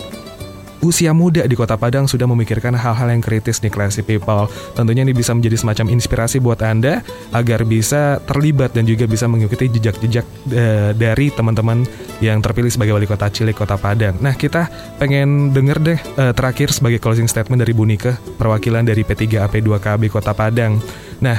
usia 0.83 1.15
muda 1.15 1.47
di 1.47 1.55
Kota 1.55 1.79
Padang 1.79 2.11
sudah 2.11 2.27
memikirkan 2.27 2.75
hal-hal 2.75 3.09
yang 3.09 3.23
kritis 3.23 3.63
nih 3.63 3.71
classy 3.71 4.03
people. 4.03 4.51
Tentunya 4.75 5.07
ini 5.07 5.15
bisa 5.15 5.31
menjadi 5.33 5.55
semacam 5.55 5.95
inspirasi 5.95 6.43
buat 6.43 6.59
Anda 6.61 7.01
agar 7.31 7.63
bisa 7.63 8.19
terlibat 8.27 8.75
dan 8.75 8.85
juga 8.85 9.07
bisa 9.07 9.31
mengikuti 9.31 9.71
jejak-jejak 9.71 10.27
eh, 10.51 10.91
dari 10.93 11.31
teman-teman 11.31 11.87
yang 12.19 12.43
terpilih 12.43 12.69
sebagai 12.69 12.99
wali 12.99 13.07
kota 13.07 13.31
cilik 13.31 13.55
Kota 13.55 13.79
Padang. 13.79 14.19
Nah, 14.19 14.35
kita 14.35 14.67
pengen 14.99 15.55
denger 15.55 15.79
deh 15.79 15.99
eh, 15.99 16.33
terakhir 16.35 16.75
sebagai 16.75 16.99
closing 16.99 17.31
statement 17.31 17.63
dari 17.63 17.73
Bu 17.73 17.87
Nike, 17.87 18.13
perwakilan 18.37 18.83
dari 18.83 19.07
P3AP2KB 19.07 20.03
Kota 20.11 20.35
Padang. 20.35 20.83
Nah, 21.23 21.39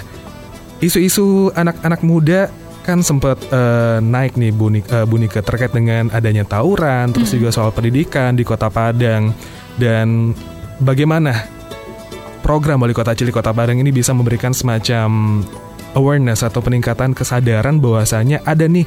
isu-isu 0.79 1.51
anak-anak 1.51 1.99
muda 2.03 2.47
kan 2.84 2.99
sempat 2.99 3.39
eh, 3.47 3.97
naik 4.03 4.36
nih 4.36 4.51
Bu, 4.51 4.67
Nik- 4.67 4.91
eh, 4.91 5.07
Nike 5.07 5.39
terkait 5.39 5.71
dengan 5.71 6.11
adanya 6.11 6.43
tawuran, 6.43 7.15
terus 7.15 7.31
juga 7.31 7.49
soal 7.49 7.71
pendidikan 7.71 8.36
di 8.36 8.43
Kota 8.43 8.67
Padang 8.67 9.31
dan 9.79 10.36
bagaimana 10.84 11.47
program 12.43 12.84
Wali 12.84 12.91
Kota 12.91 13.15
Cilik 13.15 13.31
Kota 13.31 13.55
Padang 13.55 13.79
ini 13.79 13.89
bisa 13.89 14.11
memberikan 14.11 14.51
semacam 14.51 15.41
awareness 15.95 16.43
atau 16.43 16.59
peningkatan 16.59 17.15
kesadaran 17.15 17.79
bahwasanya 17.79 18.43
ada 18.43 18.67
nih 18.67 18.84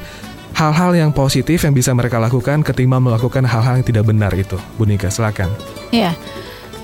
hal-hal 0.53 0.93
yang 0.93 1.11
positif 1.11 1.65
yang 1.65 1.73
bisa 1.73 1.89
mereka 1.97 2.21
lakukan 2.21 2.61
ketimbang 2.61 3.01
melakukan 3.01 3.45
hal-hal 3.49 3.81
yang 3.81 3.85
tidak 3.85 4.05
benar 4.05 4.31
itu. 4.37 4.61
Bu 4.77 4.85
Nika, 4.85 5.09
silakan. 5.09 5.49
Ya, 5.89 6.13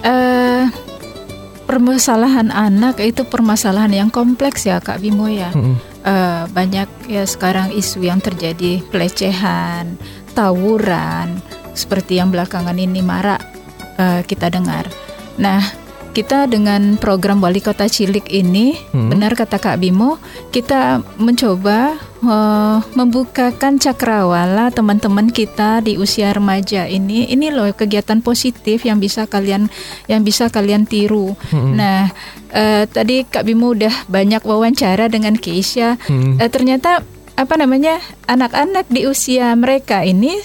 eh, 0.02 0.66
permasalahan 1.70 2.50
anak 2.50 3.02
itu 3.02 3.22
permasalahan 3.26 3.94
yang 3.94 4.10
kompleks 4.10 4.66
ya 4.66 4.82
Kak 4.82 4.98
Bimo 4.98 5.30
ya. 5.30 5.54
Mm-mm. 5.54 5.93
Eh, 6.04 6.44
banyak 6.52 7.08
ya 7.08 7.24
sekarang 7.24 7.72
isu 7.72 8.04
yang 8.04 8.20
terjadi 8.20 8.84
pelecehan, 8.92 9.96
tawuran, 10.36 11.40
seperti 11.72 12.20
yang 12.20 12.28
belakangan 12.28 12.76
ini 12.76 13.00
marak 13.00 13.40
eh, 13.96 14.20
kita 14.28 14.52
dengar. 14.52 14.84
Nah, 15.40 15.64
kita 16.14 16.46
dengan 16.46 16.96
program 17.02 17.42
Wali 17.42 17.60
Kota 17.60 17.90
Cilik 17.90 18.30
ini, 18.30 18.78
Hmm. 18.94 19.10
benar 19.10 19.34
kata 19.34 19.58
Kak 19.58 19.82
Bimo, 19.82 20.22
kita 20.54 21.02
mencoba 21.18 21.98
eh, 22.24 22.80
membukakan 22.96 23.84
cakrawala 23.84 24.72
teman-teman 24.72 25.28
kita 25.28 25.84
di 25.84 26.00
usia 26.00 26.32
remaja 26.32 26.88
ini. 26.88 27.28
Ini 27.28 27.52
loh 27.52 27.68
kegiatan 27.76 28.24
positif 28.24 28.88
yang 28.88 29.04
bisa 29.04 29.28
kalian 29.28 29.68
yang 30.08 30.24
bisa 30.24 30.48
kalian 30.48 30.88
tiru. 30.88 31.36
Nah, 31.52 32.08
eh, 32.56 32.88
tadi 32.88 33.28
Kak 33.28 33.44
Bimo 33.44 33.76
udah 33.76 34.08
banyak 34.08 34.40
wawancara 34.40 35.12
dengan 35.12 35.36
Keisha. 35.36 36.00
Hmm. 36.08 36.40
Eh, 36.40 36.48
ternyata 36.48 37.04
apa 37.34 37.58
namanya 37.58 37.98
anak-anak 38.30 38.88
di 38.94 39.10
usia 39.10 39.52
mereka 39.58 40.06
ini 40.06 40.38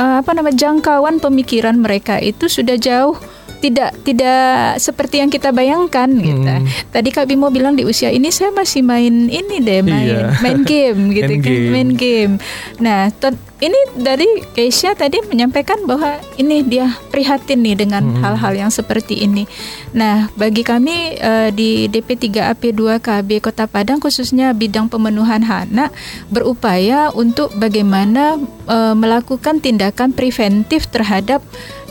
eh, 0.00 0.16
apa 0.18 0.30
nama 0.32 0.48
jangkauan 0.50 1.20
pemikiran 1.20 1.76
mereka 1.76 2.16
itu 2.16 2.48
sudah 2.48 2.74
jauh 2.74 3.20
tidak 3.60 3.92
tidak 4.00 4.40
seperti 4.80 5.20
yang 5.20 5.28
kita 5.28 5.52
bayangkan 5.52 6.08
gitu. 6.08 6.48
Hmm. 6.48 6.64
Tadi 6.88 7.12
Kak 7.12 7.28
Bimo 7.28 7.52
bilang 7.52 7.76
di 7.76 7.84
usia 7.84 8.08
ini 8.08 8.32
saya 8.32 8.48
masih 8.50 8.80
main 8.80 9.28
ini 9.28 9.60
deh 9.60 9.84
main 9.84 10.08
Iya. 10.08 10.40
main 10.40 10.64
game 10.64 11.12
gitu 11.12 11.28
Main 11.30 11.42
kan 11.42 11.52
game. 11.52 11.68
main 11.68 11.90
game. 11.92 12.32
Nah, 12.80 13.12
ini 13.60 13.76
dari 13.94 14.24
Keisha 14.50 14.92
tadi 14.92 15.20
menyampaikan 15.22 15.84
bahwa 15.84 16.16
ini 16.34 16.60
dia 16.60 16.88
prihatin 17.08 17.60
nih 17.60 17.76
dengan 17.76 18.02
Hmm. 18.02 18.20
hal-hal 18.20 18.56
yang 18.56 18.70
seperti 18.70 19.20
ini. 19.20 19.44
Nah, 19.92 20.32
bagi 20.32 20.64
kami 20.64 21.14
eh, 21.14 21.48
di 21.50 21.86
DP3AP2KB 21.86 23.30
Kota 23.38 23.64
Padang 23.64 24.00
khususnya 24.00 24.50
bidang 24.50 24.88
pemenuhan 24.88 25.44
anak 25.44 25.92
berupaya 26.28 27.12
untuk 27.12 27.52
bagaimana 27.54 28.40
eh, 28.66 28.94
melakukan 28.94 29.60
tindakan 29.60 30.10
preventif 30.10 30.88
terhadap 30.88 31.44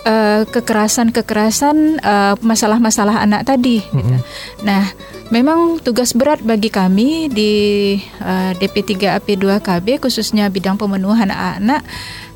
eh, 0.03 0.43
kekerasan-kekerasan 0.45 2.01
masalah-masalah 2.41 3.19
anak 3.19 3.45
tadi. 3.45 3.83
gitu. 3.83 4.15
Nah, 4.63 4.89
memang 5.29 5.77
tugas 5.79 6.11
berat 6.11 6.41
bagi 6.41 6.67
kami 6.67 7.27
di 7.27 7.53
eh, 8.01 8.51
DP3AP2KB 8.55 9.99
khususnya 9.99 10.47
bidang 10.47 10.75
pemenuhan 10.75 11.29
anak 11.29 11.85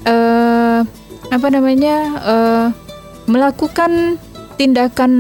eh, 0.03 0.79
apa 1.27 1.47
namanya 1.49 1.95
eh, 2.21 2.67
melakukan 3.25 4.21
tindakan 4.53 5.11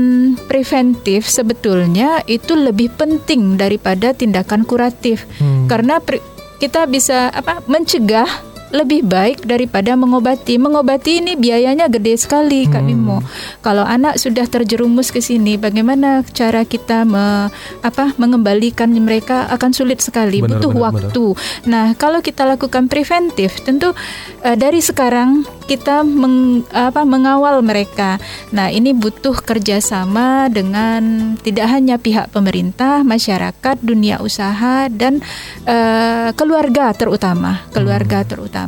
preventif 0.45 1.25
sebetulnya 1.25 2.21
itu 2.23 2.53
lebih 2.53 2.93
penting 2.93 3.57
daripada 3.57 4.13
tindakan 4.13 4.61
kuratif 4.61 5.25
Hmm. 5.35 5.65
karena 5.65 5.97
pri- 5.97 6.21
kita 6.55 6.85
bisa 6.85 7.27
apa 7.27 7.65
mencegah 7.65 8.29
lebih 8.73 9.05
baik 9.05 9.45
daripada 9.45 9.93
mengobati. 9.93 10.57
Mengobati 10.57 11.21
ini 11.21 11.37
biayanya 11.37 11.85
gede 11.85 12.17
sekali, 12.17 12.65
Kak 12.65 12.81
Hmm. 12.81 12.89
Bimo. 12.89 13.17
Kalau 13.61 13.85
anak 13.85 14.17
sudah 14.17 14.49
terjerumus 14.49 15.13
ke 15.13 15.21
sini, 15.21 15.61
bagaimana 15.61 16.25
cara 16.33 16.65
kita 16.65 17.05
me- 17.05 17.53
apa 17.85 18.17
mengembalikan 18.17 18.89
mereka 18.97 19.45
akan 19.53 19.71
sulit 19.77 20.01
sekali, 20.01 20.41
Benar, 20.41 20.57
butuh 20.57 20.71
benar, 20.73 20.83
waktu. 20.89 21.25
Nah, 21.69 21.93
kalau 21.93 22.25
kita 22.25 22.49
lakukan 22.49 22.89
preventif, 22.89 23.61
tentu 23.61 23.93
eh, 24.41 24.57
dari 24.57 24.81
sekarang 24.81 25.45
kita 25.69 26.01
meng- 26.01 26.65
apa 26.73 27.05
mengawal 27.05 27.61
mereka. 27.61 28.17
Nah, 28.49 28.73
ini 28.73 28.91
butuh 28.91 29.37
kerjasama 29.37 30.49
dengan 30.49 31.33
tidak 31.45 31.69
hanya 31.69 32.01
pihak 32.01 32.33
pemerintah, 32.33 33.05
masyarakat, 33.05 33.75
dunia 33.85 34.17
usaha 34.17 34.89
dan 34.89 35.21
eh, 35.69 36.33
keluarga 36.33 36.89
terutama, 36.97 37.61
keluarga 37.69 38.25
terutama. 38.25 38.62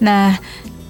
Nah, 0.00 0.38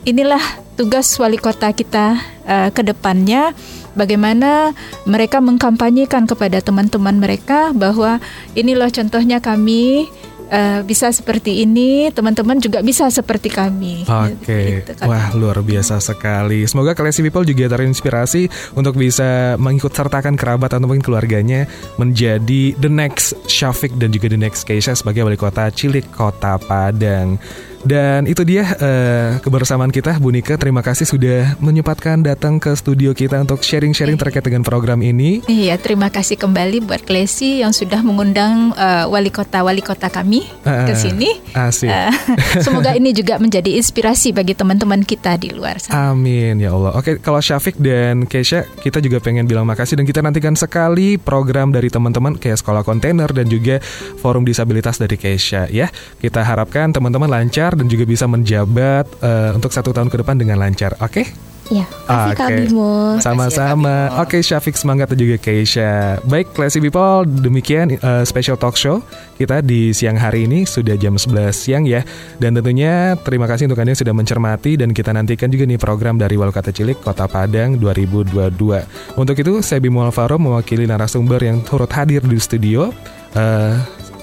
inilah 0.06 0.40
tugas 0.78 1.10
wali 1.18 1.40
kota 1.40 1.72
kita 1.72 2.20
eh, 2.46 2.68
ke 2.70 2.84
depannya 2.86 3.56
bagaimana 3.96 4.76
mereka 5.08 5.40
mengkampanyekan 5.40 6.28
kepada 6.28 6.60
teman-teman 6.60 7.16
mereka 7.16 7.72
bahwa 7.72 8.20
ini 8.52 8.76
loh 8.76 8.86
contohnya 8.92 9.40
kami 9.40 10.06
eh, 10.46 10.80
bisa 10.86 11.10
seperti 11.10 11.66
ini, 11.66 12.12
teman-teman 12.14 12.60
juga 12.62 12.84
bisa 12.84 13.08
seperti 13.10 13.50
kami. 13.50 14.06
Oke, 14.06 14.84
Gitu, 14.84 14.92
Kak. 14.94 15.08
wah 15.08 15.34
luar 15.34 15.58
biasa 15.64 15.98
sekali. 15.98 16.62
Semoga 16.70 16.94
Classy 16.94 17.24
People 17.24 17.42
juga 17.42 17.66
terinspirasi 17.66 18.46
untuk 18.78 18.94
bisa 18.94 19.58
mengikut 19.58 19.90
sertakan 19.90 20.38
kerabat 20.38 20.70
atau 20.76 20.86
mungkin 20.86 21.02
keluarganya 21.02 21.66
menjadi 21.98 22.76
the 22.78 22.90
next 22.92 23.34
Syafiq 23.50 23.96
dan 23.98 24.14
juga 24.14 24.30
the 24.30 24.38
next 24.38 24.62
Keisha 24.68 24.94
sebagai 24.94 25.26
wali 25.26 25.40
kota 25.40 25.66
cilik 25.72 26.06
kota 26.14 26.60
Padang. 26.62 27.40
Dan 27.84 28.24
itu 28.24 28.46
dia 28.46 28.64
eh, 28.78 29.30
kebersamaan 29.42 29.92
kita 29.92 30.16
Bu 30.16 30.32
Nika. 30.32 30.56
Terima 30.56 30.80
kasih 30.80 31.04
sudah 31.04 31.58
menyempatkan 31.60 32.24
datang 32.24 32.56
ke 32.56 32.72
studio 32.72 33.12
kita 33.12 33.42
untuk 33.42 33.60
sharing-sharing 33.60 34.16
terkait 34.16 34.42
dengan 34.42 34.64
program 34.64 35.02
ini. 35.04 35.44
Iya, 35.46 35.76
terima 35.76 36.08
kasih 36.08 36.40
kembali 36.40 36.82
buat 36.84 37.04
Klesi 37.04 37.60
yang 37.60 37.76
sudah 37.76 38.00
mengundang 38.00 38.72
eh, 38.74 39.04
wali 39.06 39.28
kota 39.30 39.62
wali 39.62 39.84
kota 39.84 40.08
kami 40.08 40.48
Ah, 40.66 40.88
ke 40.88 40.96
sini. 40.96 41.38
Asik. 41.52 41.86
Eh, 41.88 42.12
semoga 42.64 42.96
ini 42.96 43.12
juga 43.12 43.38
menjadi 43.38 43.76
inspirasi 43.78 44.32
bagi 44.32 44.56
teman-teman 44.56 45.04
kita 45.04 45.36
di 45.38 45.52
luar 45.52 45.78
sana. 45.78 46.10
Amin 46.12 46.58
ya 46.58 46.72
Allah. 46.72 46.96
Oke, 46.96 47.20
kalau 47.20 47.38
Syafiq 47.38 47.78
dan 47.78 48.26
Keisha, 48.26 48.66
kita 48.82 48.98
juga 48.98 49.22
pengen 49.22 49.46
bilang 49.46 49.68
makasih 49.68 50.00
dan 50.00 50.06
kita 50.08 50.20
nantikan 50.24 50.56
sekali 50.58 51.16
program 51.16 51.70
dari 51.70 51.92
teman-teman 51.92 52.34
kayak 52.36 52.58
sekolah 52.58 52.82
kontainer 52.82 53.30
dan 53.30 53.46
juga 53.46 53.78
forum 54.18 54.42
disabilitas 54.42 54.98
dari 54.98 55.14
Keisha 55.14 55.68
ya. 55.70 55.86
Kita 56.18 56.42
harapkan 56.42 56.90
teman-teman 56.90 57.30
lancar 57.30 57.75
dan 57.76 57.86
juga 57.86 58.08
bisa 58.08 58.24
menjabat 58.24 59.04
eh, 59.20 59.50
untuk 59.52 59.70
satu 59.70 59.92
tahun 59.92 60.08
ke 60.08 60.24
depan 60.24 60.40
dengan 60.40 60.56
lancar. 60.58 60.96
Oke? 60.98 61.28
Ya, 61.66 61.82
kasih 62.06 62.34
Kak 62.38 62.46
Oke. 62.46 62.56
Bimo. 62.70 63.18
Sama-sama. 63.18 63.96
Oke, 64.22 64.38
Syafiq 64.38 64.78
semangat 64.78 65.10
dan 65.10 65.18
juga 65.18 65.36
Keisha. 65.42 66.22
Baik, 66.22 66.54
Classy 66.54 66.78
People, 66.78 67.26
demikian 67.26 67.98
eh, 67.98 68.22
special 68.22 68.54
talk 68.54 68.78
show 68.78 69.02
kita 69.34 69.60
di 69.66 69.90
siang 69.90 70.14
hari 70.14 70.46
ini 70.46 70.62
sudah 70.62 70.94
jam 70.94 71.18
11 71.18 71.50
siang 71.50 71.82
ya. 71.82 72.06
Dan 72.38 72.54
tentunya 72.54 73.18
terima 73.18 73.50
kasih 73.50 73.66
untuk 73.66 73.82
Anda 73.82 73.98
yang 73.98 74.02
sudah 74.06 74.14
mencermati 74.14 74.78
dan 74.78 74.94
kita 74.94 75.10
nantikan 75.10 75.50
juga 75.50 75.66
nih 75.66 75.80
program 75.80 76.14
dari 76.22 76.38
Walkata 76.38 76.70
Cilik 76.70 77.02
Kota 77.02 77.26
Padang 77.26 77.74
2022. 77.82 79.18
Untuk 79.18 79.34
itu, 79.34 79.52
saya 79.58 79.82
Bimo 79.82 80.06
Alvaro 80.06 80.38
mewakili 80.38 80.86
narasumber 80.86 81.42
yang 81.42 81.66
turut 81.66 81.90
hadir 81.90 82.22
di 82.22 82.38
studio. 82.38 82.94
Eh, 83.34 83.74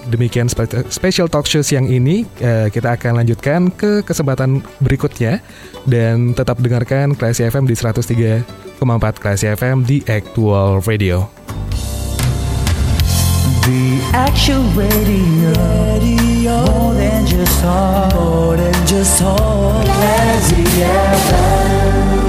demikian 0.08 0.48
spe- 0.48 0.88
special 0.90 1.28
talk 1.28 1.46
show 1.46 1.62
siang 1.62 1.88
ini 1.88 2.26
Eh, 2.40 2.68
kita 2.70 2.96
akan 3.00 3.24
lanjutkan 3.24 3.72
ke 3.72 4.04
kesempatan 4.04 4.60
berikutnya 4.84 5.40
dan 5.88 6.36
tetap 6.36 6.60
dengarkan 6.60 7.16
Classy 7.16 7.48
FM 7.48 7.68
di 7.68 7.76
103,4 7.76 8.44
Classy 9.20 9.48
FM 9.48 9.88
di 9.88 10.04
Actual 10.08 10.84
Radio. 10.84 11.30
The 13.64 14.04
actual 14.12 14.60
radio, 14.76 15.56
more 16.68 16.94
than 17.00 17.24
just 17.24 17.64
talk, 17.64 18.12
more 18.12 18.60
than 18.60 18.76
just 18.84 19.24
talk. 19.24 19.88
Classy 19.88 20.68
FM. 20.84 22.23